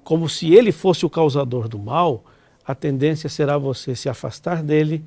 como 0.04 0.28
se 0.28 0.54
ele 0.54 0.70
fosse 0.70 1.06
o 1.06 1.08
causador 1.08 1.66
do 1.66 1.78
mal, 1.78 2.22
a 2.62 2.74
tendência 2.74 3.26
será 3.30 3.56
você 3.56 3.96
se 3.96 4.06
afastar 4.06 4.62
dele, 4.62 5.02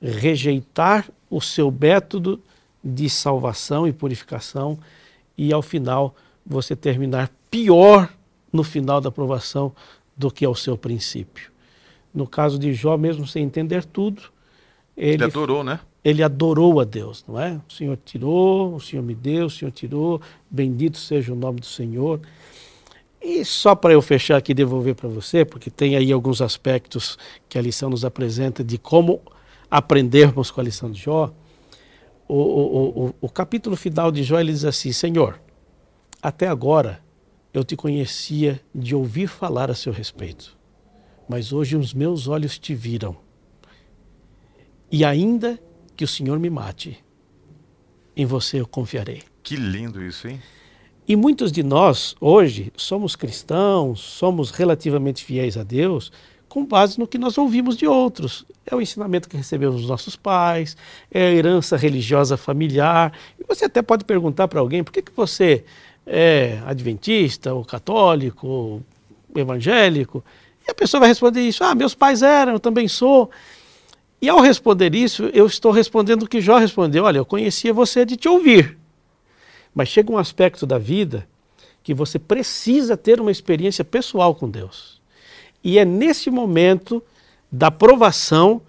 rejeitar 0.00 1.06
o 1.28 1.38
seu 1.38 1.70
método 1.70 2.40
de 2.82 3.10
salvação 3.10 3.86
e 3.86 3.92
purificação 3.92 4.78
e, 5.36 5.52
ao 5.52 5.60
final, 5.60 6.14
você 6.46 6.74
terminar 6.74 7.30
pior 7.50 8.10
no 8.50 8.64
final 8.64 9.02
da 9.02 9.10
provação 9.10 9.70
do 10.16 10.30
que 10.30 10.46
ao 10.46 10.54
seu 10.54 10.78
princípio. 10.78 11.52
No 12.14 12.26
caso 12.26 12.58
de 12.58 12.72
Jó, 12.72 12.96
mesmo 12.96 13.26
sem 13.26 13.44
entender 13.44 13.84
tudo, 13.84 14.22
ele, 14.96 15.16
ele 15.16 15.24
adorou, 15.24 15.62
né? 15.62 15.78
Ele 16.04 16.22
adorou 16.22 16.80
a 16.80 16.84
Deus, 16.84 17.24
não 17.28 17.40
é? 17.40 17.60
O 17.68 17.72
Senhor 17.72 17.98
tirou, 18.04 18.74
o 18.74 18.80
Senhor 18.80 19.02
me 19.02 19.14
deu, 19.14 19.46
o 19.46 19.50
Senhor 19.50 19.70
tirou, 19.70 20.20
bendito 20.50 20.98
seja 20.98 21.32
o 21.32 21.36
nome 21.36 21.60
do 21.60 21.66
Senhor. 21.66 22.20
E 23.20 23.44
só 23.44 23.76
para 23.76 23.92
eu 23.92 24.02
fechar 24.02 24.36
aqui 24.36 24.50
e 24.50 24.54
devolver 24.54 24.96
para 24.96 25.08
você, 25.08 25.44
porque 25.44 25.70
tem 25.70 25.94
aí 25.94 26.10
alguns 26.10 26.42
aspectos 26.42 27.16
que 27.48 27.56
a 27.56 27.62
lição 27.62 27.88
nos 27.88 28.04
apresenta 28.04 28.64
de 28.64 28.78
como 28.78 29.20
aprendermos 29.70 30.50
com 30.50 30.60
a 30.60 30.64
lição 30.64 30.90
de 30.90 31.00
Jó. 31.00 31.32
O, 32.26 32.34
o, 32.34 33.06
o, 33.06 33.14
o 33.20 33.28
capítulo 33.28 33.76
final 33.76 34.10
de 34.10 34.24
Jó 34.24 34.40
ele 34.40 34.52
diz 34.52 34.64
assim: 34.64 34.90
Senhor, 34.90 35.40
até 36.20 36.48
agora 36.48 37.00
eu 37.54 37.62
te 37.62 37.76
conhecia 37.76 38.60
de 38.74 38.94
ouvir 38.94 39.28
falar 39.28 39.70
a 39.70 39.74
seu 39.74 39.92
respeito, 39.92 40.56
mas 41.28 41.52
hoje 41.52 41.76
os 41.76 41.94
meus 41.94 42.26
olhos 42.26 42.58
te 42.58 42.74
viram. 42.74 43.16
E 44.90 45.04
ainda 45.04 45.60
que 45.96 46.04
o 46.04 46.08
Senhor 46.08 46.38
me 46.38 46.50
mate, 46.50 47.02
em 48.16 48.26
você 48.26 48.60
eu 48.60 48.66
confiarei. 48.66 49.22
Que 49.42 49.56
lindo 49.56 50.02
isso, 50.02 50.28
hein? 50.28 50.40
E 51.06 51.16
muitos 51.16 51.50
de 51.50 51.62
nós, 51.62 52.14
hoje, 52.20 52.72
somos 52.76 53.16
cristãos, 53.16 54.00
somos 54.00 54.50
relativamente 54.50 55.24
fiéis 55.24 55.56
a 55.56 55.62
Deus, 55.62 56.12
com 56.48 56.64
base 56.64 56.98
no 56.98 57.06
que 57.06 57.18
nós 57.18 57.36
ouvimos 57.38 57.76
de 57.76 57.86
outros. 57.86 58.44
É 58.64 58.74
o 58.76 58.80
ensinamento 58.80 59.28
que 59.28 59.36
recebemos 59.36 59.80
dos 59.80 59.88
nossos 59.88 60.14
pais, 60.14 60.76
é 61.10 61.26
a 61.26 61.32
herança 61.32 61.76
religiosa 61.76 62.36
familiar. 62.36 63.12
E 63.38 63.44
você 63.46 63.64
até 63.64 63.82
pode 63.82 64.04
perguntar 64.04 64.46
para 64.48 64.60
alguém 64.60 64.84
por 64.84 64.92
que, 64.92 65.02
que 65.02 65.12
você 65.16 65.64
é 66.06 66.60
adventista, 66.66 67.52
ou 67.52 67.64
católico, 67.64 68.46
ou 68.46 68.82
evangélico, 69.34 70.22
e 70.66 70.70
a 70.70 70.74
pessoa 70.74 71.00
vai 71.00 71.08
responder 71.08 71.40
isso: 71.40 71.64
ah, 71.64 71.74
meus 71.74 71.94
pais 71.94 72.22
eram, 72.22 72.52
eu 72.52 72.60
também 72.60 72.88
sou. 72.88 73.30
E 74.22 74.28
ao 74.28 74.40
responder 74.40 74.94
isso, 74.94 75.24
eu 75.34 75.46
estou 75.46 75.72
respondendo 75.72 76.22
o 76.22 76.28
que 76.28 76.40
Jó 76.40 76.56
respondeu: 76.56 77.02
olha, 77.02 77.18
eu 77.18 77.26
conhecia 77.26 77.74
você 77.74 78.06
de 78.06 78.16
te 78.16 78.28
ouvir. 78.28 78.78
Mas 79.74 79.88
chega 79.88 80.12
um 80.12 80.16
aspecto 80.16 80.64
da 80.64 80.78
vida 80.78 81.28
que 81.82 81.92
você 81.92 82.20
precisa 82.20 82.96
ter 82.96 83.20
uma 83.20 83.32
experiência 83.32 83.84
pessoal 83.84 84.32
com 84.32 84.48
Deus. 84.48 85.02
E 85.64 85.76
é 85.76 85.84
nesse 85.84 86.30
momento 86.30 87.02
da 87.50 87.68
provação 87.68 88.62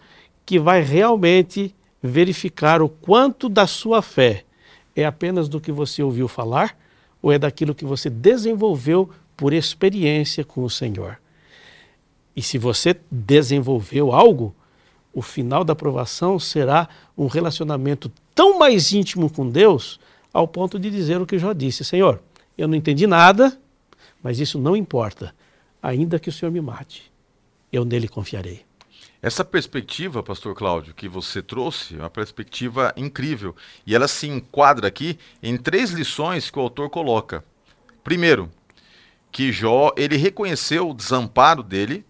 que 0.43 0.57
vai 0.57 0.81
realmente 0.81 1.73
verificar 2.01 2.81
o 2.81 2.89
quanto 2.89 3.47
da 3.47 3.67
sua 3.67 4.01
fé 4.01 4.43
é 4.95 5.05
apenas 5.05 5.47
do 5.47 5.61
que 5.61 5.71
você 5.71 6.03
ouviu 6.03 6.27
falar 6.27 6.77
ou 7.21 7.31
é 7.31 7.39
daquilo 7.39 7.75
que 7.75 7.85
você 7.85 8.09
desenvolveu 8.09 9.09
por 9.37 9.53
experiência 9.53 10.43
com 10.43 10.63
o 10.63 10.69
Senhor. 10.69 11.19
E 12.35 12.41
se 12.41 12.57
você 12.57 12.95
desenvolveu 13.09 14.11
algo, 14.11 14.53
o 15.13 15.21
final 15.21 15.63
da 15.63 15.73
aprovação 15.73 16.39
será 16.39 16.89
um 17.17 17.27
relacionamento 17.27 18.11
tão 18.33 18.57
mais 18.57 18.91
íntimo 18.91 19.29
com 19.29 19.47
Deus, 19.47 19.99
ao 20.33 20.47
ponto 20.47 20.79
de 20.79 20.89
dizer 20.89 21.21
o 21.21 21.25
que 21.25 21.37
já 21.37 21.53
disse: 21.53 21.85
Senhor, 21.85 22.21
eu 22.57 22.67
não 22.67 22.75
entendi 22.75 23.05
nada, 23.05 23.57
mas 24.21 24.39
isso 24.39 24.59
não 24.59 24.75
importa. 24.75 25.33
Ainda 25.81 26.17
que 26.17 26.29
o 26.29 26.31
Senhor 26.31 26.51
me 26.51 26.61
mate, 26.61 27.11
eu 27.71 27.83
nele 27.85 28.07
confiarei. 28.07 28.65
Essa 29.21 29.45
perspectiva, 29.45 30.21
pastor 30.21 30.53
Cláudio, 30.53 30.93
que 30.93 31.07
você 31.07 31.41
trouxe, 31.41 31.95
é 31.95 31.99
uma 31.99 32.09
perspectiva 32.09 32.93
incrível. 32.97 33.55
E 33.85 33.95
ela 33.95 34.07
se 34.07 34.27
enquadra 34.27 34.87
aqui 34.87 35.17
em 35.41 35.55
três 35.55 35.91
lições 35.91 36.49
que 36.49 36.59
o 36.59 36.61
autor 36.61 36.89
coloca. 36.89 37.43
Primeiro, 38.03 38.49
que 39.31 39.51
Jó, 39.51 39.93
ele 39.95 40.17
reconheceu 40.17 40.89
o 40.89 40.93
desamparo 40.93 41.63
dele 41.63 42.05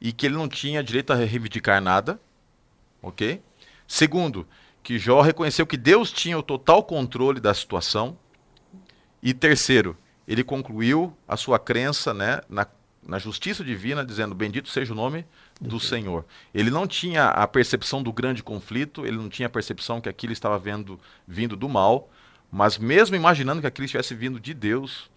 e 0.00 0.12
que 0.12 0.26
ele 0.26 0.34
não 0.34 0.46
tinha 0.48 0.82
direito 0.82 1.12
a 1.12 1.16
reivindicar 1.16 1.80
nada, 1.80 2.20
ok? 3.02 3.42
Segundo, 3.86 4.46
que 4.82 4.98
Jó 4.98 5.20
reconheceu 5.20 5.66
que 5.66 5.76
Deus 5.76 6.10
tinha 6.10 6.38
o 6.38 6.42
total 6.42 6.82
controle 6.82 7.40
da 7.40 7.52
situação. 7.54 8.16
E 9.22 9.32
terceiro, 9.32 9.96
ele 10.26 10.42
concluiu 10.42 11.16
a 11.26 11.36
sua 11.36 11.58
crença 11.58 12.12
né, 12.14 12.40
na, 12.48 12.66
na 13.06 13.18
justiça 13.18 13.64
divina, 13.64 14.04
dizendo: 14.04 14.34
Bendito 14.34 14.68
seja 14.68 14.92
o 14.92 14.96
nome 14.96 15.24
do 15.60 15.78
Senhor. 15.78 16.24
Ele 16.52 16.70
não 16.70 16.86
tinha 16.86 17.28
a 17.28 17.46
percepção 17.46 18.02
do 18.02 18.12
grande 18.12 18.42
conflito, 18.42 19.06
ele 19.06 19.16
não 19.16 19.28
tinha 19.28 19.46
a 19.46 19.50
percepção 19.50 20.00
que 20.00 20.08
aquilo 20.08 20.32
estava 20.32 20.58
vendo, 20.58 20.98
vindo 21.26 21.56
do 21.56 21.68
mal, 21.68 22.10
mas 22.50 22.78
mesmo 22.78 23.14
imaginando 23.14 23.60
que 23.60 23.66
aquilo 23.66 23.84
estivesse 23.84 24.14
vindo 24.14 24.40
de 24.40 24.52
Deus, 24.52 25.10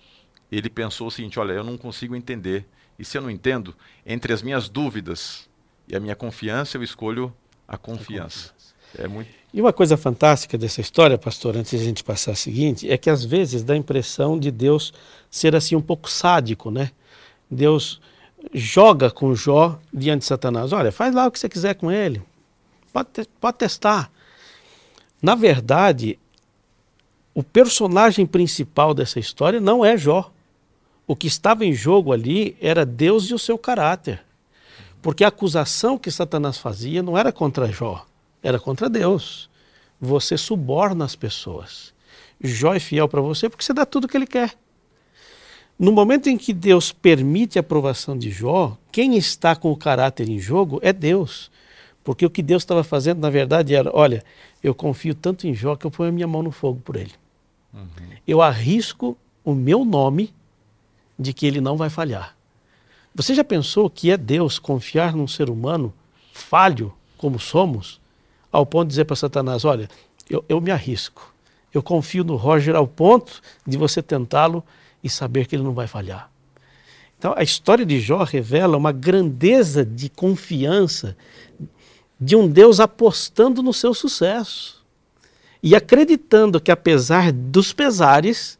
ele 0.51 0.69
pensou 0.69 1.07
o 1.07 1.11
seguinte: 1.11 1.39
olha, 1.39 1.53
eu 1.53 1.63
não 1.63 1.77
consigo 1.77 2.15
entender. 2.15 2.67
E 2.97 3.03
se 3.03 3.17
eu 3.17 3.21
não 3.21 3.29
entendo, 3.29 3.75
entre 4.05 4.31
as 4.31 4.41
minhas 4.41 4.69
dúvidas 4.69 5.49
e 5.87 5.95
a 5.95 5.99
minha 5.99 6.15
confiança, 6.15 6.77
eu 6.77 6.83
escolho 6.83 7.35
a 7.67 7.77
confiança. 7.77 8.51
É 8.97 9.07
muito... 9.07 9.29
E 9.53 9.61
uma 9.61 9.71
coisa 9.71 9.95
fantástica 9.95 10.57
dessa 10.57 10.81
história, 10.81 11.17
pastor, 11.17 11.55
antes 11.55 11.71
de 11.71 11.77
a 11.77 11.87
gente 11.87 12.03
passar 12.03 12.31
a 12.31 12.35
seguinte, 12.35 12.89
é 12.91 12.97
que 12.97 13.09
às 13.09 13.23
vezes 13.23 13.63
dá 13.63 13.73
a 13.73 13.77
impressão 13.77 14.37
de 14.37 14.51
Deus 14.51 14.93
ser 15.29 15.55
assim 15.55 15.75
um 15.75 15.81
pouco 15.81 16.09
sádico, 16.09 16.69
né? 16.69 16.91
Deus 17.49 18.01
joga 18.53 19.09
com 19.09 19.33
Jó 19.33 19.79
diante 19.93 20.19
de 20.19 20.25
Satanás. 20.25 20.73
Olha, 20.73 20.91
faz 20.91 21.15
lá 21.15 21.25
o 21.27 21.31
que 21.31 21.39
você 21.39 21.47
quiser 21.47 21.75
com 21.75 21.91
ele. 21.91 22.21
Pode, 22.91 23.09
pode 23.39 23.57
testar. 23.57 24.11
Na 25.21 25.35
verdade, 25.35 26.19
o 27.33 27.43
personagem 27.43 28.25
principal 28.25 28.93
dessa 28.93 29.19
história 29.19 29.59
não 29.59 29.83
é 29.83 29.97
Jó. 29.97 30.31
O 31.07 31.15
que 31.15 31.27
estava 31.27 31.65
em 31.65 31.73
jogo 31.73 32.11
ali 32.11 32.57
era 32.59 32.85
Deus 32.85 33.29
e 33.29 33.33
o 33.33 33.39
seu 33.39 33.57
caráter. 33.57 34.21
Porque 35.05 35.23
a 35.23 35.27
acusação 35.27 35.99
que 35.99 36.09
Satanás 36.09 36.57
fazia 36.57 37.03
não 37.03 37.15
era 37.15 37.31
contra 37.31 37.71
Jó, 37.71 38.07
era 38.41 38.59
contra 38.59 38.89
Deus. 38.89 39.51
Você 40.01 40.35
suborna 40.35 41.05
as 41.05 41.15
pessoas. 41.15 41.93
Jó 42.43 42.73
é 42.73 42.79
fiel 42.79 43.07
para 43.07 43.21
você 43.21 43.47
porque 43.47 43.63
você 43.63 43.71
dá 43.71 43.85
tudo 43.85 44.05
o 44.05 44.07
que 44.07 44.17
ele 44.17 44.25
quer. 44.25 44.55
No 45.77 45.91
momento 45.91 46.25
em 46.27 46.35
que 46.35 46.51
Deus 46.51 46.91
permite 46.91 47.59
a 47.59 47.61
aprovação 47.61 48.17
de 48.17 48.31
Jó, 48.31 48.75
quem 48.91 49.15
está 49.15 49.55
com 49.55 49.71
o 49.71 49.77
caráter 49.77 50.27
em 50.27 50.39
jogo 50.39 50.79
é 50.81 50.91
Deus. 50.91 51.51
Porque 52.03 52.25
o 52.25 52.29
que 52.29 52.41
Deus 52.41 52.63
estava 52.63 52.83
fazendo, 52.83 53.19
na 53.19 53.29
verdade, 53.29 53.75
era: 53.75 53.95
olha, 53.95 54.23
eu 54.63 54.73
confio 54.73 55.13
tanto 55.13 55.45
em 55.45 55.53
Jó 55.53 55.75
que 55.75 55.85
eu 55.85 55.91
ponho 55.91 56.09
a 56.09 56.11
minha 56.13 56.27
mão 56.27 56.41
no 56.41 56.49
fogo 56.49 56.81
por 56.83 56.95
ele. 56.95 57.13
Uhum. 57.71 57.85
Eu 58.27 58.41
arrisco 58.41 59.15
o 59.43 59.53
meu 59.53 59.85
nome 59.85 60.33
de 61.19 61.31
que 61.31 61.45
ele 61.45 61.61
não 61.61 61.77
vai 61.77 61.91
falhar. 61.91 62.35
Você 63.15 63.33
já 63.33 63.45
pensou 63.45 63.89
que 63.89 64.11
é 64.11 64.17
Deus 64.17 64.59
confiar 64.59 65.15
num 65.15 65.27
ser 65.27 65.49
humano 65.49 65.93
falho 66.33 66.93
como 67.17 67.39
somos, 67.39 68.01
ao 68.51 68.65
ponto 68.65 68.87
de 68.87 68.89
dizer 68.89 69.05
para 69.05 69.15
Satanás: 69.15 69.63
olha, 69.63 69.89
eu, 70.29 70.43
eu 70.49 70.59
me 70.59 70.69
arrisco, 70.69 71.33
eu 71.73 71.81
confio 71.81 72.25
no 72.25 72.35
Roger 72.35 72.75
ao 72.75 72.85
ponto 72.85 73.41
de 73.65 73.77
você 73.77 74.01
tentá-lo 74.01 74.61
e 75.01 75.09
saber 75.09 75.47
que 75.47 75.55
ele 75.55 75.63
não 75.63 75.73
vai 75.73 75.87
falhar. 75.87 76.29
Então, 77.17 77.33
a 77.37 77.41
história 77.41 77.85
de 77.85 78.01
Jó 78.01 78.21
revela 78.23 78.75
uma 78.75 78.91
grandeza 78.91 79.85
de 79.85 80.09
confiança 80.09 81.15
de 82.19 82.35
um 82.35 82.49
Deus 82.49 82.81
apostando 82.81 83.63
no 83.63 83.71
seu 83.71 83.93
sucesso 83.93 84.83
e 85.63 85.73
acreditando 85.73 86.59
que, 86.59 86.71
apesar 86.71 87.31
dos 87.31 87.71
pesares, 87.71 88.59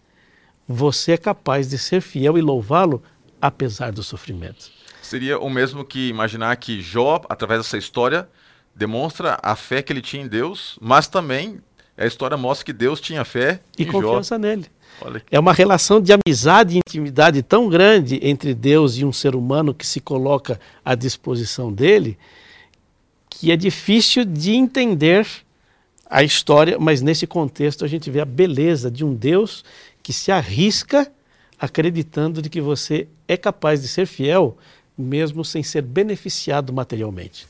você 0.65 1.11
é 1.11 1.17
capaz 1.17 1.67
de 1.69 1.77
ser 1.77 2.01
fiel 2.01 2.37
e 2.37 2.41
louvá-lo 2.41 3.03
apesar 3.47 3.91
do 3.91 4.03
sofrimento. 4.03 4.71
Seria 5.01 5.37
o 5.39 5.49
mesmo 5.49 5.85
que 5.85 6.09
imaginar 6.09 6.55
que 6.57 6.81
Jó, 6.81 7.21
através 7.29 7.61
dessa 7.61 7.77
história, 7.77 8.27
demonstra 8.75 9.37
a 9.41 9.55
fé 9.55 9.81
que 9.81 9.93
ele 9.93 10.01
tinha 10.01 10.23
em 10.23 10.27
Deus, 10.27 10.77
mas 10.81 11.07
também 11.07 11.61
a 11.97 12.05
história 12.05 12.35
mostra 12.35 12.65
que 12.65 12.73
Deus 12.73 12.99
tinha 12.99 13.23
fé 13.23 13.61
e 13.77 13.85
confiança 13.85 14.35
Jó. 14.35 14.39
nele. 14.39 14.65
É 15.29 15.39
uma 15.39 15.53
relação 15.53 16.01
de 16.01 16.13
amizade 16.13 16.75
e 16.75 16.79
intimidade 16.79 17.41
tão 17.43 17.69
grande 17.69 18.19
entre 18.21 18.53
Deus 18.53 18.97
e 18.97 19.05
um 19.05 19.11
ser 19.11 19.35
humano 19.35 19.73
que 19.73 19.85
se 19.85 19.99
coloca 19.99 20.59
à 20.83 20.95
disposição 20.95 21.71
dele, 21.71 22.17
que 23.29 23.51
é 23.51 23.55
difícil 23.55 24.23
de 24.25 24.53
entender 24.53 25.27
a 26.09 26.23
história, 26.23 26.77
mas 26.79 27.01
nesse 27.01 27.27
contexto 27.27 27.83
a 27.83 27.87
gente 27.87 28.09
vê 28.09 28.21
a 28.21 28.25
beleza 28.25 28.89
de 28.89 29.03
um 29.03 29.13
Deus 29.13 29.63
que 30.01 30.13
se 30.13 30.31
arrisca 30.31 31.11
acreditando 31.65 32.41
de 32.41 32.49
que 32.49 32.61
você 32.61 33.07
é 33.27 33.35
capaz 33.35 33.81
de 33.81 33.87
ser 33.87 34.05
fiel, 34.05 34.57
mesmo 34.97 35.43
sem 35.43 35.63
ser 35.63 35.81
beneficiado 35.81 36.71
materialmente. 36.71 37.47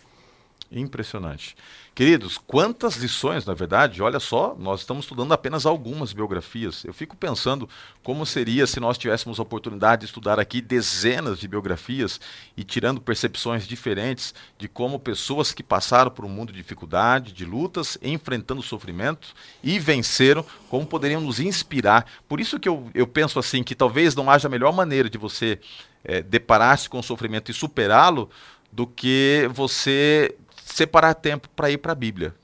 Impressionante. 0.72 1.55
Queridos, 1.95 2.37
quantas 2.37 2.97
lições, 2.97 3.45
na 3.45 3.53
verdade, 3.53 4.01
olha 4.01 4.19
só, 4.19 4.53
nós 4.59 4.81
estamos 4.81 5.05
estudando 5.05 5.31
apenas 5.31 5.65
algumas 5.65 6.11
biografias. 6.11 6.83
Eu 6.83 6.93
fico 6.93 7.15
pensando 7.15 7.69
como 8.03 8.25
seria 8.25 8.67
se 8.67 8.81
nós 8.81 8.97
tivéssemos 8.97 9.39
a 9.39 9.43
oportunidade 9.43 10.01
de 10.01 10.07
estudar 10.07 10.37
aqui 10.37 10.59
dezenas 10.59 11.39
de 11.39 11.47
biografias 11.47 12.19
e 12.57 12.65
tirando 12.65 12.99
percepções 12.99 13.65
diferentes 13.65 14.33
de 14.57 14.67
como 14.67 14.99
pessoas 14.99 15.53
que 15.53 15.63
passaram 15.63 16.11
por 16.11 16.25
um 16.25 16.29
mundo 16.29 16.51
de 16.51 16.57
dificuldade, 16.57 17.31
de 17.31 17.45
lutas, 17.45 17.97
enfrentando 18.01 18.61
sofrimento 18.61 19.29
e 19.63 19.79
venceram, 19.79 20.45
como 20.69 20.85
poderiam 20.85 21.21
nos 21.21 21.39
inspirar. 21.39 22.05
Por 22.27 22.41
isso 22.41 22.59
que 22.59 22.67
eu, 22.67 22.89
eu 22.93 23.07
penso 23.07 23.39
assim, 23.39 23.63
que 23.63 23.73
talvez 23.73 24.13
não 24.13 24.29
haja 24.29 24.49
melhor 24.49 24.73
maneira 24.73 25.09
de 25.09 25.17
você 25.17 25.61
é, 26.03 26.21
deparar-se 26.21 26.89
com 26.89 26.99
o 26.99 27.03
sofrimento 27.03 27.49
e 27.49 27.53
superá-lo 27.53 28.29
do 28.69 28.85
que 28.85 29.49
você 29.53 30.35
separar 30.76 31.13
tempo 31.13 31.47
para 31.55 31.71
ir 31.71 31.78
para 31.78 31.93
a 31.93 31.95
Bíblia. 31.95 32.36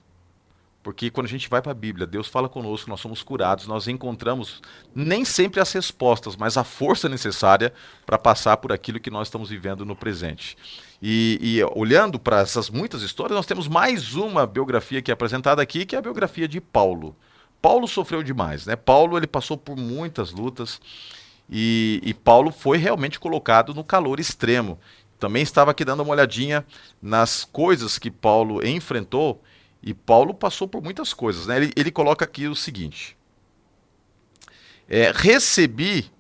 Porque 0.82 1.12
quando 1.12 1.26
a 1.26 1.30
gente 1.30 1.50
vai 1.50 1.62
para 1.62 1.74
a 1.74 1.76
Bíblia, 1.76 2.08
Deus 2.08 2.30
fala 2.30 2.48
conosco, 2.48 2.90
nós 2.90 3.02
somos 3.02 3.22
curados, 3.22 3.68
nós 3.68 3.90
encontramos 3.90 4.62
nem 4.96 5.26
sempre 5.26 5.60
as 5.60 5.72
respostas, 5.74 6.38
mas 6.38 6.56
a 6.56 6.64
força 6.64 7.10
necessária 7.10 7.74
para 8.06 8.18
passar 8.18 8.56
por 8.58 8.72
aquilo 8.72 9.02
que 9.02 9.12
nós 9.12 9.28
estamos 9.28 9.50
vivendo 9.50 9.86
no 9.86 9.98
presente. 9.98 10.58
E, 11.02 11.40
e 11.42 11.64
olhando 11.76 12.18
para 12.18 12.40
essas 12.40 12.70
muitas 12.70 13.02
histórias, 13.02 13.36
nós 13.36 13.46
temos 13.46 13.68
mais 13.68 14.16
uma 14.16 14.48
biografia 14.48 15.02
que 15.02 15.12
é 15.12 15.14
apresentada 15.14 15.62
aqui, 15.62 15.86
que 15.86 15.96
é 15.96 16.00
a 16.00 16.02
biografia 16.02 16.48
de 16.48 16.62
Paulo. 16.62 17.14
Paulo 17.62 17.86
sofreu 17.86 18.24
demais, 18.24 18.66
né? 18.66 18.78
Paulo 18.78 19.18
ele 19.18 19.28
passou 19.28 19.58
por 19.58 19.76
muitas 19.76 20.32
lutas 20.32 20.80
e, 21.50 22.02
e 22.02 22.14
Paulo 22.14 22.50
foi 22.50 22.78
realmente 22.78 23.20
colocado 23.20 23.74
no 23.74 23.84
calor 23.84 24.22
extremo 24.22 24.80
também 25.22 25.44
estava 25.44 25.70
aqui 25.70 25.86
dando 25.86 26.02
uma 26.02 26.14
olhadinha 26.14 26.66
nas 27.00 27.46
coisas 27.46 28.00
que 28.00 28.10
Paulo 28.10 28.66
enfrentou, 28.66 29.40
e 29.84 29.94
Paulo 29.94 30.34
passou 30.34 30.68
por 30.68 30.82
muitas 30.82 31.14
coisas. 31.14 31.46
Né? 31.46 31.58
Ele, 31.58 31.74
ele 31.76 31.92
coloca 31.92 32.26
aqui 32.26 32.48
o 32.48 32.56
seguinte: 32.56 33.16
é, 34.90 35.12
recebi 35.14 36.12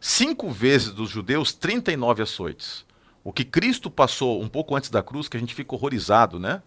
cinco 0.00 0.52
vezes 0.52 0.92
dos 0.92 1.10
judeus 1.10 1.52
39 1.52 2.22
açoites. 2.22 2.86
O 3.24 3.32
que 3.32 3.44
Cristo 3.44 3.90
passou 3.90 4.40
um 4.40 4.48
pouco 4.48 4.76
antes 4.76 4.88
da 4.88 5.02
cruz, 5.02 5.28
que 5.28 5.36
a 5.36 5.40
gente 5.40 5.54
fica 5.54 5.74
horrorizado, 5.74 6.38
né? 6.38 6.62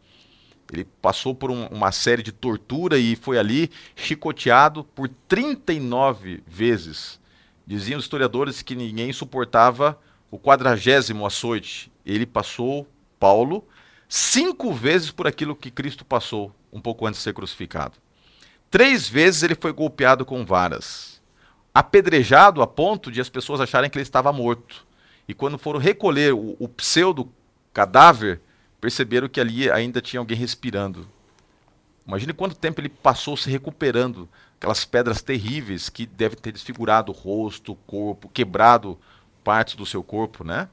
Ele 0.74 0.84
passou 1.02 1.34
por 1.34 1.50
um, 1.50 1.68
uma 1.68 1.94
série 1.94 2.22
de 2.22 2.34
tortura 2.34 3.00
e 3.00 3.16
foi 3.16 3.40
ali 3.40 3.72
chicoteado 3.96 4.84
por 4.84 5.08
39 5.30 6.44
vezes. 6.46 7.18
Diziam 7.66 7.98
os 7.98 8.04
historiadores 8.04 8.62
que 8.62 8.76
ninguém 8.76 9.14
suportava 9.14 9.98
o 10.32 10.38
quadragésimo 10.38 11.26
açoite, 11.26 11.92
ele 12.06 12.26
passou, 12.26 12.88
Paulo, 13.20 13.68
cinco 14.08 14.74
vezes 14.74 15.12
por 15.12 15.28
aquilo 15.28 15.56
que 15.56 15.72
Cristo 15.72 16.06
passou, 16.06 16.54
um 16.72 16.80
pouco 16.80 17.06
antes 17.06 17.20
de 17.20 17.24
ser 17.24 17.34
crucificado. 17.34 17.98
Três 18.70 19.10
vezes 19.10 19.44
ele 19.44 19.56
foi 19.56 19.72
golpeado 19.72 20.26
com 20.26 20.46
varas, 20.46 21.22
apedrejado 21.74 22.62
a 22.62 22.68
ponto 22.68 23.12
de 23.12 23.20
as 23.20 23.30
pessoas 23.30 23.60
acharem 23.60 23.90
que 23.90 23.98
ele 23.98 24.04
estava 24.04 24.32
morto. 24.32 24.86
E 25.28 25.34
quando 25.34 25.58
foram 25.58 25.80
recolher 25.80 26.34
o, 26.34 26.56
o 26.60 26.68
pseudo 26.68 27.32
cadáver, 27.74 28.42
perceberam 28.80 29.28
que 29.28 29.40
ali 29.40 29.70
ainda 29.70 30.02
tinha 30.02 30.20
alguém 30.20 30.38
respirando. 30.38 31.08
Imagine 32.08 32.34
quanto 32.34 32.56
tempo 32.56 32.82
ele 32.82 32.90
passou 32.90 33.38
se 33.38 33.50
recuperando, 33.50 34.28
aquelas 34.58 34.84
pedras 34.84 35.22
terríveis 35.22 35.90
que 35.90 36.06
devem 36.06 36.38
ter 36.38 36.52
desfigurado 36.52 37.12
o 37.12 37.16
rosto, 37.16 37.74
o 37.74 37.76
corpo, 37.76 38.30
quebrado 38.30 39.00
partes 39.50 39.74
do 39.74 39.84
seu 39.84 40.04
corpo, 40.04 40.44
né? 40.44 40.70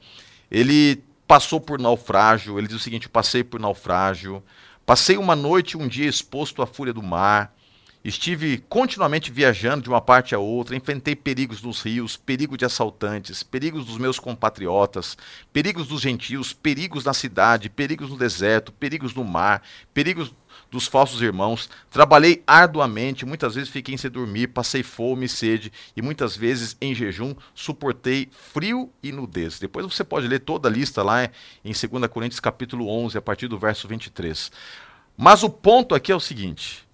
Ele 0.51 1.03
passou 1.27 1.59
por 1.59 1.79
naufrágio, 1.79 2.59
ele 2.59 2.67
diz 2.67 2.77
o 2.77 2.79
seguinte: 2.79 3.09
passei 3.09 3.43
por 3.43 3.59
naufrágio, 3.59 4.43
passei 4.85 5.17
uma 5.17 5.35
noite 5.35 5.71
e 5.71 5.77
um 5.77 5.87
dia 5.87 6.07
exposto 6.07 6.61
à 6.61 6.67
fúria 6.67 6.93
do 6.93 7.01
mar, 7.01 7.51
estive 8.05 8.59
continuamente 8.69 9.31
viajando 9.31 9.81
de 9.81 9.89
uma 9.89 9.99
parte 9.99 10.35
a 10.35 10.37
outra, 10.37 10.75
enfrentei 10.75 11.15
perigos 11.15 11.59
nos 11.63 11.81
rios, 11.81 12.15
perigo 12.15 12.55
de 12.55 12.65
assaltantes, 12.65 13.41
perigos 13.41 13.83
dos 13.83 13.97
meus 13.97 14.19
compatriotas, 14.19 15.17
perigos 15.51 15.87
dos 15.87 15.99
gentios, 15.99 16.53
perigos 16.53 17.03
na 17.03 17.15
cidade, 17.15 17.71
perigos 17.71 18.11
no 18.11 18.15
deserto, 18.15 18.71
perigos 18.71 19.15
no 19.15 19.23
mar, 19.23 19.63
perigos 19.91 20.31
dos 20.69 20.87
falsos 20.87 21.21
irmãos, 21.21 21.69
trabalhei 21.89 22.43
arduamente, 22.45 23.25
muitas 23.25 23.55
vezes 23.55 23.69
fiquei 23.69 23.97
sem 23.97 24.11
dormir, 24.11 24.47
passei 24.47 24.83
fome 24.83 25.25
e 25.25 25.29
sede, 25.29 25.71
e 25.95 26.01
muitas 26.01 26.35
vezes 26.35 26.75
em 26.81 26.93
jejum 26.93 27.33
suportei 27.55 28.29
frio 28.31 28.91
e 29.01 29.11
nudez. 29.11 29.59
Depois 29.59 29.85
você 29.85 30.03
pode 30.03 30.27
ler 30.27 30.39
toda 30.39 30.67
a 30.67 30.71
lista 30.71 31.01
lá 31.01 31.25
em 31.63 31.71
2 31.71 32.07
Coríntios 32.11 32.39
capítulo 32.39 32.89
11, 32.89 33.17
a 33.17 33.21
partir 33.21 33.47
do 33.47 33.57
verso 33.57 33.87
23. 33.87 34.51
Mas 35.15 35.41
o 35.43 35.49
ponto 35.49 35.95
aqui 35.95 36.11
é 36.11 36.15
o 36.15 36.19
seguinte: 36.19 36.87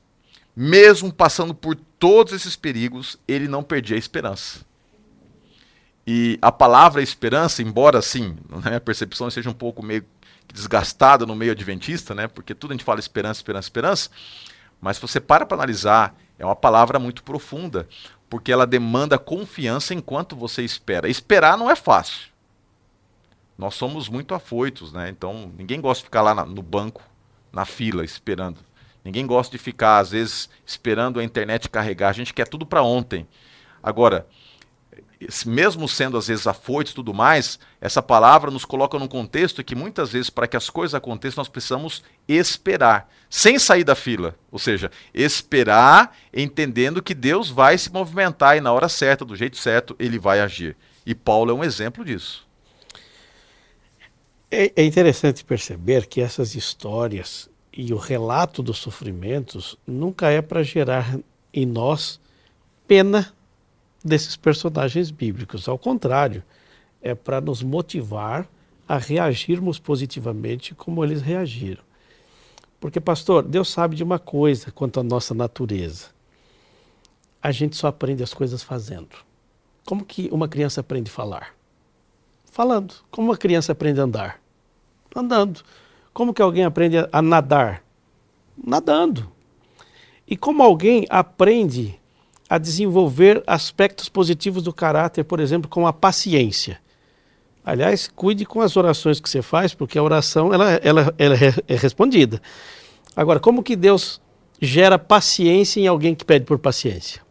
mesmo 0.55 1.11
passando 1.11 1.53
por 1.53 1.75
todos 1.75 2.33
esses 2.33 2.55
perigos, 2.55 3.17
ele 3.27 3.47
não 3.47 3.63
perdia 3.63 3.95
a 3.95 3.99
esperança. 3.99 4.65
E 6.05 6.37
a 6.41 6.51
palavra 6.51 7.01
esperança, 7.01 7.61
embora 7.61 7.97
assim, 7.97 8.35
na 8.49 8.69
minha 8.69 8.81
percepção 8.81 9.29
seja 9.29 9.49
um 9.49 9.53
pouco 9.53 9.81
meio 9.81 10.05
desgastada 10.53 11.25
no 11.25 11.35
meio 11.35 11.51
adventista, 11.51 12.13
né? 12.13 12.27
Porque 12.27 12.53
tudo 12.53 12.71
a 12.71 12.73
gente 12.75 12.85
fala 12.85 12.99
esperança, 12.99 13.39
esperança, 13.39 13.65
esperança. 13.65 14.09
Mas 14.79 14.97
se 14.97 15.01
você 15.01 15.19
para 15.19 15.45
para 15.45 15.57
analisar, 15.57 16.15
é 16.37 16.45
uma 16.45 16.55
palavra 16.55 16.99
muito 16.99 17.23
profunda, 17.23 17.87
porque 18.29 18.51
ela 18.51 18.67
demanda 18.67 19.17
confiança 19.17 19.93
enquanto 19.93 20.35
você 20.35 20.61
espera. 20.61 21.09
Esperar 21.09 21.57
não 21.57 21.71
é 21.71 21.75
fácil. 21.75 22.31
Nós 23.57 23.73
somos 23.73 24.07
muito 24.07 24.35
afoitos, 24.35 24.93
né? 24.93 25.09
Então, 25.09 25.51
ninguém 25.57 25.81
gosta 25.81 26.01
de 26.01 26.05
ficar 26.05 26.21
lá 26.21 26.45
no 26.45 26.61
banco, 26.61 27.01
na 27.51 27.65
fila, 27.65 28.03
esperando. 28.03 28.59
Ninguém 29.03 29.25
gosta 29.25 29.57
de 29.57 29.61
ficar, 29.61 29.99
às 29.99 30.11
vezes, 30.11 30.49
esperando 30.65 31.19
a 31.19 31.23
internet 31.23 31.69
carregar. 31.69 32.09
A 32.09 32.13
gente 32.13 32.33
quer 32.33 32.47
tudo 32.47 32.65
para 32.65 32.83
ontem. 32.83 33.27
Agora, 33.81 34.27
mesmo 35.45 35.87
sendo 35.87 36.17
às 36.17 36.27
vezes 36.27 36.47
afoitos 36.47 36.91
e 36.91 36.95
tudo 36.95 37.13
mais, 37.13 37.59
essa 37.79 38.01
palavra 38.01 38.49
nos 38.49 38.65
coloca 38.65 38.97
num 38.97 39.07
contexto 39.07 39.63
que 39.63 39.75
muitas 39.75 40.11
vezes, 40.11 40.29
para 40.29 40.47
que 40.47 40.57
as 40.57 40.69
coisas 40.69 40.95
aconteçam, 40.95 41.41
nós 41.41 41.49
precisamos 41.49 42.03
esperar, 42.27 43.09
sem 43.29 43.59
sair 43.59 43.83
da 43.83 43.95
fila. 43.95 44.35
Ou 44.51 44.59
seja, 44.59 44.91
esperar 45.13 46.15
entendendo 46.33 47.01
que 47.01 47.13
Deus 47.13 47.49
vai 47.49 47.77
se 47.77 47.91
movimentar 47.91 48.57
e 48.57 48.61
na 48.61 48.71
hora 48.71 48.89
certa, 48.89 49.25
do 49.25 49.35
jeito 49.35 49.57
certo, 49.57 49.95
ele 49.99 50.17
vai 50.17 50.39
agir. 50.39 50.75
E 51.05 51.13
Paulo 51.13 51.51
é 51.51 51.53
um 51.53 51.63
exemplo 51.63 52.03
disso. 52.03 52.47
É, 54.49 54.71
é 54.75 54.85
interessante 54.85 55.43
perceber 55.43 56.05
que 56.05 56.21
essas 56.21 56.55
histórias 56.55 57.49
e 57.75 57.91
o 57.91 57.97
relato 57.97 58.61
dos 58.61 58.77
sofrimentos 58.77 59.75
nunca 59.85 60.29
é 60.29 60.41
para 60.41 60.61
gerar 60.61 61.17
em 61.51 61.65
nós 61.65 62.19
pena 62.87 63.33
desses 64.03 64.35
personagens 64.35 65.09
bíblicos. 65.09 65.67
Ao 65.67 65.77
contrário, 65.77 66.43
é 67.01 67.15
para 67.15 67.39
nos 67.39 67.63
motivar 67.63 68.47
a 68.87 68.97
reagirmos 68.97 69.79
positivamente 69.79 70.75
como 70.75 71.03
eles 71.03 71.21
reagiram. 71.21 71.83
Porque, 72.79 72.99
pastor, 72.99 73.43
Deus 73.43 73.69
sabe 73.69 73.95
de 73.95 74.03
uma 74.03 74.19
coisa 74.19 74.71
quanto 74.71 74.99
à 74.99 75.03
nossa 75.03 75.33
natureza. 75.33 76.07
A 77.41 77.51
gente 77.51 77.77
só 77.77 77.87
aprende 77.87 78.23
as 78.23 78.33
coisas 78.33 78.61
fazendo. 78.61 79.15
Como 79.85 80.03
que 80.05 80.29
uma 80.31 80.47
criança 80.47 80.81
aprende 80.81 81.09
a 81.09 81.13
falar? 81.13 81.55
Falando. 82.45 82.95
Como 83.09 83.29
uma 83.29 83.37
criança 83.37 83.71
aprende 83.71 83.99
a 83.99 84.03
andar? 84.03 84.41
Andando. 85.15 85.61
Como 86.13 86.33
que 86.33 86.41
alguém 86.41 86.63
aprende 86.63 86.97
a 87.11 87.21
nadar? 87.21 87.83
Nadando. 88.57 89.31
E 90.27 90.37
como 90.37 90.61
alguém 90.61 91.05
aprende 91.09 91.99
a 92.49 92.57
desenvolver 92.57 93.43
aspectos 93.47 94.09
positivos 94.09 94.63
do 94.63 94.73
caráter, 94.73 95.23
por 95.23 95.39
exemplo, 95.39 95.69
com 95.69 95.87
a 95.87 95.93
paciência? 95.93 96.79
Aliás, 97.65 98.09
cuide 98.13 98.45
com 98.45 98.61
as 98.61 98.75
orações 98.75 99.19
que 99.19 99.29
você 99.29 99.41
faz, 99.41 99.73
porque 99.73 99.97
a 99.97 100.03
oração 100.03 100.53
ela, 100.53 100.71
ela, 100.83 101.13
ela 101.17 101.35
é 101.67 101.75
respondida. 101.75 102.41
Agora, 103.15 103.39
como 103.39 103.63
que 103.63 103.75
Deus 103.75 104.21
gera 104.61 104.99
paciência 104.99 105.79
em 105.79 105.87
alguém 105.87 106.13
que 106.13 106.25
pede 106.25 106.45
por 106.45 106.59
paciência? 106.59 107.21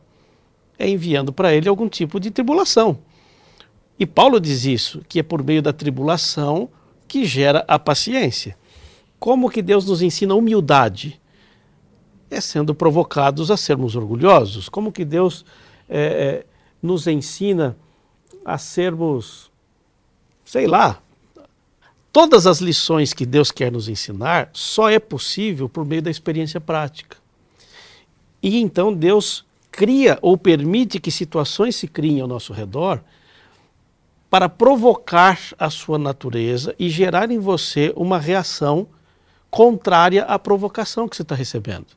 É 0.79 0.89
enviando 0.89 1.33
para 1.33 1.55
ele 1.55 1.69
algum 1.69 1.89
tipo 1.89 2.19
de 2.19 2.31
tribulação. 2.31 2.99
E 3.99 4.07
Paulo 4.07 4.41
diz 4.41 4.65
isso, 4.65 5.03
que 5.09 5.21
é 5.21 5.23
por 5.23 5.45
meio 5.45 5.63
da 5.63 5.73
tribulação 5.73 6.69
que 7.07 7.25
gera 7.25 7.65
a 7.69 7.79
paciência. 7.79 8.57
Como 9.19 9.51
que 9.51 9.63
Deus 9.63 9.87
nos 9.87 10.03
ensina 10.03 10.35
humildade? 10.35 11.21
É 12.33 12.41
sendo 12.41 12.75
provocados 12.75 13.51
a 13.51 13.59
sermos 13.59 13.95
orgulhosos. 13.95 14.67
Como 14.67 14.91
que 14.91 15.05
Deus 15.05 15.45
é, 15.87 16.01
é, 16.01 16.47
nos 16.83 17.07
ensina 17.07 17.77
a 18.43 18.57
sermos, 18.57 19.51
sei 20.43 20.67
lá, 20.67 20.99
todas 22.11 22.47
as 22.47 22.59
lições 22.59 23.13
que 23.13 23.27
Deus 23.27 23.51
quer 23.51 23.71
nos 23.71 23.87
ensinar 23.87 24.49
só 24.55 24.89
é 24.89 24.99
possível 24.99 25.69
por 25.69 25.85
meio 25.85 26.01
da 26.01 26.11
experiência 26.11 26.59
prática. 26.59 27.19
E 28.43 28.59
então 28.63 28.95
Deus 28.95 29.45
cria 29.71 30.19
ou 30.23 30.39
permite 30.39 30.99
que 30.99 31.11
situações 31.11 31.77
se 31.77 31.87
criem 31.87 32.23
ao 32.23 32.27
nosso 32.27 32.55
redor 32.55 33.05
para 34.31 34.49
provocar 34.49 35.39
a 35.59 35.69
sua 35.69 35.99
natureza 35.99 36.75
e 36.79 36.89
gerar 36.89 37.31
em 37.31 37.39
você 37.39 37.93
uma 37.95 38.19
reação 38.19 38.87
contrária 39.51 40.25
à 40.25 40.39
provocação 40.39 41.07
que 41.07 41.15
você 41.15 41.21
está 41.21 41.35
recebendo. 41.35 41.89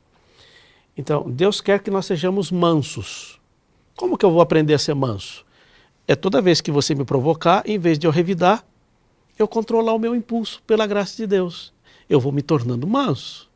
Então, 0.96 1.30
Deus 1.30 1.60
quer 1.60 1.80
que 1.80 1.90
nós 1.90 2.06
sejamos 2.06 2.50
mansos. 2.50 3.38
Como 3.96 4.16
que 4.16 4.24
eu 4.24 4.30
vou 4.30 4.40
aprender 4.40 4.74
a 4.74 4.78
ser 4.78 4.94
manso? 4.94 5.44
É 6.08 6.14
toda 6.14 6.40
vez 6.40 6.60
que 6.60 6.70
você 6.70 6.94
me 6.94 7.04
provocar, 7.04 7.62
em 7.66 7.78
vez 7.78 7.98
de 7.98 8.06
eu 8.06 8.10
revidar, 8.10 8.64
eu 9.38 9.46
controlar 9.46 9.92
o 9.92 9.98
meu 9.98 10.14
impulso 10.14 10.62
pela 10.66 10.86
graça 10.86 11.16
de 11.16 11.26
Deus. 11.26 11.72
Eu 12.08 12.20
vou 12.20 12.32
me 12.32 12.42
tornando 12.42 12.86
manso. 12.86 13.50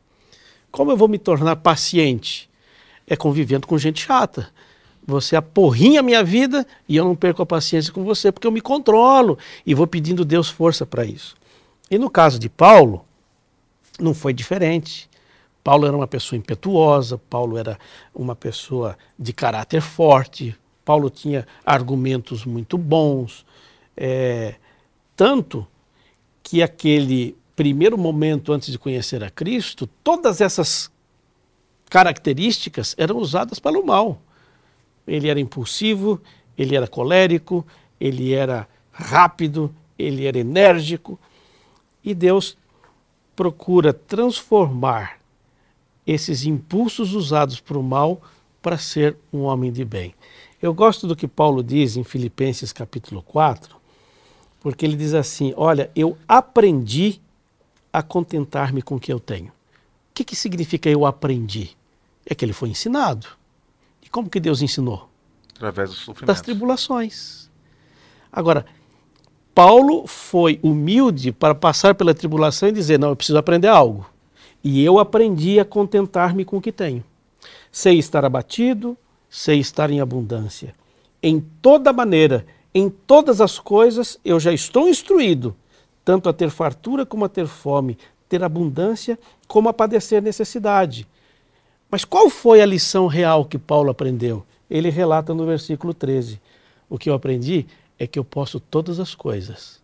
Como 0.69 0.91
eu 0.91 0.97
vou 0.97 1.07
me 1.07 1.17
tornar 1.17 1.55
paciente? 1.57 2.49
É 3.07 3.15
convivendo 3.15 3.65
com 3.65 3.77
gente 3.77 4.05
chata. 4.05 4.49
Você 5.05 5.35
aporrinha 5.35 6.01
a 6.01 6.03
minha 6.03 6.23
vida 6.23 6.65
e 6.87 6.95
eu 6.95 7.03
não 7.03 7.15
perco 7.15 7.41
a 7.41 7.45
paciência 7.45 7.91
com 7.91 8.03
você, 8.03 8.31
porque 8.31 8.45
eu 8.45 8.51
me 8.51 8.61
controlo 8.61 9.37
e 9.65 9.73
vou 9.73 9.87
pedindo 9.87 10.23
Deus 10.23 10.49
força 10.49 10.85
para 10.85 11.03
isso. 11.03 11.35
E 11.89 11.97
no 11.97 12.09
caso 12.09 12.37
de 12.37 12.47
Paulo, 12.47 13.03
não 13.99 14.13
foi 14.13 14.33
diferente. 14.33 15.09
Paulo 15.63 15.85
era 15.85 15.95
uma 15.95 16.07
pessoa 16.07 16.37
impetuosa, 16.37 17.17
Paulo 17.17 17.57
era 17.57 17.77
uma 18.13 18.35
pessoa 18.35 18.97
de 19.17 19.31
caráter 19.31 19.81
forte, 19.81 20.55
Paulo 20.83 21.09
tinha 21.09 21.47
argumentos 21.65 22.45
muito 22.45 22.77
bons, 22.77 23.45
é, 23.95 24.55
tanto 25.15 25.67
que 26.41 26.63
aquele 26.63 27.37
primeiro 27.55 27.97
momento 27.97 28.51
antes 28.51 28.71
de 28.71 28.79
conhecer 28.79 29.23
a 29.23 29.29
Cristo, 29.29 29.87
todas 30.03 30.41
essas 30.41 30.91
características 31.89 32.95
eram 32.97 33.17
usadas 33.17 33.59
para 33.59 33.79
o 33.79 33.85
mal. 33.85 34.19
Ele 35.05 35.29
era 35.29 35.39
impulsivo, 35.39 36.19
ele 36.57 36.75
era 36.75 36.87
colérico, 36.87 37.65
ele 37.99 38.33
era 38.33 38.67
rápido, 38.91 39.73
ele 39.99 40.25
era 40.25 40.39
enérgico. 40.39 41.19
E 42.03 42.15
Deus 42.15 42.57
procura 43.35 43.93
transformar 43.93 45.20
esses 46.13 46.45
impulsos 46.45 47.13
usados 47.13 47.59
para 47.59 47.77
o 47.77 47.83
mal 47.83 48.21
para 48.61 48.77
ser 48.77 49.17
um 49.31 49.41
homem 49.41 49.71
de 49.71 49.83
bem. 49.83 50.13
Eu 50.61 50.73
gosto 50.73 51.07
do 51.07 51.15
que 51.15 51.27
Paulo 51.27 51.63
diz 51.63 51.97
em 51.97 52.03
Filipenses 52.03 52.71
capítulo 52.71 53.21
4, 53.23 53.75
porque 54.59 54.85
ele 54.85 54.95
diz 54.95 55.13
assim: 55.13 55.53
Olha, 55.57 55.89
eu 55.95 56.17
aprendi 56.27 57.19
a 57.91 58.03
contentar-me 58.03 58.81
com 58.81 58.95
o 58.95 58.99
que 58.99 59.11
eu 59.11 59.19
tenho. 59.19 59.47
O 59.47 60.13
que, 60.13 60.23
que 60.23 60.35
significa 60.35 60.89
eu 60.89 61.05
aprendi? 61.05 61.75
É 62.25 62.35
que 62.35 62.45
ele 62.45 62.53
foi 62.53 62.69
ensinado. 62.69 63.27
Como 64.11 64.29
que 64.29 64.39
Deus 64.39 64.61
ensinou? 64.61 65.09
Através 65.55 65.89
dos 65.89 65.99
sofrimentos. 65.99 66.27
Das 66.27 66.41
tribulações. 66.41 67.49
Agora, 68.31 68.65
Paulo 69.55 70.05
foi 70.05 70.59
humilde 70.61 71.31
para 71.31 71.55
passar 71.55 71.95
pela 71.95 72.13
tribulação 72.13 72.69
e 72.69 72.73
dizer: 72.73 72.99
não, 72.99 73.09
eu 73.09 73.15
preciso 73.15 73.37
aprender 73.37 73.69
algo. 73.69 74.05
E 74.63 74.83
eu 74.83 74.99
aprendi 74.99 75.59
a 75.59 75.65
contentar-me 75.65 76.45
com 76.45 76.57
o 76.57 76.61
que 76.61 76.71
tenho. 76.71 77.03
Sei 77.71 77.97
estar 77.97 78.23
abatido, 78.23 78.97
sei 79.29 79.59
estar 79.59 79.89
em 79.89 79.99
abundância. 79.99 80.73
Em 81.23 81.39
toda 81.61 81.93
maneira, 81.93 82.45
em 82.73 82.89
todas 82.89 83.41
as 83.41 83.59
coisas, 83.59 84.19
eu 84.23 84.39
já 84.39 84.53
estou 84.53 84.87
instruído, 84.87 85.55
tanto 86.05 86.29
a 86.29 86.33
ter 86.33 86.49
fartura 86.49 87.05
como 87.05 87.25
a 87.25 87.29
ter 87.29 87.47
fome, 87.47 87.97
ter 88.29 88.43
abundância 88.43 89.19
como 89.47 89.69
a 89.69 89.73
padecer 89.73 90.21
necessidade. 90.21 91.07
Mas 91.89 92.05
qual 92.05 92.29
foi 92.29 92.61
a 92.61 92.65
lição 92.65 93.07
real 93.07 93.43
que 93.43 93.57
Paulo 93.57 93.89
aprendeu? 93.89 94.45
Ele 94.69 94.89
relata 94.89 95.33
no 95.33 95.45
versículo 95.45 95.93
13: 95.93 96.39
O 96.89 96.97
que 96.97 97.09
eu 97.09 97.13
aprendi 97.13 97.65
é 97.99 98.07
que 98.07 98.17
eu 98.17 98.23
posso 98.23 98.59
todas 98.59 98.99
as 98.99 99.13
coisas 99.13 99.81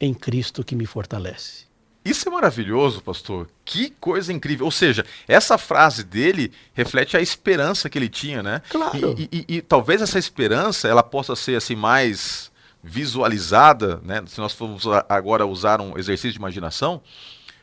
em 0.00 0.12
Cristo 0.12 0.64
que 0.64 0.76
me 0.76 0.86
fortalece. 0.86 1.67
Isso 2.08 2.28
é 2.28 2.32
maravilhoso, 2.32 3.02
pastor. 3.02 3.48
Que 3.64 3.90
coisa 4.00 4.32
incrível. 4.32 4.64
Ou 4.64 4.72
seja, 4.72 5.04
essa 5.26 5.58
frase 5.58 6.02
dele 6.02 6.52
reflete 6.72 7.16
a 7.16 7.20
esperança 7.20 7.90
que 7.90 7.98
ele 7.98 8.08
tinha, 8.08 8.42
né? 8.42 8.62
Claro. 8.70 9.14
E, 9.18 9.28
e, 9.30 9.56
e, 9.56 9.62
talvez 9.62 10.00
essa 10.00 10.18
esperança 10.18 10.88
ela 10.88 11.02
possa 11.02 11.36
ser 11.36 11.56
assim 11.56 11.76
mais 11.76 12.50
visualizada, 12.82 14.00
né? 14.02 14.22
Se 14.26 14.40
nós 14.40 14.54
formos 14.54 14.84
agora 15.08 15.44
usar 15.46 15.80
um 15.80 15.98
exercício 15.98 16.32
de 16.32 16.38
imaginação, 16.38 17.02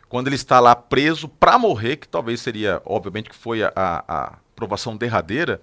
quando 0.08 0.28
ele 0.28 0.36
está 0.36 0.60
lá 0.60 0.76
preso 0.76 1.28
para 1.28 1.58
morrer, 1.58 1.98
que 1.98 2.08
talvez 2.08 2.40
seria, 2.40 2.82
obviamente, 2.86 3.30
que 3.30 3.36
foi 3.36 3.64
a, 3.64 3.72
a, 3.76 4.34
provação 4.56 4.96
derradeira, 4.96 5.60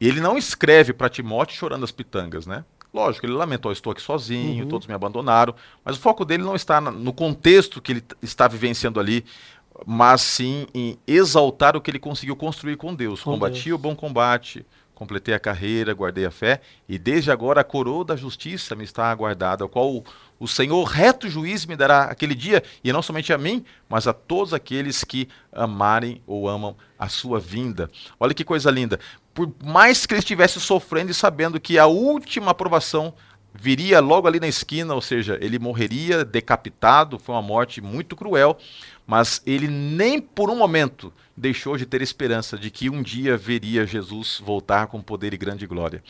ele 0.00 0.20
não 0.20 0.38
escreve 0.38 0.92
para 0.92 1.08
Timóteo 1.08 1.56
chorando 1.56 1.84
as 1.84 1.90
pitangas, 1.90 2.46
né? 2.46 2.64
Lógico, 2.96 3.26
ele 3.26 3.34
lamentou, 3.34 3.70
estou 3.70 3.92
aqui 3.92 4.00
sozinho, 4.00 4.64
uhum. 4.64 4.70
todos 4.70 4.86
me 4.86 4.94
abandonaram, 4.94 5.54
mas 5.84 5.98
o 5.98 6.00
foco 6.00 6.24
dele 6.24 6.42
não 6.42 6.56
está 6.56 6.80
no 6.80 7.12
contexto 7.12 7.82
que 7.82 7.92
ele 7.92 8.04
está 8.22 8.48
vivenciando 8.48 8.98
ali, 8.98 9.22
mas 9.84 10.22
sim 10.22 10.66
em 10.72 10.98
exaltar 11.06 11.76
o 11.76 11.80
que 11.82 11.90
ele 11.90 11.98
conseguiu 11.98 12.34
construir 12.34 12.78
com 12.78 12.94
Deus. 12.94 13.22
Com 13.22 13.32
Combati 13.32 13.64
Deus. 13.64 13.78
o 13.78 13.78
bom 13.78 13.94
combate, 13.94 14.64
completei 14.94 15.34
a 15.34 15.38
carreira, 15.38 15.92
guardei 15.92 16.24
a 16.24 16.30
fé, 16.30 16.62
e 16.88 16.98
desde 16.98 17.30
agora 17.30 17.60
a 17.60 17.64
coroa 17.64 18.02
da 18.02 18.16
justiça 18.16 18.74
me 18.74 18.84
está 18.84 19.10
aguardada, 19.10 19.62
a 19.62 19.68
qual 19.68 20.02
o 20.40 20.48
Senhor, 20.48 20.82
reto 20.84 21.28
juiz, 21.28 21.66
me 21.66 21.76
dará 21.76 22.04
aquele 22.04 22.34
dia, 22.34 22.62
e 22.82 22.90
não 22.94 23.02
somente 23.02 23.30
a 23.30 23.36
mim, 23.36 23.62
mas 23.90 24.06
a 24.06 24.14
todos 24.14 24.54
aqueles 24.54 25.04
que 25.04 25.28
amarem 25.52 26.22
ou 26.26 26.48
amam 26.48 26.74
a 26.98 27.10
sua 27.10 27.38
vinda. 27.38 27.90
Olha 28.18 28.32
que 28.32 28.42
coisa 28.42 28.70
linda. 28.70 28.98
Por 29.36 29.52
mais 29.62 30.06
que 30.06 30.14
ele 30.14 30.20
estivesse 30.20 30.58
sofrendo 30.58 31.10
e 31.10 31.14
sabendo 31.14 31.60
que 31.60 31.78
a 31.78 31.84
última 31.84 32.52
aprovação 32.52 33.12
viria 33.52 34.00
logo 34.00 34.26
ali 34.26 34.40
na 34.40 34.48
esquina, 34.48 34.94
ou 34.94 35.02
seja, 35.02 35.38
ele 35.42 35.58
morreria 35.58 36.24
decapitado, 36.24 37.18
foi 37.18 37.34
uma 37.34 37.42
morte 37.42 37.82
muito 37.82 38.16
cruel, 38.16 38.56
mas 39.06 39.42
ele 39.44 39.68
nem 39.68 40.22
por 40.22 40.48
um 40.48 40.56
momento 40.56 41.12
deixou 41.36 41.76
de 41.76 41.84
ter 41.84 42.00
esperança 42.00 42.56
de 42.56 42.70
que 42.70 42.88
um 42.88 43.02
dia 43.02 43.36
veria 43.36 43.86
Jesus 43.86 44.40
voltar 44.42 44.86
com 44.86 45.02
poder 45.02 45.34
e 45.34 45.36
grande 45.36 45.66
glória. 45.66 46.02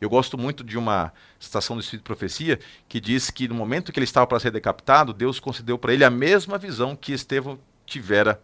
Eu 0.00 0.10
gosto 0.10 0.36
muito 0.36 0.64
de 0.64 0.76
uma 0.76 1.12
citação 1.38 1.76
do 1.76 1.82
Espírito 1.82 2.02
de 2.02 2.06
Profecia 2.08 2.58
que 2.88 3.00
diz 3.00 3.30
que 3.30 3.46
no 3.46 3.54
momento 3.54 3.92
que 3.92 3.98
ele 4.00 4.04
estava 4.04 4.26
para 4.26 4.40
ser 4.40 4.50
decapitado, 4.50 5.12
Deus 5.12 5.38
concedeu 5.38 5.78
para 5.78 5.94
ele 5.94 6.02
a 6.02 6.10
mesma 6.10 6.58
visão 6.58 6.96
que 6.96 7.12
Estevão 7.12 7.60
tivera 7.86 8.42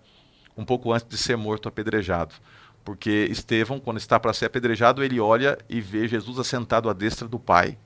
um 0.56 0.64
pouco 0.64 0.92
antes 0.92 1.08
de 1.08 1.18
ser 1.18 1.36
morto 1.36 1.68
apedrejado. 1.68 2.36
Porque 2.84 3.28
Estevão, 3.30 3.78
quando 3.78 3.98
está 3.98 4.18
para 4.18 4.32
ser 4.32 4.46
apedrejado, 4.46 5.02
ele 5.04 5.20
olha 5.20 5.58
e 5.68 5.80
vê 5.80 6.08
Jesus 6.08 6.38
assentado 6.38 6.88
à 6.88 6.92
destra 6.92 7.28
do 7.28 7.38
Pai, 7.38 7.76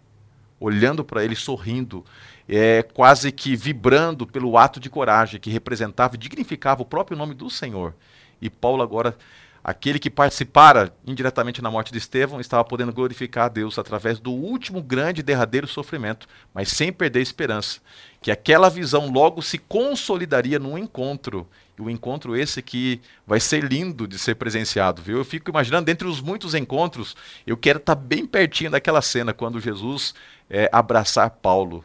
olhando 0.60 1.04
para 1.04 1.24
ele, 1.24 1.34
sorrindo, 1.34 2.04
é, 2.48 2.82
quase 2.82 3.32
que 3.32 3.56
vibrando 3.56 4.26
pelo 4.26 4.56
ato 4.56 4.78
de 4.78 4.88
coragem 4.88 5.40
que 5.40 5.50
representava 5.50 6.14
e 6.14 6.18
dignificava 6.18 6.82
o 6.82 6.86
próprio 6.86 7.16
nome 7.16 7.34
do 7.34 7.50
Senhor. 7.50 7.94
E 8.40 8.50
Paulo 8.50 8.82
agora 8.82 9.16
aquele 9.64 9.98
que 9.98 10.10
participara 10.10 10.92
indiretamente 11.06 11.62
na 11.62 11.70
morte 11.70 11.92
de 11.92 11.98
Estevão 11.98 12.40
estava 12.40 12.64
podendo 12.64 12.92
glorificar 12.92 13.46
a 13.46 13.48
Deus 13.48 13.78
através 13.78 14.18
do 14.18 14.32
último 14.32 14.82
grande 14.82 15.20
e 15.20 15.22
derradeiro 15.22 15.68
sofrimento, 15.68 16.26
mas 16.52 16.68
sem 16.68 16.92
perder 16.92 17.20
a 17.20 17.22
esperança, 17.22 17.80
que 18.20 18.30
aquela 18.30 18.68
visão 18.68 19.10
logo 19.10 19.40
se 19.40 19.58
consolidaria 19.58 20.58
num 20.58 20.76
encontro, 20.76 21.46
e 21.78 21.80
o 21.80 21.84
um 21.84 21.90
encontro 21.90 22.36
esse 22.36 22.60
que 22.60 23.00
vai 23.26 23.40
ser 23.40 23.64
lindo 23.64 24.06
de 24.06 24.18
ser 24.18 24.34
presenciado, 24.34 25.00
viu? 25.00 25.18
Eu 25.18 25.24
fico 25.24 25.50
imaginando, 25.50 25.86
dentre 25.86 26.06
os 26.06 26.20
muitos 26.20 26.54
encontros, 26.54 27.16
eu 27.46 27.56
quero 27.56 27.78
estar 27.78 27.94
bem 27.94 28.26
pertinho 28.26 28.70
daquela 28.70 29.00
cena, 29.00 29.32
quando 29.32 29.60
Jesus 29.60 30.14
é, 30.50 30.68
abraçar 30.72 31.30
Paulo. 31.30 31.84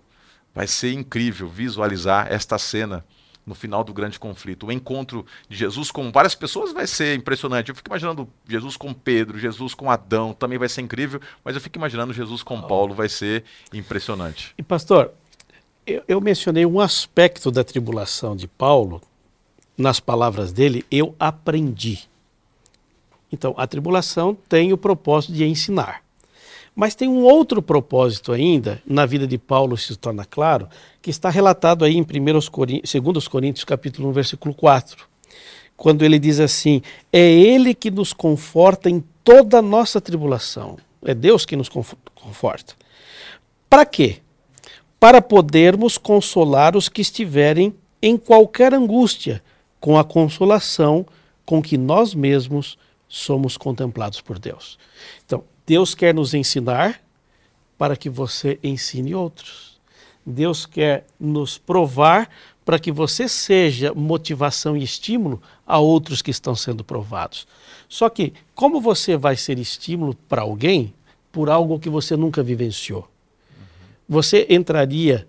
Vai 0.53 0.67
ser 0.67 0.91
incrível 0.91 1.47
visualizar 1.47 2.28
esta 2.32 2.57
cena 2.57 3.05
no 3.47 3.55
final 3.55 3.83
do 3.83 3.93
grande 3.93 4.19
conflito. 4.19 4.67
O 4.67 4.71
encontro 4.71 5.25
de 5.47 5.55
Jesus 5.55 5.89
com 5.89 6.11
várias 6.11 6.35
pessoas 6.35 6.73
vai 6.73 6.85
ser 6.85 7.15
impressionante. 7.15 7.69
Eu 7.69 7.75
fico 7.75 7.89
imaginando 7.89 8.27
Jesus 8.47 8.75
com 8.75 8.93
Pedro, 8.93 9.39
Jesus 9.39 9.73
com 9.73 9.89
Adão, 9.89 10.33
também 10.33 10.59
vai 10.59 10.67
ser 10.67 10.81
incrível, 10.81 11.21
mas 11.43 11.55
eu 11.55 11.61
fico 11.61 11.77
imaginando 11.77 12.13
Jesus 12.13 12.43
com 12.43 12.61
Paulo, 12.61 12.93
vai 12.93 13.07
ser 13.07 13.45
impressionante. 13.73 14.53
E 14.57 14.61
pastor, 14.61 15.11
eu, 15.85 16.03
eu 16.07 16.19
mencionei 16.19 16.65
um 16.65 16.81
aspecto 16.81 17.49
da 17.49 17.63
tribulação 17.63 18.35
de 18.35 18.47
Paulo, 18.47 19.01
nas 19.77 19.99
palavras 19.99 20.51
dele, 20.51 20.85
eu 20.91 21.15
aprendi. 21.19 22.09
Então, 23.31 23.53
a 23.57 23.67
tribulação 23.67 24.35
tem 24.49 24.73
o 24.73 24.77
propósito 24.77 25.33
de 25.33 25.45
ensinar. 25.45 26.01
Mas 26.78 26.93
tem 26.93 27.09
um 27.09 27.23
outro 27.23 27.59
propósito 27.59 28.32
ainda, 28.32 28.80
na 28.86 29.03
vida 29.03 29.25
de 29.25 29.36
Paulo 29.36 29.75
se 29.75 29.95
torna 29.95 30.23
claro, 30.23 30.69
que 31.01 31.09
está 31.09 31.28
relatado 31.28 31.84
aí 31.84 31.97
em 31.97 32.03
2 32.03 32.47
Coríntios, 32.49 33.28
Coríntios 33.28 33.63
capítulo 33.63 34.09
1, 34.09 34.11
versículo 34.11 34.53
4, 34.53 35.07
quando 35.75 36.05
ele 36.05 36.19
diz 36.19 36.39
assim, 36.39 36.84
é 37.11 37.19
ele 37.19 37.73
que 37.73 37.89
nos 37.89 38.13
conforta 38.13 38.91
em 38.91 39.03
toda 39.23 39.57
a 39.57 39.61
nossa 39.61 39.99
tribulação, 39.99 40.78
é 41.03 41.15
Deus 41.15 41.47
que 41.47 41.55
nos 41.55 41.67
conforta. 41.67 42.75
Para 43.67 43.84
quê? 43.84 44.17
Para 44.99 45.19
podermos 45.19 45.97
consolar 45.97 46.78
os 46.78 46.88
que 46.88 47.01
estiverem 47.01 47.73
em 47.99 48.15
qualquer 48.15 48.75
angústia, 48.75 49.41
com 49.80 49.97
a 49.97 50.03
consolação 50.03 51.07
com 51.43 51.59
que 51.59 51.75
nós 51.75 52.13
mesmos 52.13 52.78
somos 53.07 53.57
contemplados 53.57 54.21
por 54.21 54.38
Deus. 54.38 54.78
Então, 55.25 55.43
Deus 55.68 55.93
quer 55.93 56.13
nos 56.13 56.34
ensinar 56.34 57.01
para 57.78 57.97
que 57.97 58.09
você 58.09 58.57
ensine 58.63 59.13
outros. 59.13 59.78
Deus 60.26 60.65
quer 60.65 61.05
nos 61.20 61.57
provar 61.57 62.30
para 62.63 62.80
que 62.80 62.89
você 62.89 63.28
seja 63.28 63.93
motivação 63.93 64.78
e 64.78 64.84
estímulo 64.84 65.41
a 65.65 65.78
outros 65.78 66.22
que 66.22 66.32
estão 66.32 66.55
sendo 66.55 66.86
provados. 66.86 67.45
Só 67.89 68.09
que, 68.09 68.34
como 68.55 68.80
você 68.80 69.18
vai 69.18 69.36
ser 69.36 69.59
estímulo 69.59 70.15
para 70.30 70.41
alguém 70.41 70.93
por 71.34 71.49
algo 71.49 71.80
que 71.80 71.89
você 71.89 72.15
nunca 72.15 72.41
vivenciou? 72.41 73.05
Você 74.07 74.47
entraria 74.49 75.28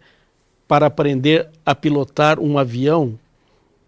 para 0.68 0.86
aprender 0.86 1.50
a 1.66 1.74
pilotar 1.74 2.38
um 2.38 2.58
avião 2.58 3.18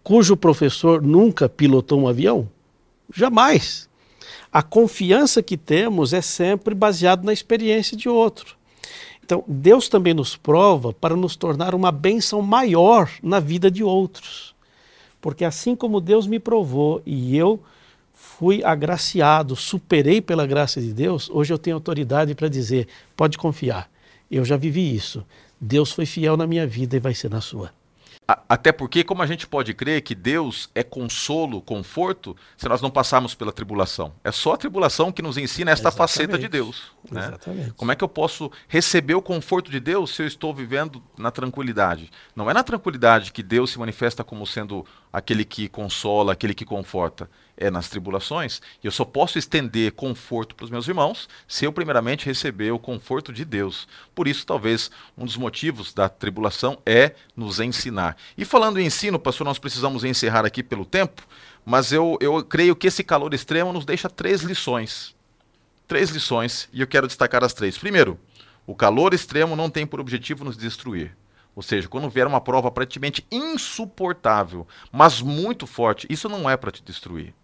cujo 0.03 0.35
professor 0.35 1.01
nunca 1.01 1.47
pilotou 1.47 2.01
um 2.01 2.07
avião? 2.09 2.49
Jamais. 3.13 3.89
A 4.51 4.61
confiança 4.61 5.41
que 5.41 5.55
temos 5.55 6.11
é 6.11 6.21
sempre 6.21 6.75
baseada 6.75 7.23
na 7.23 7.31
experiência 7.31 7.95
de 7.95 8.09
outro. 8.09 8.57
Então, 9.23 9.45
Deus 9.47 9.87
também 9.87 10.13
nos 10.13 10.35
prova 10.35 10.91
para 10.91 11.15
nos 11.15 11.37
tornar 11.37 11.73
uma 11.73 11.91
bênção 11.91 12.41
maior 12.41 13.09
na 13.23 13.39
vida 13.39 13.71
de 13.71 13.81
outros. 13.81 14.53
Porque 15.21 15.45
assim 15.45 15.75
como 15.75 16.01
Deus 16.01 16.27
me 16.27 16.37
provou 16.37 17.01
e 17.05 17.37
eu 17.37 17.61
fui 18.13 18.63
agraciado, 18.63 19.55
superei 19.55 20.19
pela 20.19 20.45
graça 20.45 20.81
de 20.81 20.91
Deus, 20.91 21.29
hoje 21.29 21.53
eu 21.53 21.57
tenho 21.57 21.77
autoridade 21.77 22.35
para 22.35 22.49
dizer: 22.49 22.87
pode 23.15 23.37
confiar, 23.37 23.89
eu 24.29 24.43
já 24.43 24.57
vivi 24.57 24.93
isso. 24.93 25.25
Deus 25.59 25.91
foi 25.91 26.05
fiel 26.05 26.35
na 26.35 26.45
minha 26.45 26.67
vida 26.67 26.97
e 26.97 26.99
vai 26.99 27.13
ser 27.13 27.29
na 27.29 27.39
sua. 27.39 27.71
Até 28.47 28.71
porque, 28.71 29.03
como 29.03 29.21
a 29.21 29.25
gente 29.25 29.47
pode 29.47 29.73
crer 29.73 30.01
que 30.01 30.13
Deus 30.13 30.69
é 30.75 30.83
consolo, 30.83 31.61
conforto, 31.61 32.35
se 32.57 32.67
nós 32.67 32.81
não 32.81 32.89
passarmos 32.89 33.33
pela 33.33 33.51
tribulação? 33.51 34.13
É 34.23 34.31
só 34.31 34.53
a 34.53 34.57
tribulação 34.57 35.11
que 35.11 35.21
nos 35.21 35.37
ensina 35.37 35.71
esta 35.71 35.89
Exatamente. 35.89 36.11
faceta 36.11 36.37
de 36.37 36.47
Deus. 36.47 36.91
Né? 37.09 37.21
Exatamente. 37.27 37.71
Como 37.71 37.91
é 37.91 37.95
que 37.95 38.03
eu 38.03 38.09
posso 38.09 38.51
receber 38.67 39.15
o 39.15 39.21
conforto 39.21 39.71
de 39.71 39.79
Deus 39.79 40.15
se 40.15 40.21
eu 40.21 40.27
estou 40.27 40.53
vivendo 40.53 41.01
na 41.17 41.31
tranquilidade? 41.31 42.11
Não 42.35 42.49
é 42.49 42.53
na 42.53 42.63
tranquilidade 42.63 43.31
que 43.31 43.43
Deus 43.43 43.71
se 43.71 43.79
manifesta 43.79 44.23
como 44.23 44.45
sendo 44.45 44.85
aquele 45.11 45.45
que 45.45 45.67
consola, 45.67 46.33
aquele 46.33 46.53
que 46.53 46.65
conforta 46.65 47.29
é 47.61 47.69
nas 47.69 47.87
tribulações, 47.87 48.59
e 48.83 48.87
eu 48.87 48.91
só 48.91 49.05
posso 49.05 49.37
estender 49.37 49.91
conforto 49.91 50.55
para 50.55 50.63
os 50.63 50.71
meus 50.71 50.87
irmãos 50.87 51.29
se 51.47 51.63
eu 51.63 51.71
primeiramente 51.71 52.25
receber 52.25 52.71
o 52.71 52.79
conforto 52.79 53.31
de 53.31 53.45
Deus. 53.45 53.87
Por 54.15 54.27
isso, 54.27 54.45
talvez 54.45 54.89
um 55.15 55.25
dos 55.25 55.37
motivos 55.37 55.93
da 55.93 56.09
tribulação 56.09 56.81
é 56.85 57.13
nos 57.35 57.59
ensinar. 57.59 58.17
E 58.35 58.43
falando 58.43 58.79
em 58.79 58.87
ensino, 58.87 59.19
pastor, 59.19 59.45
nós 59.45 59.59
precisamos 59.59 60.03
encerrar 60.03 60.43
aqui 60.43 60.63
pelo 60.63 60.83
tempo, 60.83 61.21
mas 61.63 61.91
eu, 61.91 62.17
eu 62.19 62.43
creio 62.43 62.75
que 62.75 62.87
esse 62.87 63.03
calor 63.03 63.33
extremo 63.33 63.71
nos 63.71 63.85
deixa 63.85 64.09
três 64.09 64.41
lições. 64.41 65.15
Três 65.87 66.09
lições, 66.09 66.67
e 66.73 66.81
eu 66.81 66.87
quero 66.87 67.05
destacar 67.05 67.43
as 67.43 67.53
três. 67.53 67.77
Primeiro, 67.77 68.19
o 68.65 68.73
calor 68.73 69.13
extremo 69.13 69.55
não 69.55 69.69
tem 69.69 69.85
por 69.85 69.99
objetivo 69.99 70.43
nos 70.43 70.57
destruir. 70.57 71.15
Ou 71.55 71.61
seja, 71.61 71.87
quando 71.87 72.09
vier 72.09 72.25
uma 72.25 72.41
prova 72.41 72.69
aparentemente 72.69 73.23
insuportável, 73.29 74.65
mas 74.91 75.21
muito 75.21 75.67
forte, 75.67 76.07
isso 76.09 76.29
não 76.29 76.49
é 76.49 76.57
para 76.57 76.71
te 76.71 76.81
destruir 76.81 77.35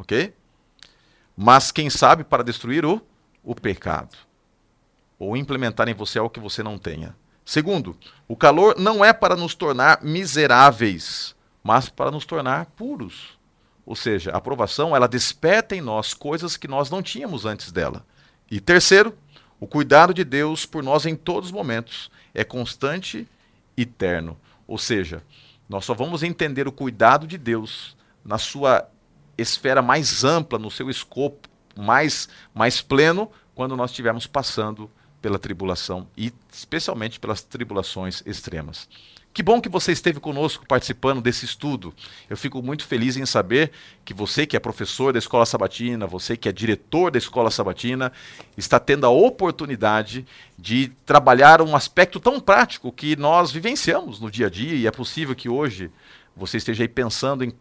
ok? 0.00 0.34
Mas 1.36 1.70
quem 1.70 1.88
sabe 1.90 2.24
para 2.24 2.42
destruir 2.42 2.84
o, 2.84 3.00
o 3.44 3.54
pecado, 3.54 4.16
ou 5.18 5.36
implementar 5.36 5.88
em 5.88 5.94
você 5.94 6.18
algo 6.18 6.32
que 6.32 6.40
você 6.40 6.62
não 6.62 6.78
tenha. 6.78 7.14
Segundo, 7.44 7.96
o 8.26 8.36
calor 8.36 8.78
não 8.78 9.04
é 9.04 9.12
para 9.12 9.36
nos 9.36 9.54
tornar 9.54 10.02
miseráveis, 10.02 11.34
mas 11.62 11.88
para 11.88 12.10
nos 12.10 12.24
tornar 12.24 12.66
puros. 12.66 13.38
Ou 13.84 13.96
seja, 13.96 14.30
a 14.30 14.36
aprovação 14.36 14.94
ela 14.94 15.08
desperta 15.08 15.74
em 15.74 15.80
nós 15.80 16.14
coisas 16.14 16.56
que 16.56 16.68
nós 16.68 16.90
não 16.90 17.02
tínhamos 17.02 17.44
antes 17.44 17.72
dela. 17.72 18.04
E 18.50 18.60
terceiro, 18.60 19.16
o 19.58 19.66
cuidado 19.66 20.14
de 20.14 20.24
Deus 20.24 20.64
por 20.64 20.82
nós 20.82 21.06
em 21.06 21.16
todos 21.16 21.48
os 21.48 21.52
momentos 21.52 22.10
é 22.32 22.44
constante 22.44 23.26
e 23.76 23.82
eterno. 23.82 24.38
Ou 24.66 24.78
seja, 24.78 25.22
nós 25.68 25.84
só 25.84 25.92
vamos 25.92 26.22
entender 26.22 26.68
o 26.68 26.72
cuidado 26.72 27.26
de 27.26 27.36
Deus 27.36 27.96
na 28.24 28.38
sua 28.38 28.88
esfera 29.40 29.82
mais 29.82 30.24
ampla, 30.24 30.58
no 30.58 30.70
seu 30.70 30.90
escopo 30.90 31.48
mais, 31.76 32.28
mais 32.54 32.80
pleno, 32.82 33.30
quando 33.54 33.76
nós 33.76 33.90
estivermos 33.90 34.26
passando 34.26 34.90
pela 35.20 35.38
tribulação 35.38 36.08
e 36.16 36.32
especialmente 36.52 37.20
pelas 37.20 37.42
tribulações 37.42 38.22
extremas. 38.24 38.88
Que 39.32 39.44
bom 39.44 39.60
que 39.60 39.68
você 39.68 39.92
esteve 39.92 40.18
conosco 40.18 40.66
participando 40.66 41.20
desse 41.20 41.44
estudo. 41.44 41.94
Eu 42.28 42.36
fico 42.36 42.60
muito 42.60 42.84
feliz 42.84 43.16
em 43.16 43.24
saber 43.24 43.70
que 44.04 44.12
você, 44.12 44.44
que 44.44 44.56
é 44.56 44.60
professor 44.60 45.12
da 45.12 45.20
Escola 45.20 45.46
Sabatina, 45.46 46.04
você 46.04 46.36
que 46.36 46.48
é 46.48 46.52
diretor 46.52 47.12
da 47.12 47.18
Escola 47.18 47.48
Sabatina, 47.48 48.10
está 48.56 48.80
tendo 48.80 49.06
a 49.06 49.10
oportunidade 49.10 50.26
de 50.58 50.88
trabalhar 51.06 51.62
um 51.62 51.76
aspecto 51.76 52.18
tão 52.18 52.40
prático 52.40 52.90
que 52.90 53.14
nós 53.14 53.52
vivenciamos 53.52 54.18
no 54.18 54.28
dia 54.30 54.48
a 54.48 54.50
dia 54.50 54.74
e 54.74 54.86
é 54.86 54.90
possível 54.90 55.36
que 55.36 55.48
hoje 55.48 55.92
você 56.34 56.56
esteja 56.56 56.82
aí 56.82 56.88
pensando 56.88 57.44
em 57.44 57.52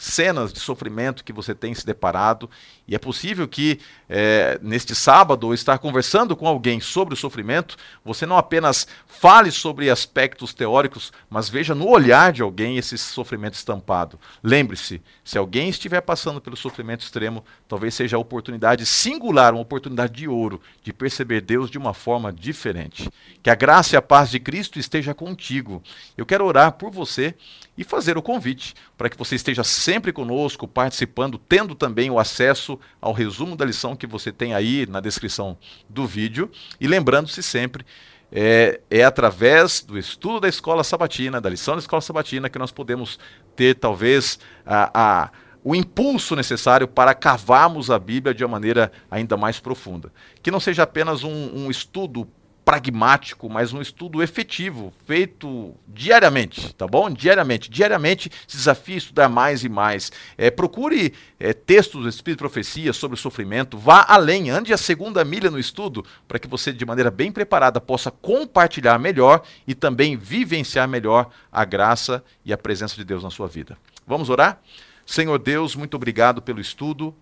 cenas 0.00 0.50
de 0.50 0.58
sofrimento 0.58 1.22
que 1.22 1.32
você 1.32 1.54
tem 1.54 1.74
se 1.74 1.84
deparado. 1.84 2.48
E 2.88 2.94
é 2.94 2.98
possível 2.98 3.46
que 3.46 3.78
é, 4.08 4.58
neste 4.62 4.94
sábado, 4.94 5.44
ou 5.44 5.52
estar 5.52 5.78
conversando 5.78 6.34
com 6.34 6.48
alguém 6.48 6.80
sobre 6.80 7.12
o 7.12 7.16
sofrimento, 7.16 7.76
você 8.02 8.24
não 8.24 8.38
apenas 8.38 8.86
fale 9.06 9.50
sobre 9.50 9.90
aspectos 9.90 10.54
teóricos, 10.54 11.12
mas 11.28 11.50
veja 11.50 11.74
no 11.74 11.86
olhar 11.86 12.32
de 12.32 12.40
alguém 12.40 12.78
esse 12.78 12.96
sofrimento 12.96 13.54
estampado. 13.54 14.18
Lembre-se, 14.42 15.02
se 15.22 15.36
alguém 15.36 15.68
estiver 15.68 16.00
passando 16.00 16.40
pelo 16.40 16.56
sofrimento 16.56 17.02
extremo, 17.02 17.44
talvez 17.68 17.94
seja 17.94 18.16
a 18.16 18.20
oportunidade 18.20 18.86
singular, 18.86 19.52
uma 19.52 19.60
oportunidade 19.60 20.14
de 20.14 20.26
ouro, 20.26 20.62
de 20.82 20.94
perceber 20.94 21.42
Deus 21.42 21.70
de 21.70 21.76
uma 21.76 21.92
forma 21.92 22.32
diferente. 22.32 23.10
Que 23.42 23.50
a 23.50 23.54
graça 23.54 23.94
e 23.94 23.98
a 23.98 24.02
paz 24.02 24.30
de 24.30 24.40
Cristo 24.40 24.78
esteja 24.78 25.12
contigo. 25.12 25.82
Eu 26.16 26.24
quero 26.24 26.46
orar 26.46 26.72
por 26.72 26.90
você 26.90 27.34
e 27.76 27.84
fazer 27.84 28.16
o 28.16 28.22
convite 28.22 28.74
para 28.96 29.08
que 29.08 29.16
você 29.16 29.34
esteja 29.34 29.62
sempre 29.62 29.89
conosco, 30.12 30.68
participando, 30.68 31.38
tendo 31.38 31.74
também 31.74 32.10
o 32.10 32.18
acesso 32.18 32.78
ao 33.00 33.12
resumo 33.12 33.56
da 33.56 33.64
lição 33.64 33.96
que 33.96 34.06
você 34.06 34.30
tem 34.30 34.54
aí 34.54 34.86
na 34.86 35.00
descrição 35.00 35.56
do 35.88 36.06
vídeo. 36.06 36.50
E 36.78 36.86
lembrando-se 36.86 37.42
sempre, 37.42 37.84
é, 38.30 38.80
é, 38.90 39.02
através 39.02 39.80
do 39.80 39.98
estudo 39.98 40.40
da 40.40 40.48
escola 40.48 40.84
sabatina, 40.84 41.40
da 41.40 41.48
lição 41.48 41.74
da 41.74 41.80
escola 41.80 42.02
sabatina, 42.02 42.48
que 42.48 42.58
nós 42.58 42.70
podemos 42.70 43.18
ter 43.56 43.74
talvez 43.74 44.38
a, 44.64 44.90
a, 44.94 45.30
o 45.64 45.74
impulso 45.74 46.36
necessário 46.36 46.86
para 46.86 47.14
cavarmos 47.14 47.90
a 47.90 47.98
Bíblia 47.98 48.34
de 48.34 48.44
uma 48.44 48.52
maneira 48.52 48.92
ainda 49.10 49.36
mais 49.36 49.58
profunda. 49.58 50.12
Que 50.42 50.50
não 50.50 50.60
seja 50.60 50.84
apenas 50.84 51.24
um, 51.24 51.64
um 51.64 51.70
estudo 51.70 52.28
pragmático, 52.64 53.48
mas 53.48 53.72
um 53.72 53.80
estudo 53.80 54.22
efetivo, 54.22 54.92
feito 55.06 55.74
diariamente, 55.88 56.74
tá 56.74 56.86
bom? 56.86 57.10
Diariamente. 57.10 57.70
Diariamente 57.70 58.30
se 58.46 58.56
desafie 58.56 58.94
a 58.94 58.98
estudar 58.98 59.28
mais 59.28 59.64
e 59.64 59.68
mais. 59.68 60.12
É, 60.36 60.50
procure 60.50 61.14
é, 61.38 61.52
textos 61.52 62.02
do 62.02 62.08
Espírito 62.08 62.38
de 62.38 62.48
Profecia 62.48 62.92
sobre 62.92 63.16
o 63.16 63.20
sofrimento, 63.20 63.76
vá 63.76 64.04
além, 64.08 64.50
ande 64.50 64.72
a 64.72 64.76
segunda 64.76 65.24
milha 65.24 65.50
no 65.50 65.58
estudo, 65.58 66.04
para 66.28 66.38
que 66.38 66.48
você, 66.48 66.72
de 66.72 66.84
maneira 66.84 67.10
bem 67.10 67.32
preparada, 67.32 67.80
possa 67.80 68.10
compartilhar 68.10 68.98
melhor 68.98 69.42
e 69.66 69.74
também 69.74 70.16
vivenciar 70.16 70.88
melhor 70.88 71.30
a 71.50 71.64
graça 71.64 72.22
e 72.44 72.52
a 72.52 72.58
presença 72.58 72.96
de 72.96 73.04
Deus 73.04 73.22
na 73.22 73.30
sua 73.30 73.48
vida. 73.48 73.76
Vamos 74.06 74.30
orar? 74.30 74.60
Senhor 75.04 75.38
Deus, 75.38 75.74
muito 75.74 75.94
obrigado 75.94 76.40
pelo 76.40 76.60
estudo. 76.60 77.14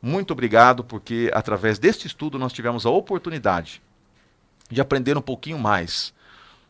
Muito 0.00 0.32
obrigado 0.32 0.84
porque 0.84 1.30
através 1.32 1.78
deste 1.78 2.06
estudo 2.06 2.38
nós 2.38 2.52
tivemos 2.52 2.84
a 2.84 2.90
oportunidade 2.90 3.80
de 4.70 4.80
aprender 4.80 5.16
um 5.16 5.22
pouquinho 5.22 5.58
mais 5.58 6.12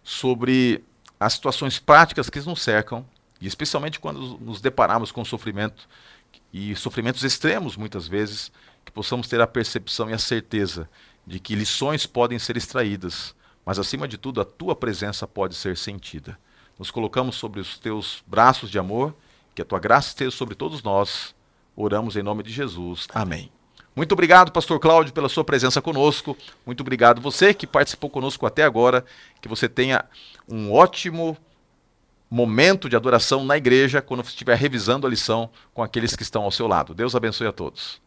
sobre 0.03 0.85
as 1.19 1.35
situações 1.35 1.79
práticas 1.79 2.29
que 2.29 2.41
nos 2.41 2.63
cercam, 2.63 3.05
e 3.41 3.47
especialmente 3.47 4.01
quando 4.01 4.39
nos 4.39 4.61
deparamos 4.61 5.11
com 5.13 5.25
sofrimento 5.25 5.89
e 6.53 6.75
sofrimentos 6.77 7.25
extremos 7.25 7.77
muitas 7.77 8.07
vezes, 8.07 8.53
que 8.85 8.93
possamos 8.93 9.29
ter 9.29 9.41
a 9.41 9.47
percepção 9.47 10.11
e 10.11 10.13
a 10.13 10.19
certeza 10.19 10.89
de 11.27 11.41
que 11.41 11.55
lições 11.55 12.07
podem 12.07 12.39
ser 12.39 12.57
extraídas, 12.57 13.35
mas 13.65 13.79
acima 13.79 14.07
de 14.07 14.19
tudo 14.19 14.41
a 14.41 14.45
tua 14.45 14.77
presença 14.77 15.27
pode 15.27 15.55
ser 15.55 15.77
sentida. 15.77 16.39
Nos 16.79 16.91
colocamos 16.91 17.37
sobre 17.37 17.61
os 17.61 17.79
teus 17.79 18.23
braços 18.27 18.71
de 18.71 18.79
amor, 18.79 19.15
que 19.55 19.63
a 19.63 19.65
tua 19.65 19.79
graça 19.79 20.09
esteja 20.09 20.31
sobre 20.33 20.55
todos 20.55 20.83
nós. 20.83 21.35
Oramos 21.77 22.17
em 22.17 22.23
nome 22.23 22.43
de 22.43 22.53
Jesus. 22.53 23.07
Amém. 23.15 23.64
Muito 23.97 24.13
obrigado, 24.13 24.51
Pastor 24.51 24.81
Cláudio, 24.81 25.13
pela 25.13 25.29
sua 25.29 25.45
presença 25.45 25.81
conosco. 25.81 26.37
Muito 26.67 26.81
obrigado 26.81 27.21
você 27.21 27.55
que 27.55 27.67
participou 27.67 28.11
conosco 28.11 28.45
até 28.45 28.65
agora. 28.65 29.05
Que 29.41 29.49
você 29.49 29.69
tenha 29.69 30.05
um 30.49 30.73
ótimo 30.73 31.37
momento 32.29 32.89
de 32.89 32.97
adoração 32.97 33.45
na 33.45 33.57
igreja 33.57 34.03
quando 34.03 34.25
estiver 34.25 34.57
revisando 34.57 35.07
a 35.07 35.11
lição 35.11 35.49
com 35.73 35.83
aqueles 35.83 36.17
que 36.17 36.23
estão 36.23 36.43
ao 36.43 36.51
seu 36.51 36.67
lado. 36.67 36.93
Deus 36.93 37.15
abençoe 37.15 37.47
a 37.47 37.53
todos. 37.53 38.01